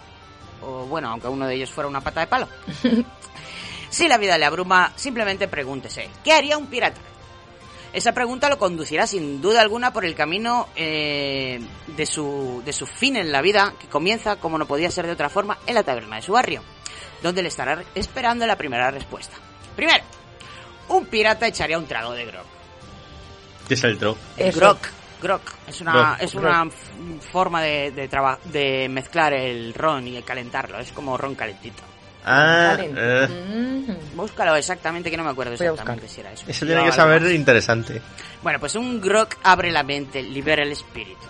[0.62, 2.48] o bueno, aunque uno de ellos fuera una pata de palo.
[3.88, 6.98] Si la vida le abruma, simplemente pregúntese, ¿qué haría un pirata?
[7.92, 12.86] Esa pregunta lo conducirá sin duda alguna por el camino eh, de, su, de su
[12.86, 15.82] fin en la vida, que comienza, como no podía ser de otra forma, en la
[15.82, 16.62] taberna de su barrio,
[17.22, 19.36] donde le estará esperando la primera respuesta.
[19.76, 20.02] Primero,
[20.88, 22.46] un pirata echaría un trago de grog.
[23.68, 24.16] ¿Qué es el drog?
[24.38, 24.78] El grog.
[25.20, 25.40] Grog.
[25.68, 26.44] Es una, Grog, es grog.
[26.44, 26.70] una
[27.30, 30.80] forma de, de, traba- de mezclar el ron y calentarlo.
[30.80, 31.82] Es como ron calentito.
[32.24, 36.44] Ah, eh, Búscalo exactamente, que no me acuerdo exactamente si era eso.
[36.46, 37.32] eso tiene No, que saber más.
[37.32, 38.00] interesante.
[38.42, 41.26] Bueno, pues un grog abre la mente, libera el espíritu.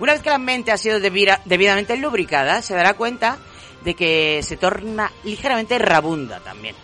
[0.00, 3.38] Una vez que la mente ha sido debira- debidamente lubricada, se dará cuenta
[3.84, 6.74] de que se torna ligeramente rabunda también.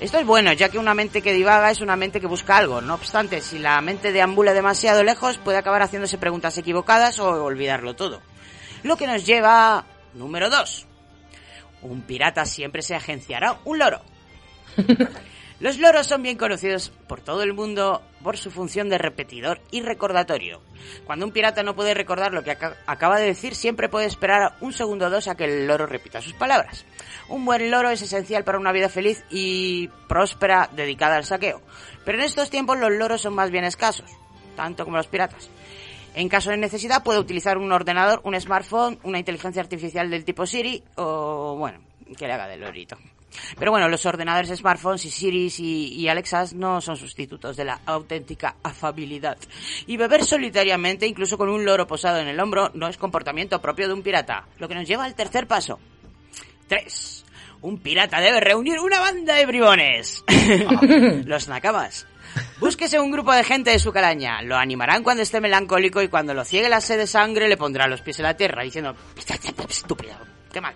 [0.00, 2.80] Esto es bueno, ya que una mente que divaga es una mente que busca algo.
[2.80, 7.94] No obstante, si la mente deambula demasiado lejos, puede acabar haciéndose preguntas equivocadas o olvidarlo
[7.94, 8.20] todo.
[8.82, 9.84] Lo que nos lleva a
[10.14, 10.86] número 2.
[11.82, 14.00] Un pirata siempre se agenciará un loro.
[15.60, 19.82] Los loros son bien conocidos por todo el mundo por su función de repetidor y
[19.82, 20.62] recordatorio.
[21.04, 24.54] Cuando un pirata no puede recordar lo que aca- acaba de decir, siempre puede esperar
[24.62, 26.86] un segundo o dos a que el loro repita sus palabras.
[27.28, 31.60] Un buen loro es esencial para una vida feliz y próspera dedicada al saqueo.
[32.06, 34.10] Pero en estos tiempos los loros son más bien escasos,
[34.56, 35.50] tanto como los piratas.
[36.14, 40.46] En caso de necesidad puede utilizar un ordenador, un smartphone, una inteligencia artificial del tipo
[40.46, 41.78] Siri o, bueno,
[42.16, 42.96] que le haga de lorito.
[43.58, 47.80] Pero bueno, los ordenadores, smartphones y Siris y, y Alexas no son sustitutos de la
[47.86, 49.38] auténtica afabilidad.
[49.86, 53.86] Y beber solitariamente, incluso con un loro posado en el hombro, no es comportamiento propio
[53.86, 54.46] de un pirata.
[54.58, 55.78] Lo que nos lleva al tercer paso.
[56.68, 57.24] 3.
[57.62, 60.24] Un pirata debe reunir una banda de bribones.
[61.24, 62.06] Los nakamas.
[62.60, 64.42] Búsquese un grupo de gente de su calaña.
[64.42, 67.88] Lo animarán cuando esté melancólico y cuando lo ciegue la sed de sangre le pondrá
[67.88, 68.94] los pies en la tierra diciendo,
[69.68, 70.14] estúpido,
[70.52, 70.74] qué mal.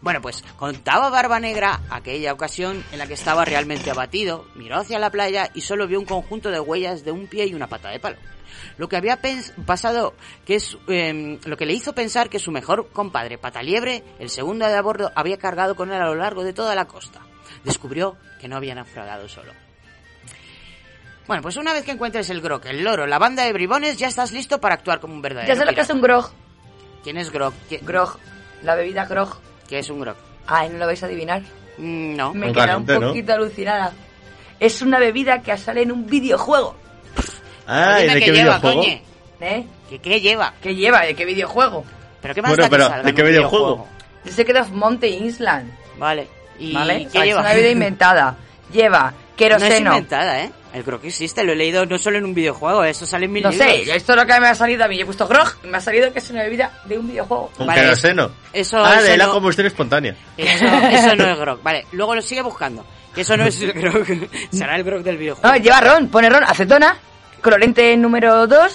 [0.00, 4.98] Bueno, pues contaba Barba Negra aquella ocasión en la que estaba realmente abatido, miró hacia
[4.98, 7.90] la playa y solo vio un conjunto de huellas de un pie y una pata
[7.90, 8.18] de palo.
[8.76, 9.18] Lo que había
[9.66, 10.14] pasado,
[10.46, 14.66] que es em, lo que le hizo pensar que su mejor compadre Pataliebre, el segundo
[14.66, 17.20] de a había cargado con él a lo largo de toda la costa.
[17.64, 19.52] Descubrió que no había naufragado solo.
[21.28, 24.08] Bueno, pues una vez que encuentres el grog, el loro, la banda de bribones, ya
[24.08, 26.30] estás listo para actuar como un verdadero Ya sé lo que es un grog.
[27.04, 27.52] ¿Quién es grog?
[27.68, 28.18] ¿Qué- Grog.
[28.62, 29.36] La bebida grog.
[29.68, 30.16] ¿Qué es un grog?
[30.48, 31.42] Ay, ¿no lo vais a adivinar?
[31.76, 32.34] Mm, No.
[32.34, 33.92] Me he quedado un poquito alucinada.
[34.58, 36.74] Es una bebida que sale en un videojuego.
[37.66, 38.80] Ah, ¿y Dime de qué qué lleva, videojuego?
[38.80, 39.02] coñe.
[39.40, 39.66] ¿Eh?
[39.90, 40.54] ¿Qué, qué lleva?
[40.60, 41.02] ¿Qué lleva?
[41.02, 41.84] ¿De qué videojuego?
[42.22, 43.86] ¿Pero qué más Bueno, da que pero, salga ¿de en qué un videojuego?
[44.24, 45.70] The Secret of Mountain Island.
[45.98, 46.26] Vale.
[46.58, 47.06] ¿Y ¿Vale?
[47.12, 47.40] qué Ah, lleva?
[47.40, 48.36] Es una bebida inventada.
[48.72, 49.12] Lleva
[49.48, 49.90] No es queroseno.
[49.92, 50.50] inventada, ¿eh?
[50.74, 53.42] El grog existe, lo he leído no solo en un videojuego, eso sale en mil
[53.42, 53.66] No libros.
[53.68, 55.00] sé, esto es lo que me ha salido a mí.
[55.00, 57.50] He puesto grog y me ha salido que es una bebida de un videojuego.
[57.58, 58.30] Un Vale, queroseno.
[58.52, 60.14] eso- ah, eso de la no- combustión espontánea.
[60.36, 61.62] Eso, eso no es grog.
[61.62, 62.84] Vale, luego lo sigue buscando.
[63.14, 64.04] Que eso no es el grog.
[64.52, 65.48] Será el grog del videojuego.
[65.48, 66.96] No, lleva ron, pone ron, acetona,
[67.40, 68.72] colorante número 2,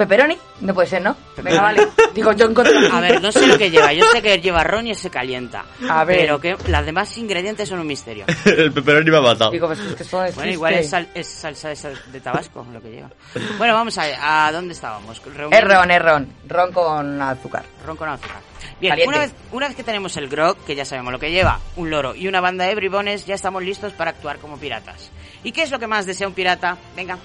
[0.00, 0.36] pepperoni.
[0.60, 1.16] No puede ser, ¿no?
[1.42, 1.88] Venga, vale.
[2.14, 2.74] Digo, yo encontré...
[2.90, 3.92] A ver, no sé lo que lleva.
[3.92, 5.64] Yo sé que lleva ron y se calienta.
[5.88, 6.18] A ver.
[6.20, 8.24] Pero que las demás ingredientes son un misterio.
[8.44, 9.50] el pepperoni me ha matado.
[9.50, 10.50] Digo, pues es que eso Bueno, existe.
[10.52, 13.10] igual es, sal- es salsa de, sal- de tabasco lo que lleva.
[13.58, 15.22] Bueno, vamos a, a dónde estábamos.
[15.24, 16.28] Reunión- Es ron, es ron.
[16.48, 17.64] Ron con azúcar.
[17.86, 18.40] Ron con azúcar.
[18.80, 19.08] Bien, Caliente.
[19.14, 21.90] una vez, una vez que tenemos el grog, que ya sabemos lo que lleva, un
[21.90, 25.10] loro y una banda de bribones, ya estamos listos para actuar como piratas.
[25.44, 26.76] ¿Y qué es lo que más desea un pirata?
[26.96, 27.18] Venga,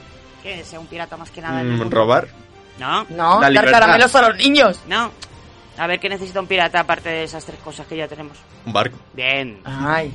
[0.43, 1.61] ¿qué desea un pirata más que nada?
[1.61, 1.95] en el Mm, mundo?
[1.95, 2.27] ¿Robar?
[2.79, 3.05] ¿No?
[3.09, 3.71] No, La dar libertad.
[3.71, 4.79] caramelos a los niños.
[4.87, 5.11] No.
[5.77, 8.37] A ver, ¿qué necesita un pirata aparte de esas tres cosas que ya tenemos?
[8.65, 8.97] Un barco.
[9.13, 9.59] Bien.
[9.65, 10.13] Ay.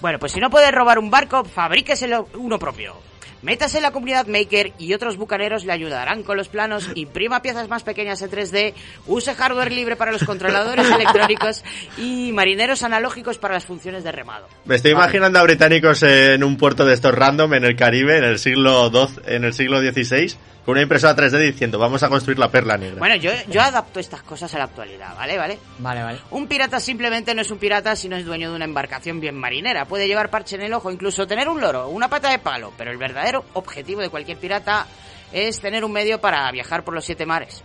[0.00, 2.94] Bueno, pues si no puede robar un barco, fabríqueselo uno propio.
[3.42, 7.70] Métase en la comunidad Maker y otros bucaneros le ayudarán con los planos, imprima piezas
[7.70, 8.74] más pequeñas en 3D,
[9.06, 11.64] use hardware libre para los controladores electrónicos
[11.96, 14.46] y marineros analógicos para las funciones de remado.
[14.66, 18.24] Me estoy imaginando a británicos en un puerto de estos random en el Caribe en
[18.24, 22.38] el siglo XII, en el siglo XVI, con una impresora 3D diciendo vamos a construir
[22.38, 22.98] la perla negra.
[22.98, 25.38] Bueno, yo, yo adapto estas cosas a la actualidad, ¿vale?
[25.38, 25.58] ¿Vale?
[25.78, 26.18] Vale, vale.
[26.30, 29.36] Un pirata simplemente no es un pirata si no es dueño de una embarcación bien
[29.36, 29.86] marinera.
[29.86, 32.72] Puede llevar parche en el ojo, incluso tener un loro, una pata de palo.
[32.76, 34.86] Pero el verdadero objetivo de cualquier pirata
[35.32, 37.62] es tener un medio para viajar por los siete mares.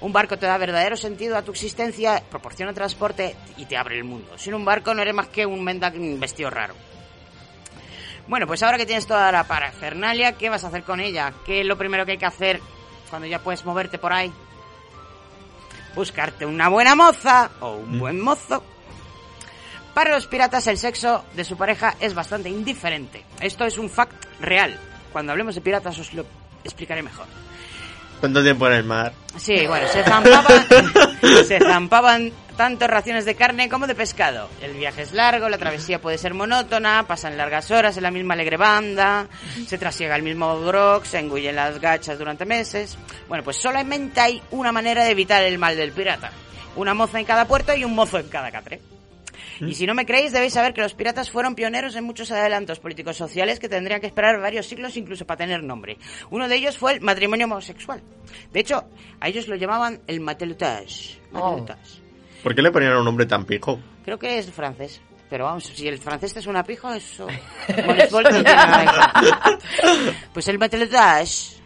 [0.00, 4.04] Un barco te da verdadero sentido a tu existencia, proporciona transporte y te abre el
[4.04, 4.38] mundo.
[4.38, 6.74] Sin un barco no eres más que un mendak vestido raro.
[8.28, 11.32] Bueno, pues ahora que tienes toda la parafernalia, ¿qué vas a hacer con ella?
[11.44, 12.60] ¿Qué es lo primero que hay que hacer
[13.08, 14.32] cuando ya puedes moverte por ahí?
[15.94, 18.62] Buscarte una buena moza o un buen mozo.
[19.94, 23.24] Para los piratas el sexo de su pareja es bastante indiferente.
[23.40, 24.78] Esto es un fact real.
[25.12, 26.26] Cuando hablemos de piratas os lo
[26.64, 27.26] explicaré mejor.
[28.20, 29.12] ¿Cuánto tiempo en el mar?
[29.36, 30.66] Sí, bueno, se zampaban,
[31.46, 34.48] se zampaban tanto raciones de carne como de pescado.
[34.62, 38.34] El viaje es largo, la travesía puede ser monótona, pasan largas horas en la misma
[38.34, 39.28] alegre banda,
[39.66, 42.98] se trasiega el mismo grog, se engullen las gachas durante meses.
[43.28, 46.32] Bueno, pues solamente hay una manera de evitar el mal del pirata.
[46.76, 48.80] Una moza en cada puerto y un mozo en cada catre.
[49.60, 52.78] Y si no me creéis, debéis saber que los piratas fueron pioneros en muchos adelantos
[52.78, 55.98] políticos sociales que tendrían que esperar varios siglos incluso para tener nombre.
[56.30, 58.02] Uno de ellos fue el matrimonio homosexual.
[58.52, 58.84] De hecho,
[59.20, 61.18] a ellos lo llamaban el matelotage.
[61.32, 62.05] Matelotage.
[62.46, 63.80] ¿Por qué le ponían un nombre tan pijo?
[64.04, 65.00] Creo que es francés.
[65.28, 67.26] Pero vamos, si el francés te suena pijo, eso...
[67.86, 70.14] Monesbol no tiene nada que ver.
[70.32, 71.56] Pues el matelotage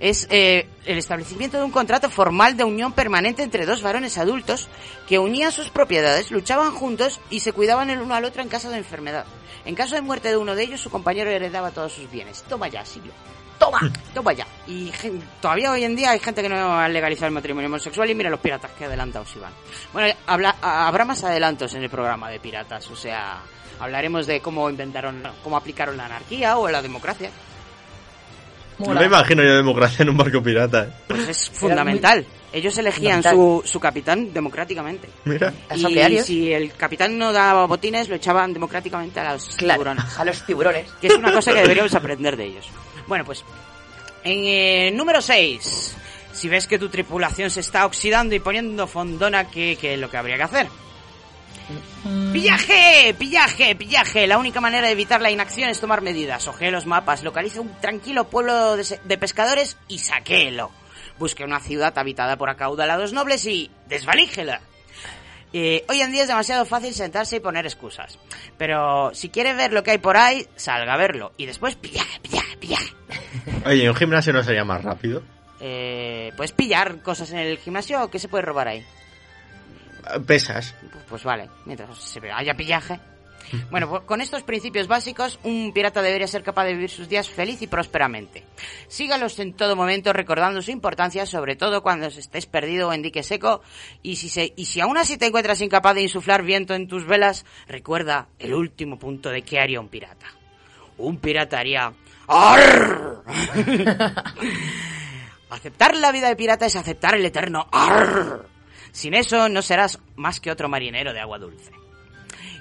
[0.00, 4.70] es eh, el establecimiento de un contrato formal de unión permanente entre dos varones adultos
[5.06, 8.70] que unían sus propiedades, luchaban juntos y se cuidaban el uno al otro en caso
[8.70, 9.26] de enfermedad.
[9.66, 12.44] En caso de muerte de uno de ellos, su compañero heredaba todos sus bienes.
[12.44, 13.12] Toma ya, siglo.
[13.60, 13.78] Toma,
[14.14, 14.46] toma ya.
[14.66, 14.90] Y
[15.40, 18.30] todavía hoy en día hay gente que no ha legalizado el matrimonio homosexual y mira
[18.30, 19.52] los piratas que adelantados iban.
[19.92, 23.42] Bueno, habla- a- habrá más adelantos en el programa de piratas, o sea,
[23.78, 27.30] hablaremos de cómo inventaron, cómo aplicaron la anarquía o la democracia.
[28.78, 30.84] No me imagino yo democracia en un barco pirata.
[30.84, 30.88] ¿eh?
[31.06, 32.24] Pues es fundamental.
[32.52, 35.08] Ellos elegían su, su capitán democráticamente.
[35.26, 35.52] Mira.
[35.76, 35.82] Y
[36.24, 40.18] si el capitán no daba botines, lo echaban democráticamente a los tiburones.
[40.18, 40.90] A los tiburones.
[40.98, 42.66] Que es una cosa que deberíamos aprender de ellos.
[43.10, 43.44] Bueno, pues
[44.22, 45.96] en eh, número 6.
[46.32, 50.08] Si ves que tu tripulación se está oxidando y poniendo fondona, ¿qué, qué es lo
[50.08, 50.68] que habría que hacer?
[52.32, 53.12] ¡Pillaje!
[53.18, 53.74] ¡Pillaje!
[53.74, 54.28] ¡Pillaje!
[54.28, 56.46] La única manera de evitar la inacción es tomar medidas.
[56.46, 60.70] Ojee los mapas, localice un tranquilo pueblo de, de pescadores y saquéelo.
[61.18, 64.60] Busque una ciudad habitada por acaudalados nobles y desvalíjela.
[65.52, 68.18] Eh, hoy en día es demasiado fácil sentarse y poner excusas.
[68.56, 71.32] Pero si quiere ver lo que hay por ahí, salga a verlo.
[71.36, 72.94] Y después pillaje, pillaje, pillaje.
[73.66, 75.22] Oye, ¿y un gimnasio no sería más rápido?
[75.60, 78.84] Eh, ¿Puedes pillar cosas en el gimnasio o qué se puede robar ahí?
[80.26, 80.74] Pesas.
[81.08, 82.98] Pues vale, mientras se haya pillaje.
[83.70, 87.28] Bueno, pues con estos principios básicos, un pirata debería ser capaz de vivir sus días
[87.28, 88.44] feliz y prósperamente.
[88.88, 93.22] Sígalos en todo momento recordando su importancia, sobre todo cuando estés perdido o en dique
[93.22, 93.62] seco.
[94.02, 97.06] Y si, se, y si aún así te encuentras incapaz de insuflar viento en tus
[97.06, 100.26] velas, recuerda el último punto de qué haría un pirata.
[100.98, 101.92] Un pirata haría...
[102.26, 103.24] ¡Arr!
[105.50, 108.46] Aceptar la vida de pirata es aceptar el eterno ¡Arr!
[108.92, 111.79] Sin eso no serás más que otro marinero de agua dulce.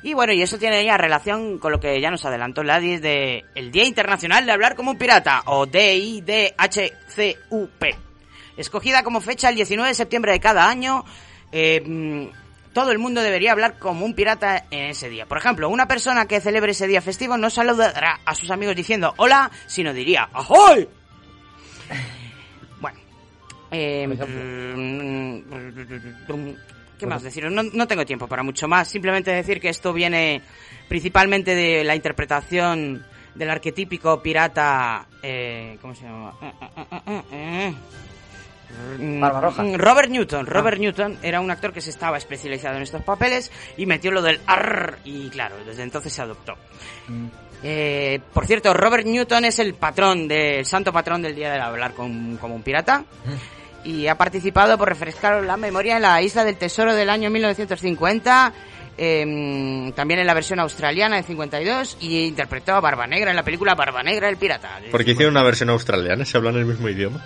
[0.02, 3.46] Y bueno, y eso tiene ya relación con lo que ya nos adelantó Ladis de
[3.56, 6.90] el Día Internacional de Hablar como un Pirata, o D-I-D-H-C-U-P.
[8.58, 11.06] Escogida como fecha el 19 de septiembre de cada año,
[11.52, 12.28] eh, mm,
[12.74, 15.26] todo el mundo debería hablar como un pirata en ese día.
[15.26, 19.14] Por ejemplo, una persona que celebre ese día festivo no saludará a sus amigos diciendo
[19.18, 20.88] hola, sino diría ¡Ahoy!
[22.80, 23.00] Bueno.
[23.72, 24.08] eh,
[27.06, 27.50] mm, ¿Qué más decir?
[27.50, 28.88] No, no tengo tiempo para mucho más.
[28.88, 30.42] Simplemente decir que esto viene
[30.88, 33.06] principalmente de la interpretación
[33.36, 35.06] del arquetípico pirata...
[35.24, 36.34] Eh, ¿Cómo se llama?
[36.42, 36.52] Eh,
[37.08, 37.74] eh, eh.
[39.20, 39.64] Barbarroja.
[39.64, 40.46] Mm, Robert Newton.
[40.46, 44.22] Robert Newton era un actor que se estaba especializado en estos papeles y metió lo
[44.22, 46.54] del arr y claro, desde entonces se adoptó.
[47.64, 51.94] Eh, por cierto, Robert Newton es el patrón del santo patrón del día del hablar
[51.94, 53.04] con- como un pirata
[53.84, 58.54] y ha participado por refrescar la memoria en la Isla del Tesoro del año 1950.
[59.02, 63.44] em, también en la versión australiana de 52 y interpretó a Barba Negra en la
[63.44, 64.78] película Barba Negra el pirata.
[64.82, 67.26] de Porque hicieron una versión australiana, se hablan el mismo idioma.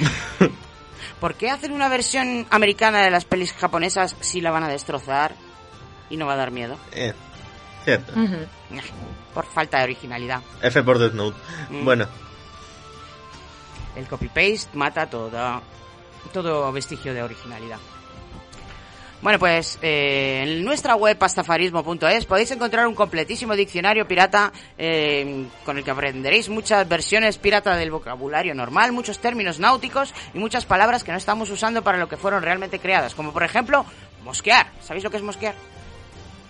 [1.20, 5.34] ¿Por qué hacen una versión americana de las pelis japonesas si la van a destrozar
[6.08, 6.78] y no va a dar miedo?
[6.92, 7.12] Eh,
[7.84, 8.14] cierto.
[9.34, 10.40] Por falta de originalidad.
[10.62, 11.36] F por Death Note.
[11.68, 11.84] Mm.
[11.84, 12.06] Bueno,
[13.96, 15.60] El copy-paste mata todo,
[16.32, 17.78] todo vestigio de originalidad.
[19.22, 25.76] Bueno, pues eh, en nuestra web pastafarismo.es podéis encontrar un completísimo diccionario pirata eh, con
[25.76, 31.04] el que aprenderéis muchas versiones pirata del vocabulario normal, muchos términos náuticos y muchas palabras
[31.04, 33.84] que no estamos usando para lo que fueron realmente creadas, como por ejemplo
[34.24, 34.68] mosquear.
[34.80, 35.54] ¿Sabéis lo que es mosquear?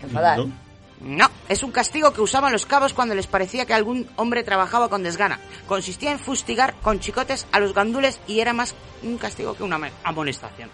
[0.05, 0.39] Enfadar.
[0.39, 0.70] ¿no?
[1.01, 4.91] No, es un castigo que usaban los cabos cuando les parecía que algún hombre trabajaba
[4.91, 5.41] con desgana.
[5.67, 9.81] Consistía en fustigar con chicotes a los gandules y era más un castigo que una
[10.05, 10.69] amonestación.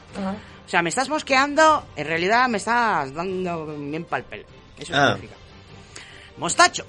[0.66, 4.44] O sea, me estás mosqueando, en realidad me estás dando bien pa'l pelo.
[4.76, 5.12] Eso Ah.
[5.12, 5.36] significa.
[6.38, 6.84] Mostacho.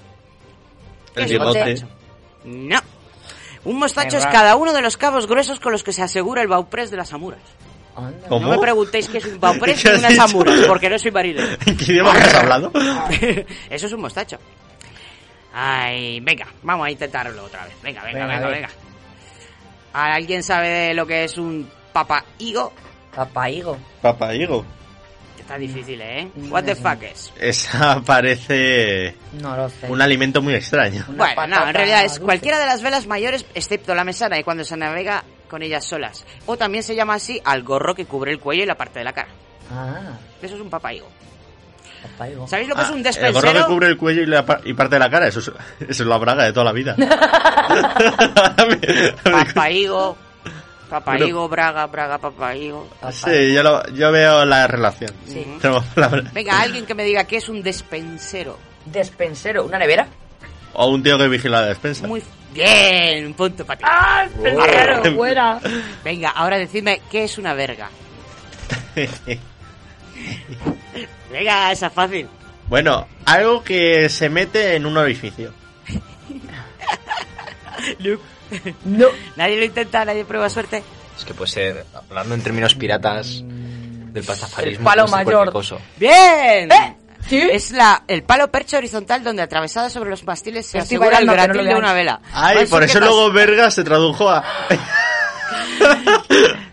[1.14, 1.58] ¿Qué el es bigote.
[1.64, 1.88] mostacho?
[2.44, 2.80] No.
[3.64, 6.48] Un mostacho es cada uno de los cabos gruesos con los que se asegura el
[6.48, 7.40] bauprés de las amuras.
[8.28, 8.46] ¿Cómo?
[8.46, 10.22] No me preguntéis qué es un bauprés ¿Qué ni unas dicho?
[10.22, 11.48] amuras, porque no soy marinero.
[11.66, 12.72] ¿En qué idioma has hablado?
[13.70, 14.38] Eso es un mostacho.
[15.52, 17.74] Ay, venga, vamos a intentarlo otra vez.
[17.82, 18.68] Venga, venga, Venga, venga, venga.
[19.92, 22.72] ¿Alguien sabe de lo que es un papa higo?
[23.14, 23.76] Papaigo.
[24.00, 24.64] Papaigo.
[25.40, 26.28] Está difícil, ¿eh?
[26.50, 27.32] What the fuck es.
[27.40, 29.86] Esa parece No lo sé.
[29.88, 31.06] un alimento muy extraño.
[31.08, 34.62] Bueno, no, en realidad es cualquiera de las velas mayores excepto la mesana y cuando
[34.62, 36.24] se navega con ellas solas.
[36.46, 39.04] O también se llama así al gorro que cubre el cuello y la parte de
[39.04, 39.28] la cara.
[39.72, 41.08] Ah, Eso es un papaigo.
[42.02, 42.46] papaigo.
[42.48, 43.66] ¿Sabéis lo que es un El gorro que despensero?
[43.66, 46.16] cubre el cuello y, la y parte de la cara, eso es, eso es la
[46.18, 46.94] braga de toda la vida.
[49.24, 50.16] Papaigo.
[50.88, 52.88] Papaigo, braga, braga, papaigo.
[53.12, 55.10] Sí, yo, lo- yo veo la relación.
[55.26, 55.46] Sí.
[55.96, 58.58] La Venga, alguien que me diga qué es un despensero.
[58.86, 60.06] Despensero, ¿una nevera?
[60.74, 62.06] O un tío que vigila la despensa.
[62.06, 62.22] Muy
[62.52, 63.84] bien, un punto para ti.
[63.86, 65.14] ¡Ah, despensero!
[65.14, 65.60] ¡Buena!
[66.04, 67.90] Venga, ahora decidme qué es una verga.
[71.30, 72.28] Venga, esa es fácil.
[72.68, 75.52] bueno, algo que se mete en un orificio.
[78.84, 79.06] No.
[79.36, 80.82] Nadie lo intenta, nadie prueba suerte.
[81.16, 84.80] Es que puede ser, hablando en términos piratas, del pastafarismo.
[84.80, 85.52] El palo mayor.
[85.96, 86.70] ¡Bien!
[86.70, 86.96] ¿Eh?
[87.28, 87.40] ¿Sí?
[87.40, 91.26] Es la, el palo percha horizontal donde atravesada sobre los mastiles se Estoy asegura el
[91.26, 92.20] no gratil de una vela.
[92.32, 94.44] Ay, por eso luego verga se tradujo a...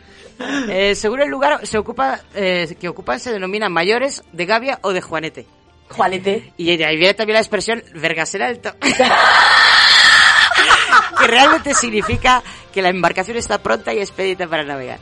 [0.67, 4.91] Eh, según el lugar se ocupa, eh, que ocupan se denominan mayores de Gavia o
[4.91, 5.47] de Juanete.
[5.89, 6.51] Juanete.
[6.57, 8.75] Y de ahí viene también la expresión vergasera alto.
[11.19, 14.99] que realmente significa que la embarcación está pronta y expedita para navegar.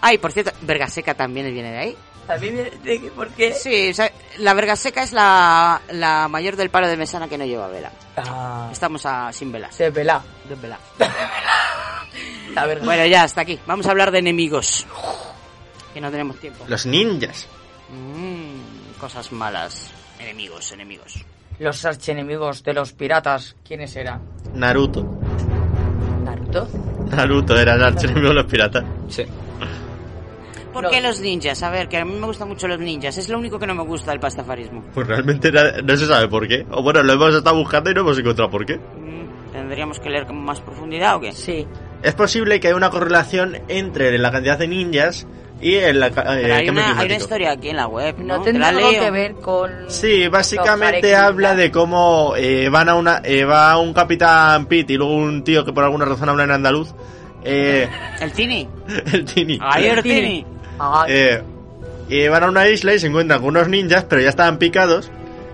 [0.00, 1.96] Ay, por cierto, vergaseca también viene de ahí.
[2.26, 3.52] También viene de que- ¿Por qué?
[3.54, 7.44] Sí, o sea, la vergaseca es la, la mayor del palo de mesana que no
[7.44, 7.90] lleva vela.
[8.16, 9.74] Ah, Estamos a, sin velas.
[9.74, 10.22] se vela.
[10.48, 10.78] De vela.
[12.54, 12.84] La verdad.
[12.84, 13.58] Bueno, ya, hasta aquí.
[13.66, 14.86] Vamos a hablar de enemigos.
[15.94, 16.64] Que no tenemos tiempo.
[16.68, 17.46] Los ninjas.
[17.88, 19.90] Mm, cosas malas.
[20.18, 21.24] Enemigos, enemigos.
[21.58, 24.20] Los archienemigos de los piratas, ¿quiénes eran?
[24.54, 25.02] Naruto.
[26.24, 26.68] ¿Naruto?
[27.10, 28.84] Naruto era el archienemigo de los piratas.
[29.08, 29.24] Sí.
[30.72, 30.90] ¿Por No.
[30.90, 31.62] qué los ninjas?
[31.62, 33.16] A ver, que a mí me gustan mucho los ninjas.
[33.18, 34.82] Es lo único que no me gusta del pastafarismo.
[34.94, 36.66] Pues realmente no se sabe por qué.
[36.70, 38.76] O bueno, lo hemos estado buscando y no hemos encontrado por qué.
[38.76, 41.32] Mm, ¿Tendríamos que leer con más profundidad o qué?
[41.32, 41.66] Sí.
[42.02, 45.26] Es posible que haya una correlación entre la cantidad de ninjas
[45.60, 47.86] y el la, ca- eh, Pero hay cambio una, hay una historia aquí en la
[47.86, 48.38] web, ¿no?
[48.38, 49.70] ¿No ¿Te tendrá algo que ver con...?
[49.88, 54.96] Sí, básicamente habla de cómo eh, van a una eh, va un capitán Pitt y
[54.96, 56.92] luego un tío que por alguna razón habla en andaluz.
[57.44, 57.88] Eh,
[58.20, 58.68] ¿El Tini?
[59.12, 59.58] el Tini.
[59.60, 60.46] Ay, el Tini.
[60.78, 61.42] Ah, Eh,
[62.08, 65.10] y van a una isla y se encuentran con unos ninjas, pero ya estaban picados.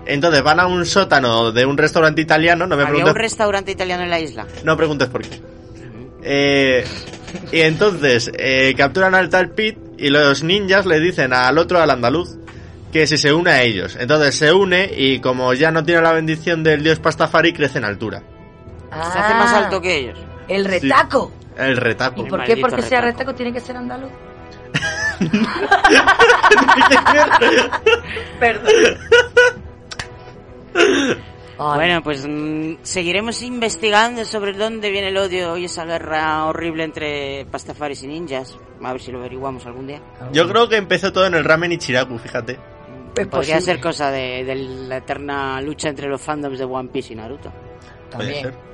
[0.07, 2.66] Entonces van a un sótano de un restaurante italiano.
[2.66, 4.47] No me Había un preguntes, restaurante italiano en la isla.
[4.65, 5.40] no preguntes por qué.
[6.23, 6.85] Eh,
[7.53, 11.90] y entonces eh, capturan al tal Pete y los ninjas le dicen al otro, al
[11.90, 12.36] andaluz,
[12.93, 13.97] que si se une a ellos.
[14.01, 17.85] Entonces se une y como ya no tiene la bendición del dios Pastafari, crece en
[17.85, 18.23] altura.
[18.90, 20.19] Se hace más alto que ellos.
[20.19, 21.31] Ah, El retaco.
[21.59, 22.24] El retaco.
[22.27, 22.57] ¿Y por qué?
[22.57, 23.19] Porque sea retaco.
[23.19, 24.11] retaco tiene que ser andaluz.
[28.40, 28.73] Perdón.
[31.59, 37.47] Bueno, pues mm, seguiremos investigando sobre dónde viene el odio y esa guerra horrible entre
[37.51, 38.57] pastafaris y ninjas.
[38.82, 40.01] A ver si lo averiguamos algún día.
[40.32, 42.53] Yo creo que empezó todo en el ramen Ichiraku, fíjate.
[42.53, 43.61] Es Podría posible.
[43.62, 47.51] ser cosa de, de la eterna lucha entre los fandoms de One Piece y Naruto.
[48.12, 48.43] Puede También.
[48.45, 48.68] ser.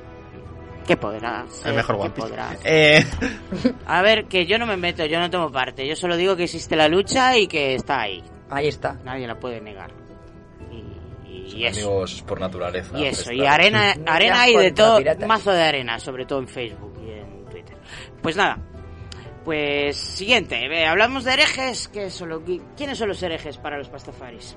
[0.87, 1.69] ¿Qué podrá ser?
[1.69, 2.59] El mejor ¿Qué One Piece.
[2.63, 3.03] Eh,
[3.87, 5.87] A ver, que yo no me meto, yo no tomo parte.
[5.87, 8.23] Yo solo digo que existe la lucha y que está ahí.
[8.49, 8.93] Ahí está.
[9.03, 9.89] Nadie la puede negar.
[10.71, 11.79] Y, y Son eso.
[11.89, 12.97] amigos por naturaleza.
[12.99, 15.27] Y eso, y arena, arena y de todo, piratas.
[15.27, 17.77] mazo de arena, sobre todo en Facebook y en Twitter.
[18.21, 18.59] Pues nada,
[19.43, 22.41] pues siguiente, hablamos de herejes, ¿qué son los-
[22.77, 24.55] ¿quiénes son los herejes para los pastafaris?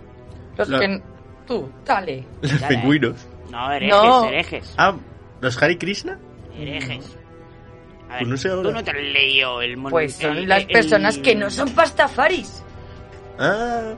[0.56, 1.02] Los Lo- que...
[1.46, 2.26] Tú, dale.
[2.42, 2.76] los Dale.
[2.76, 3.26] pingüinos.
[3.50, 4.24] No, herejes, No.
[4.26, 4.94] herejes, Ah,
[5.40, 6.18] ¿los Hare Krishna?
[6.56, 7.16] herejes.
[8.08, 10.48] A ver, Pues no sé tú no te has leído el mon- Pues son el-
[10.48, 12.62] las el- personas que no son pastafaris.
[13.38, 13.94] Ah,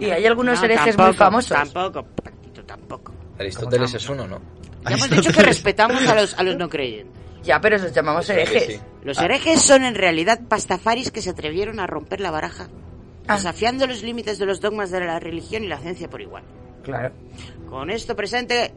[0.00, 1.56] Y hay algunos No, herejes tampoco, muy famosos.
[1.56, 3.12] Tampoco, Patito, tampoco.
[3.38, 4.40] Aristóteles es uno, ¿no?
[4.88, 7.16] Ya hemos dicho que respetamos a los, a los no creyentes.
[7.42, 8.64] Ya, pero los llamamos herejes.
[8.66, 8.80] Sí.
[9.04, 12.68] Los herejes son en realidad pastafaris que se atrevieron a romper la baraja,
[13.26, 13.36] Ah.
[13.36, 16.42] desafiando los límites de los dogmas de la religión y la ciencia por igual.
[16.84, 17.12] Claro.
[17.68, 18.72] Con esto presente,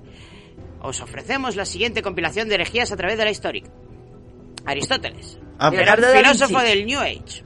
[0.81, 3.63] os ofrecemos la siguiente compilación de herejías a través de la historia.
[4.65, 7.43] Aristóteles, Ah, era un filósofo del New Age.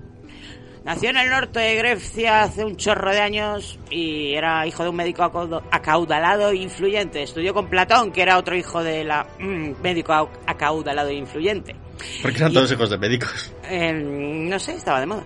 [0.85, 4.89] Nació en el norte de Grecia hace un chorro de años y era hijo de
[4.89, 5.23] un médico
[5.71, 7.23] acaudalado e influyente.
[7.23, 11.75] Estudió con Platón, que era otro hijo de la mm, médico au- acaudalado e influyente.
[12.21, 13.53] Porque eran todos hijos de médicos.
[13.69, 15.23] Eh, no sé, estaba de moda.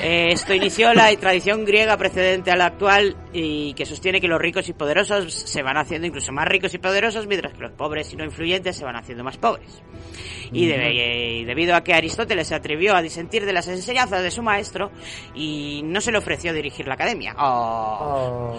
[0.00, 4.40] Eh, esto inició la tradición griega precedente a la actual y que sostiene que los
[4.40, 8.12] ricos y poderosos se van haciendo incluso más ricos y poderosos, mientras que los pobres
[8.12, 9.82] y no influyentes se van haciendo más pobres.
[10.52, 10.92] Y, de-
[11.40, 14.90] y debido a que Aristóteles se atrevió a disentir de las enseñanzas de su maestro
[15.34, 17.34] y no se le ofreció dirigir la academia.
[17.38, 18.56] Oh.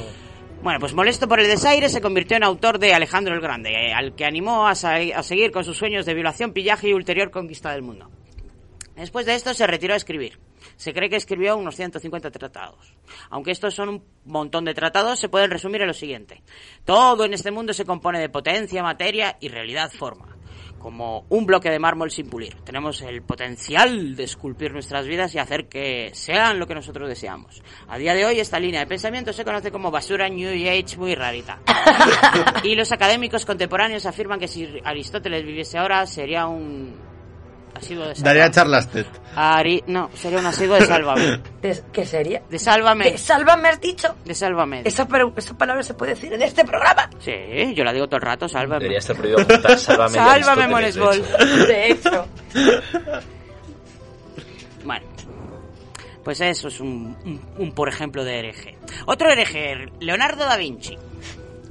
[0.63, 3.93] Bueno, pues molesto por el desaire, se convirtió en autor de Alejandro el Grande, eh,
[3.93, 7.73] al que animó a, a seguir con sus sueños de violación, pillaje y ulterior conquista
[7.73, 8.09] del mundo.
[8.95, 10.39] Después de esto se retiró a escribir.
[10.77, 12.95] Se cree que escribió unos 150 tratados.
[13.29, 16.41] Aunque estos son un montón de tratados, se pueden resumir en lo siguiente.
[16.85, 20.32] Todo en este mundo se compone de potencia, materia y realidad forma.
[20.83, 22.55] Como un bloque de mármol sin pulir.
[22.65, 27.63] Tenemos el potencial de esculpir nuestras vidas y hacer que sean lo que nosotros deseamos.
[27.87, 31.15] A día de hoy esta línea de pensamiento se conoce como basura New Age muy
[31.15, 31.61] rarita.
[32.63, 37.12] y los académicos contemporáneos afirman que si Aristóteles viviese ahora sería un
[37.75, 39.05] asiduo de Daría charlas TED.
[39.35, 39.83] Ari...
[39.87, 41.41] No, sería un asiduo de Sálvame.
[41.61, 42.41] ¿De- ¿Qué sería?
[42.49, 43.11] De Sálvame.
[43.11, 44.15] ¿De Sálvame has dicho?
[44.25, 44.81] De Sálvame.
[44.85, 47.09] Esa, pero, esa palabra se puede decir en este programa.
[47.19, 48.79] Sí, yo la digo todo el rato, Sálvame.
[48.79, 51.21] Debería estar prohibido apuntar Sálvame Sálvame, Monesbol.
[51.67, 52.27] De hecho.
[54.85, 55.05] Bueno,
[56.23, 58.77] pues eso es un, un, un, por ejemplo de hereje.
[59.05, 60.97] Otro hereje, Leonardo da Vinci.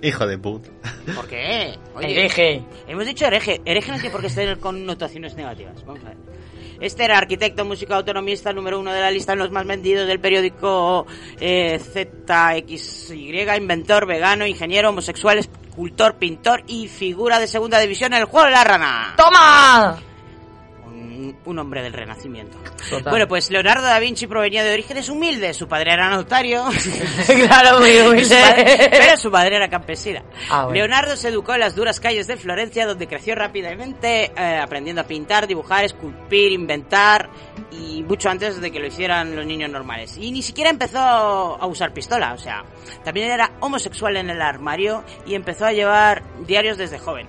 [0.01, 0.71] Hijo de puta.
[1.15, 1.79] ¿Por qué?
[2.01, 2.63] Hereje.
[2.87, 3.61] Hemos dicho hereje.
[3.65, 5.85] Hereje no tiene por qué tener connotaciones negativas.
[5.85, 6.17] Vamos a ver.
[6.81, 10.19] Este era arquitecto, músico, autonomista, número uno de la lista en los más vendidos del
[10.19, 11.07] periódico
[11.39, 18.25] eh, ZXY, inventor, vegano, ingeniero, homosexual, escultor, pintor y figura de segunda división en el
[18.25, 19.15] juego de la rana.
[19.17, 20.12] ¡Toma!
[21.45, 22.59] Un, hombre del renacimiento.
[22.89, 23.11] Total.
[23.11, 25.57] Bueno, pues Leonardo da Vinci provenía de orígenes humildes.
[25.57, 26.65] Su padre era notario.
[27.27, 28.37] claro, muy humilde.
[28.91, 30.23] Pero su madre era campesina.
[30.51, 30.75] Ah, bueno.
[30.75, 35.05] Leonardo se educó en las duras calles de Florencia, donde creció rápidamente, eh, aprendiendo a
[35.05, 37.31] pintar, dibujar, esculpir, inventar,
[37.71, 40.17] y mucho antes de que lo hicieran los niños normales.
[40.19, 42.65] Y ni siquiera empezó a usar pistola, o sea,
[43.05, 47.27] también era homosexual en el armario y empezó a llevar diarios desde joven.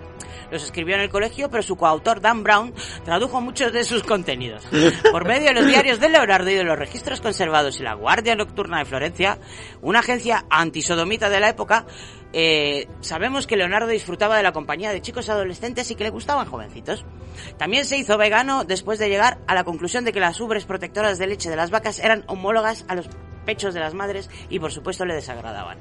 [0.53, 4.63] Los escribió en el colegio, pero su coautor Dan Brown tradujo muchos de sus contenidos.
[5.11, 8.35] Por medio de los diarios de Leonardo y de los registros conservados en la Guardia
[8.35, 9.39] Nocturna de Florencia,
[9.81, 11.88] una agencia antisodomita de la época,
[12.34, 16.45] eh, sabemos que Leonardo disfrutaba de la compañía de chicos adolescentes y que le gustaban
[16.45, 17.03] jovencitos.
[17.57, 21.17] También se hizo vegano después de llegar a la conclusión de que las ubres protectoras
[21.17, 23.09] de leche de las vacas eran homólogas a los
[23.43, 25.80] pechos de las madres y por supuesto le desagradaban.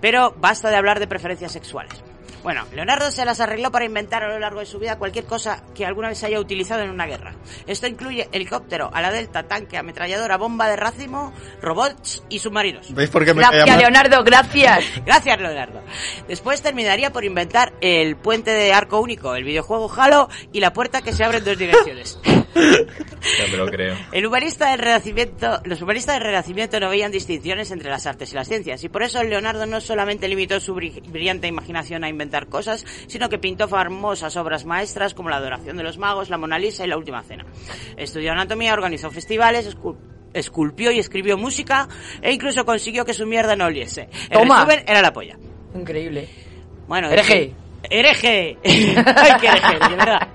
[0.00, 2.02] Pero basta de hablar de preferencias sexuales.
[2.42, 5.62] Bueno, Leonardo se las arregló para inventar a lo largo de su vida cualquier cosa
[5.74, 7.34] que alguna vez haya utilizado en una guerra.
[7.66, 12.92] Esto incluye helicóptero, ala delta, tanque, ametralladora, bomba de racimo, robots y submarinos.
[12.94, 14.84] ¿Veis por qué me Gracias, llama- Leonardo, gracias.
[15.04, 15.82] Gracias, Leonardo.
[16.28, 21.02] Después terminaría por inventar el puente de arco único, el videojuego Halo y la puerta
[21.02, 22.18] que se abre en dos direcciones.
[22.54, 23.96] Me lo creo.
[24.12, 28.34] El humanista del Renacimiento, los humanistas del Renacimiento no veían distinciones entre las artes y
[28.34, 32.46] las ciencias, y por eso Leonardo no solamente limitó su bri- brillante imaginación a inventar
[32.48, 36.58] cosas, sino que pintó famosas obras maestras como la Adoración de los Magos, la Mona
[36.58, 37.44] Lisa y la Última Cena.
[37.96, 39.96] Estudió anatomía, organizó festivales, escul-
[40.34, 41.88] esculpió y escribió música,
[42.22, 44.08] e incluso consiguió que su mierda no oliese.
[44.30, 44.64] En Toma.
[44.64, 45.36] resumen, era la polla.
[45.74, 46.28] Increíble.
[46.88, 47.52] Bueno, Hereje.
[47.88, 48.58] Hereje.
[48.64, 50.28] Ay, qué hereje, de verdad.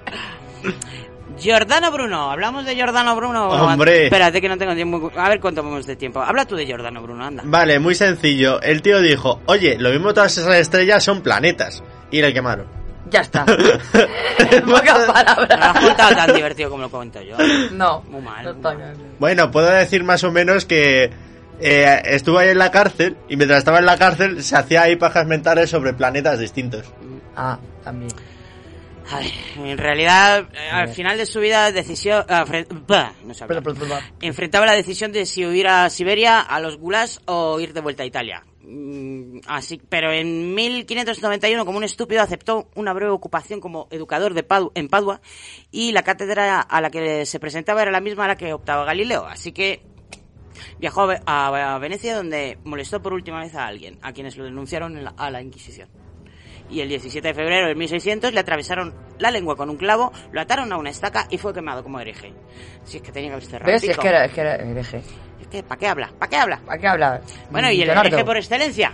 [1.37, 3.49] Giordano Bruno, hablamos de Giordano Bruno.
[3.49, 4.05] Hombre.
[4.05, 5.11] Espérate que no tengo tiempo.
[5.15, 6.21] A ver cuánto vamos de tiempo.
[6.21, 7.43] Habla tú de Giordano Bruno, anda.
[7.45, 8.61] Vale, muy sencillo.
[8.61, 11.83] El tío dijo, oye, lo mismo todas esas estrellas son planetas.
[12.11, 12.67] Y le quemaron.
[13.09, 13.45] Ya está.
[14.65, 15.49] Pocas palabras.
[15.49, 17.35] No lo has contado tan divertido como lo cuento yo.
[17.71, 18.01] No.
[18.09, 18.43] Muy mal.
[18.43, 18.93] No está bien.
[19.19, 21.11] Bueno, puedo decir más o menos que
[21.59, 24.95] eh, estuvo ahí en la cárcel y mientras estaba en la cárcel se hacía ahí
[24.95, 26.85] pajas mentales sobre planetas distintos.
[27.35, 28.11] Ah, también.
[29.11, 32.25] A ver, en realidad, eh, al final de su vida, decisión.
[32.27, 32.43] ah,
[33.23, 33.45] no sé.
[34.21, 38.01] Enfrentaba la decisión de si huir a Siberia, a los Gulas o ir de vuelta
[38.03, 38.43] a Italia.
[38.61, 44.47] Mm, Así, pero en 1591, como un estúpido, aceptó una breve ocupación como educador de
[44.47, 45.21] Padu- en Padua
[45.71, 48.85] y la cátedra a la que se presentaba era la misma a la que optaba
[48.85, 49.25] Galileo.
[49.27, 49.83] Así que
[50.79, 54.35] viajó a Ve- a, a Venecia donde molestó por última vez a alguien, a quienes
[54.35, 55.89] lo denunciaron en la- a la Inquisición.
[56.69, 60.41] Y el 17 de febrero de 1600 le atravesaron la lengua con un clavo, lo
[60.41, 62.33] ataron a una estaca y fue quemado como hereje.
[62.83, 63.71] Si es que tenía que haber cerrado.
[63.71, 63.83] ¿Ves?
[63.83, 65.01] Es que era, es que era hereje.
[65.41, 66.11] Es que, ¿para qué habla?
[66.17, 66.59] ¿Para qué habla?
[66.65, 67.21] ¿Para qué hablas?
[67.51, 68.07] Bueno, y el Leonardo.
[68.09, 68.93] hereje por excelencia.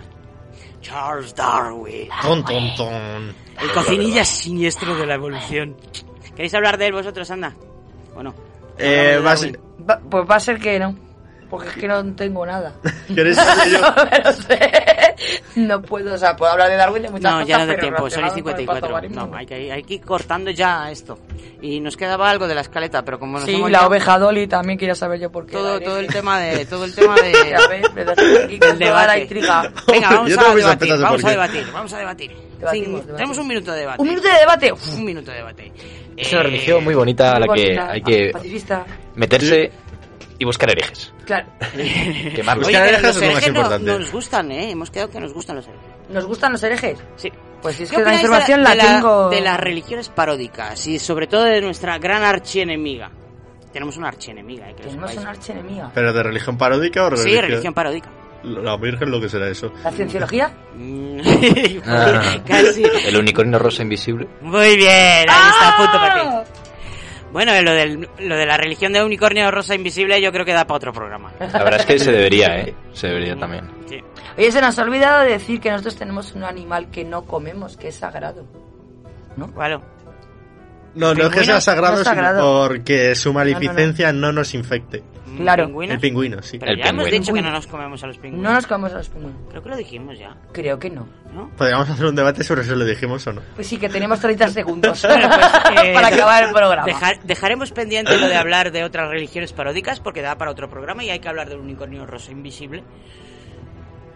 [0.82, 2.08] Charles Darwin.
[2.20, 3.34] Ton, ton, ton.
[3.60, 5.76] El cocinilla siniestro de la evolución.
[6.36, 7.54] ¿Queréis hablar de él vosotros, anda?
[8.14, 8.34] ¿O no?
[8.78, 9.52] Eh, Hablamos de va a Darwin.
[9.52, 10.96] ser- Va- pues va a ser que no.
[11.52, 12.72] Porque es que no tengo nada.
[13.06, 13.78] ¿Quieres saber yo?
[14.10, 14.72] Pero sé,
[15.56, 17.76] no puedo, o sea, puedo hablar de Darwin de muchas No, cosas, ya no da
[17.78, 18.80] tiempo, son y relacionado con el 54.
[18.80, 19.26] patobarismo.
[19.26, 21.18] No, hay que, hay que ir cortando ya esto.
[21.60, 24.46] Y nos quedaba algo de la escaleta, pero como nos Sí, hemos la oveja Dolly
[24.48, 25.52] también quería saber yo por qué.
[25.52, 27.84] todo, todo el tema de todo el tema de A ver,
[28.44, 29.20] aquí del toda la debate.
[29.22, 29.72] intriga.
[29.86, 32.30] Venga, vamos Yo a debatir, de vamos a debatir, vamos a debatir.
[32.58, 33.16] Debatimos, Sin- debatimos.
[33.16, 34.02] Tenemos un minuto de debate.
[34.02, 34.72] Un minuto de debate.
[34.72, 35.72] Uf, Un minuto de debate.
[36.16, 38.84] Es una Eh, religión muy bonita a la que hay que Pacifista.
[39.16, 39.70] meterse
[40.42, 41.12] y buscar herejes.
[41.24, 41.46] Claro.
[42.34, 42.66] Quemarlos.
[42.68, 43.98] Oye, Buscar herejes los es lo más herejes no- importante.
[43.98, 44.70] nos gustan, ¿eh?
[44.72, 45.86] Hemos quedado que nos gustan los herejes.
[46.10, 46.98] ¿Nos gustan los herejes?
[47.16, 47.32] Sí.
[47.62, 49.30] Pues es ¿Qué que la información de la, la- tengo...
[49.30, 53.10] de las religiones paródicas y sobre todo de nuestra gran archienemiga?
[53.72, 54.74] Tenemos una archienemiga, ¿eh?
[54.76, 55.90] Que Tenemos una archienemiga.
[55.94, 57.44] ¿Pero de religión paródica o Sí, religión?
[57.46, 58.10] religión paródica.
[58.42, 59.72] La Virgen, lo que será eso.
[59.84, 60.52] ¿La cienciología?
[60.74, 61.20] Mm,
[61.86, 62.20] Ah.
[62.44, 62.82] Casi.
[63.06, 64.26] El unicornio rosa invisible.
[64.40, 66.02] Muy bien, ahí está a punto ¡Ah!
[66.44, 66.62] perfecto.
[67.32, 70.66] Bueno, lo, del, lo de la religión de unicornio rosa invisible yo creo que da
[70.66, 71.32] para otro programa.
[71.40, 72.74] La verdad es que se debería, ¿eh?
[72.92, 73.70] Se debería también.
[73.88, 74.00] Sí.
[74.36, 77.88] Oye, se nos ha olvidado decir que nosotros tenemos un animal que no comemos, que
[77.88, 78.44] es sagrado.
[79.54, 79.80] ¿Cuál?
[80.94, 85.02] No, no es que sea sagrado, No es sino porque su maleficencia no, nos infecte.
[85.36, 85.66] Claro.
[85.66, 85.94] ¿Pingüinos?
[85.94, 86.58] El pingüino, sí.
[86.58, 87.20] Pero El ya hemos pingüino.
[87.22, 88.42] dicho que no nos comemos a los pingüinos.
[88.44, 89.40] No nos comemos a los pingüinos.
[89.50, 91.06] Creo que lo dijimos ya, Creo que no.
[91.32, 91.50] ¿no?
[91.56, 93.40] Podríamos hacer un debate sobre si lo dijimos o no.
[93.54, 96.84] Pues sí, que tenemos 30 segundos Bueno, pues, eh, para acabar el programa.
[96.86, 101.04] dejar- dejaremos pendiente lo de hablar de otras religiones paródicas porque da para otro programa
[101.04, 102.82] y hay que hablar del unicornio rosa invisible.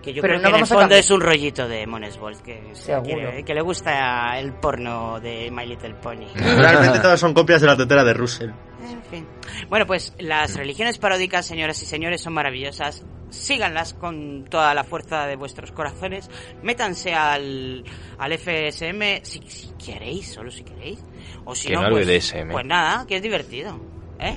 [0.03, 1.01] Que yo Pero creo no que en el vamos a fondo cambiar.
[1.01, 3.03] es un rollito de Monesbold que, Seguro.
[3.03, 6.27] quiere- que le gusta el porno de My Little Pony.
[6.37, 8.51] Realmente todas son copias de la tetera de Russell.
[8.91, 9.27] En fin.
[9.69, 13.05] Bueno, pues las religiones paródicas, señoras y señores, son maravillosas.
[13.31, 16.31] Síganlas con toda la fuerza de vuestros corazones.
[16.63, 17.85] Métanse al,
[18.19, 21.01] al FSM si, si queréis, solo si queréis.
[21.45, 23.79] O si Que no, no pues, pues nada, que es divertido.
[24.19, 24.37] ¿Eh?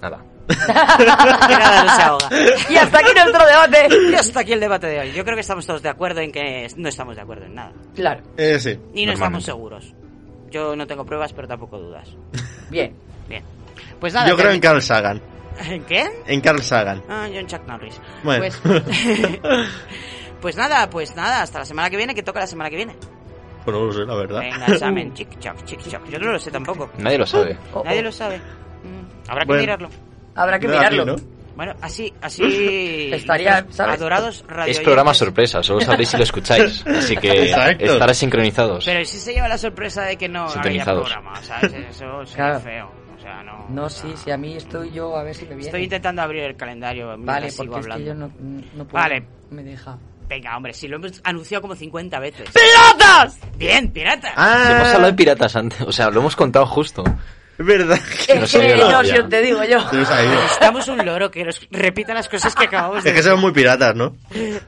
[0.00, 0.24] Nada.
[0.50, 2.28] Que nada no se ahoga.
[2.70, 3.88] Y hasta aquí nuestro debate.
[4.10, 5.12] Y hasta aquí el debate de hoy.
[5.12, 7.72] Yo creo que estamos todos de acuerdo en que no estamos de acuerdo en nada.
[7.94, 8.22] Claro.
[8.36, 8.78] Eh, sí.
[8.94, 9.94] Y no estamos seguros.
[10.50, 12.08] Yo no tengo pruebas, pero tampoco dudas.
[12.68, 12.94] Bien.
[13.28, 13.44] Bien.
[14.00, 14.28] Pues nada.
[14.28, 15.20] Yo creo en Carl Sagan.
[15.68, 16.08] ¿En qué?
[16.26, 17.02] En Carl Sagan.
[17.08, 18.00] Ah, yo en Chuck Norris.
[18.22, 18.44] Bueno.
[18.62, 18.62] Pues,
[20.40, 22.96] pues nada, pues nada, hasta la semana que viene, que toca la semana que viene.
[23.64, 24.40] Pues no lo sé, la verdad.
[24.40, 26.08] Venga, examen, chic, choc, chic, choc.
[26.08, 26.90] Yo no lo sé tampoco.
[26.98, 27.58] Nadie lo sabe.
[27.74, 28.04] Oh, Nadie oh.
[28.04, 28.38] lo sabe.
[28.38, 29.60] Mm, Habrá que Bueno.
[29.62, 29.90] mirarlo.
[30.34, 31.02] Habrá que mirarlo.
[31.02, 31.40] aquí, ¿no?
[31.56, 33.10] Bueno, así, así.
[33.12, 33.96] Estaría, ¿sabes?
[33.96, 36.86] Adorados radio Es programa sorpresa, solo sabréis si lo escucháis.
[36.86, 37.84] Así que Exacto.
[37.84, 38.86] estará sincronizados.
[38.86, 41.02] Pero si se lleva la sorpresa de que no haya Sintonizados.
[41.12, 41.70] programa, ¿sabes?
[41.90, 42.60] Eso sería Claro.
[42.60, 42.90] feo.
[43.70, 43.88] No.
[43.88, 45.66] Sí, sí, a mí estoy yo, a ver si me viene.
[45.66, 47.16] Estoy intentando abrir el calendario.
[47.18, 48.06] Vale, sigo porque es que hablando.
[48.06, 49.02] yo no, no puedo.
[49.02, 49.24] Vale.
[49.50, 49.98] Me deja.
[50.30, 52.48] Venga, hombre, si lo hemos anunciado como 50 veces.
[52.50, 53.36] ¡Piratas!
[53.56, 54.32] Bien, pirata.
[54.36, 57.02] Ah, hemos hablado de piratas antes, o sea, lo hemos contado justo.
[57.58, 57.98] es verdad.
[58.28, 59.80] Que no yo te digo yo.
[59.90, 63.52] Necesitamos un loro que nos repita las cosas que acabamos de Es que somos muy
[63.52, 64.10] piratas, ¿no?
[64.30, 64.60] Muy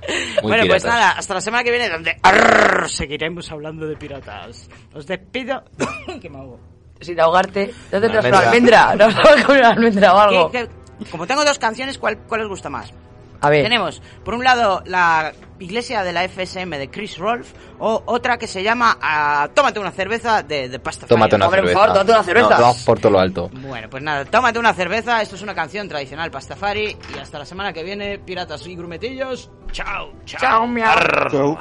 [0.43, 0.85] bueno, pues piratas.
[0.85, 4.69] nada, hasta la semana que viene, donde arrr, seguiremos hablando de piratas.
[4.93, 5.63] Os despido.
[6.21, 6.72] que me.
[7.03, 7.73] Sin ahogarte.
[7.91, 8.95] ¿No tendrás Una almendra?
[8.99, 10.51] ¿No vas con una almendra o algo?
[10.51, 12.93] ¿Qué- qué- como tengo dos canciones, ¿cuál, ¿cuál os gusta más?
[13.41, 13.65] A ver.
[13.65, 18.47] Tenemos, por un lado, la iglesia de la FSM de Chris Rolfe, o otra que
[18.47, 21.81] se llama ah, Tómate una cerveza de, de Pasta Tómate una Hombre, por cerveza.
[21.89, 22.49] favor, tómate una cerveza.
[22.51, 23.51] No, vamos por todo lo alto.
[23.53, 25.21] Bueno, pues nada, tómate una cerveza.
[25.23, 26.97] Esto es una canción tradicional pastafari.
[27.17, 29.51] Y hasta la semana que viene, piratas y grumetillos.
[29.73, 30.41] Chao, chao.
[30.41, 31.59] Chao, miau.